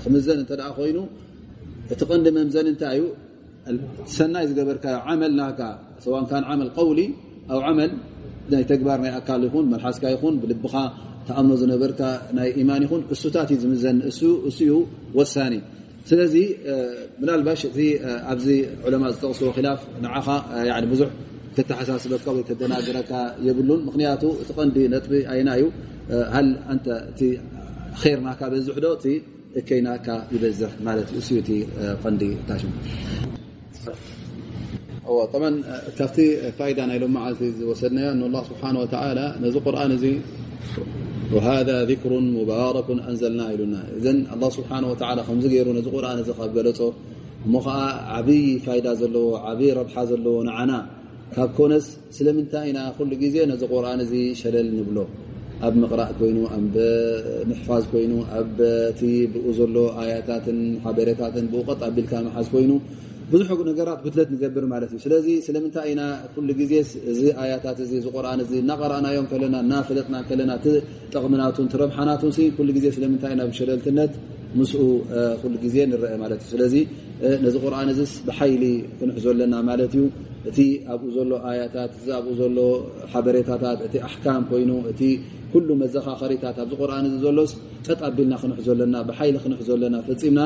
[0.02, 0.98] ክምዘን እተ ኮይኑ
[1.92, 3.04] እቲ ቀንዲ መምዘኒ እንታይ እዩ
[4.16, 5.60] ሰናይ ዝገበርካዮ ዓመል ናካ
[6.04, 6.26] ሰዋን
[6.60, 7.00] መል ቀውሊ
[7.52, 7.92] ኣብ ዓመል
[8.52, 10.74] ናይ ተግባር ናይ ኣካል ይኹን መልሓስካ ይኹን ብልብኻ
[11.28, 12.02] ተኣምኖ ዝነበርካ
[12.38, 13.98] ናይ ኢማን ይኹን እሱታት እዩ ዝምዘን
[14.50, 14.72] እሱዩ
[15.18, 15.54] ወሳኒ
[16.08, 16.34] ስለዚ
[17.20, 17.80] ምናልባሽ እቲ
[18.32, 18.46] ኣብዚ
[18.86, 20.28] ዑለማ ዝጠቕስዎ ላፍ ንዓኻ
[20.92, 21.10] ብዙሕ
[21.55, 22.43] تتحساسبك وي
[23.43, 25.67] يبلون مخنيات تقندي نطبي أيناو
[26.09, 26.87] هل أنت
[27.93, 28.97] خير ماك بزح دو
[30.31, 31.67] يبزح مالت أسيوتي
[32.03, 32.69] قندي تاشم
[35.05, 35.61] هو طبعا
[35.97, 40.19] تفتي فائدة أنا لما وصلنا أن الله سبحانه وتعالى نزل قرآن زي
[41.33, 46.93] وهذا ذكر مبارك أنزلناه لنا اذا الله سبحانه وتعالى خمس غير نزل قرآن زي خبرته
[47.45, 47.81] مخا
[48.15, 50.85] عبي فائدة زلو عبي ربحة زلو نعناه
[51.34, 51.86] ካብ ኮነስ
[52.16, 54.98] ስለምንታይ ኢና ኩሉ ግዜ ነዚ ቁርን እዚ ሸለል ንብሎ
[55.66, 56.76] ኣብ ምቕራእ ኮይኑ ኣብ
[57.50, 59.00] ምሕፋዝ ኮይኑ ኣብቲ
[59.32, 62.72] ብኡ ዘሎ ኣያታትን ሓበሬታትን ብቀጥ ኣቢልካ መሓዝ ኮይኑ
[63.32, 66.02] ብዙሕ ነገራት ጉትለት ንገብር ማለት እዩ ስለዚ ስለምንታይ ኢና
[66.34, 66.72] ኩሉ ግዜ
[67.10, 70.52] እዚ ኣያታት እ ቁርን እናቀረእናዮም ከለና እናፈለጥና ከለና
[71.12, 74.14] ጠቕምናቱን ረብሓናቱን ኩሉ ዜ ስለምንታይ ኢና ብሸለልትነት
[74.60, 74.82] ምስኡ
[75.42, 76.74] ኩሉ ግዜ ንረአ ማለት እዩ ስለዚ
[77.44, 78.64] ነዚ ቁርን እዚ ብሓይሊ
[78.98, 80.04] ክንሕዞ ኣለና ማለት እዩ
[80.49, 80.59] እቲ
[80.93, 82.59] ኣብኡ ዘሎ ኣያታት እዚ ኣብኡ ዘሎ
[83.13, 85.01] ሓበሬታታት እቲ ኣሕካም ኮይኑ እቲ
[85.53, 87.51] ኩሉ መዘኻኸሪታት ኣብዚ ቁርኣን እዚ ዘሎስ
[87.87, 90.39] ጠጥ ኣቢልና ክንሕዞ ኣለና ብሓይሊ ክንሕዞ ኣለና ፈፂምና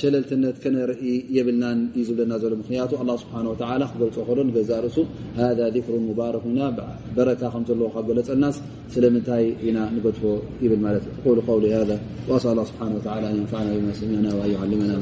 [0.00, 1.02] ሸለልትነት ከነርኢ
[1.36, 4.98] የብልናን እዩ ዝብለና ዘሎ ምክንያቱ ኣ ስብሓን ወላ ክገልፆ ከሎ ንገዛ ርእሱ
[5.38, 5.96] ሃذ ذክሩ
[6.52, 6.60] ኢና
[7.16, 8.56] በረካ ከም ዘለዎ ካብ ገለፀናስ
[8.94, 10.24] ስለምንታይ ኢና ንገድፎ
[10.64, 11.80] ይብል ማለት እዩ ቁሉ ቀውሊ ሃ
[12.30, 14.94] وأسأل الله سبحانه وتعالى أن ينفعنا بما سمعنا وأن يعلمنا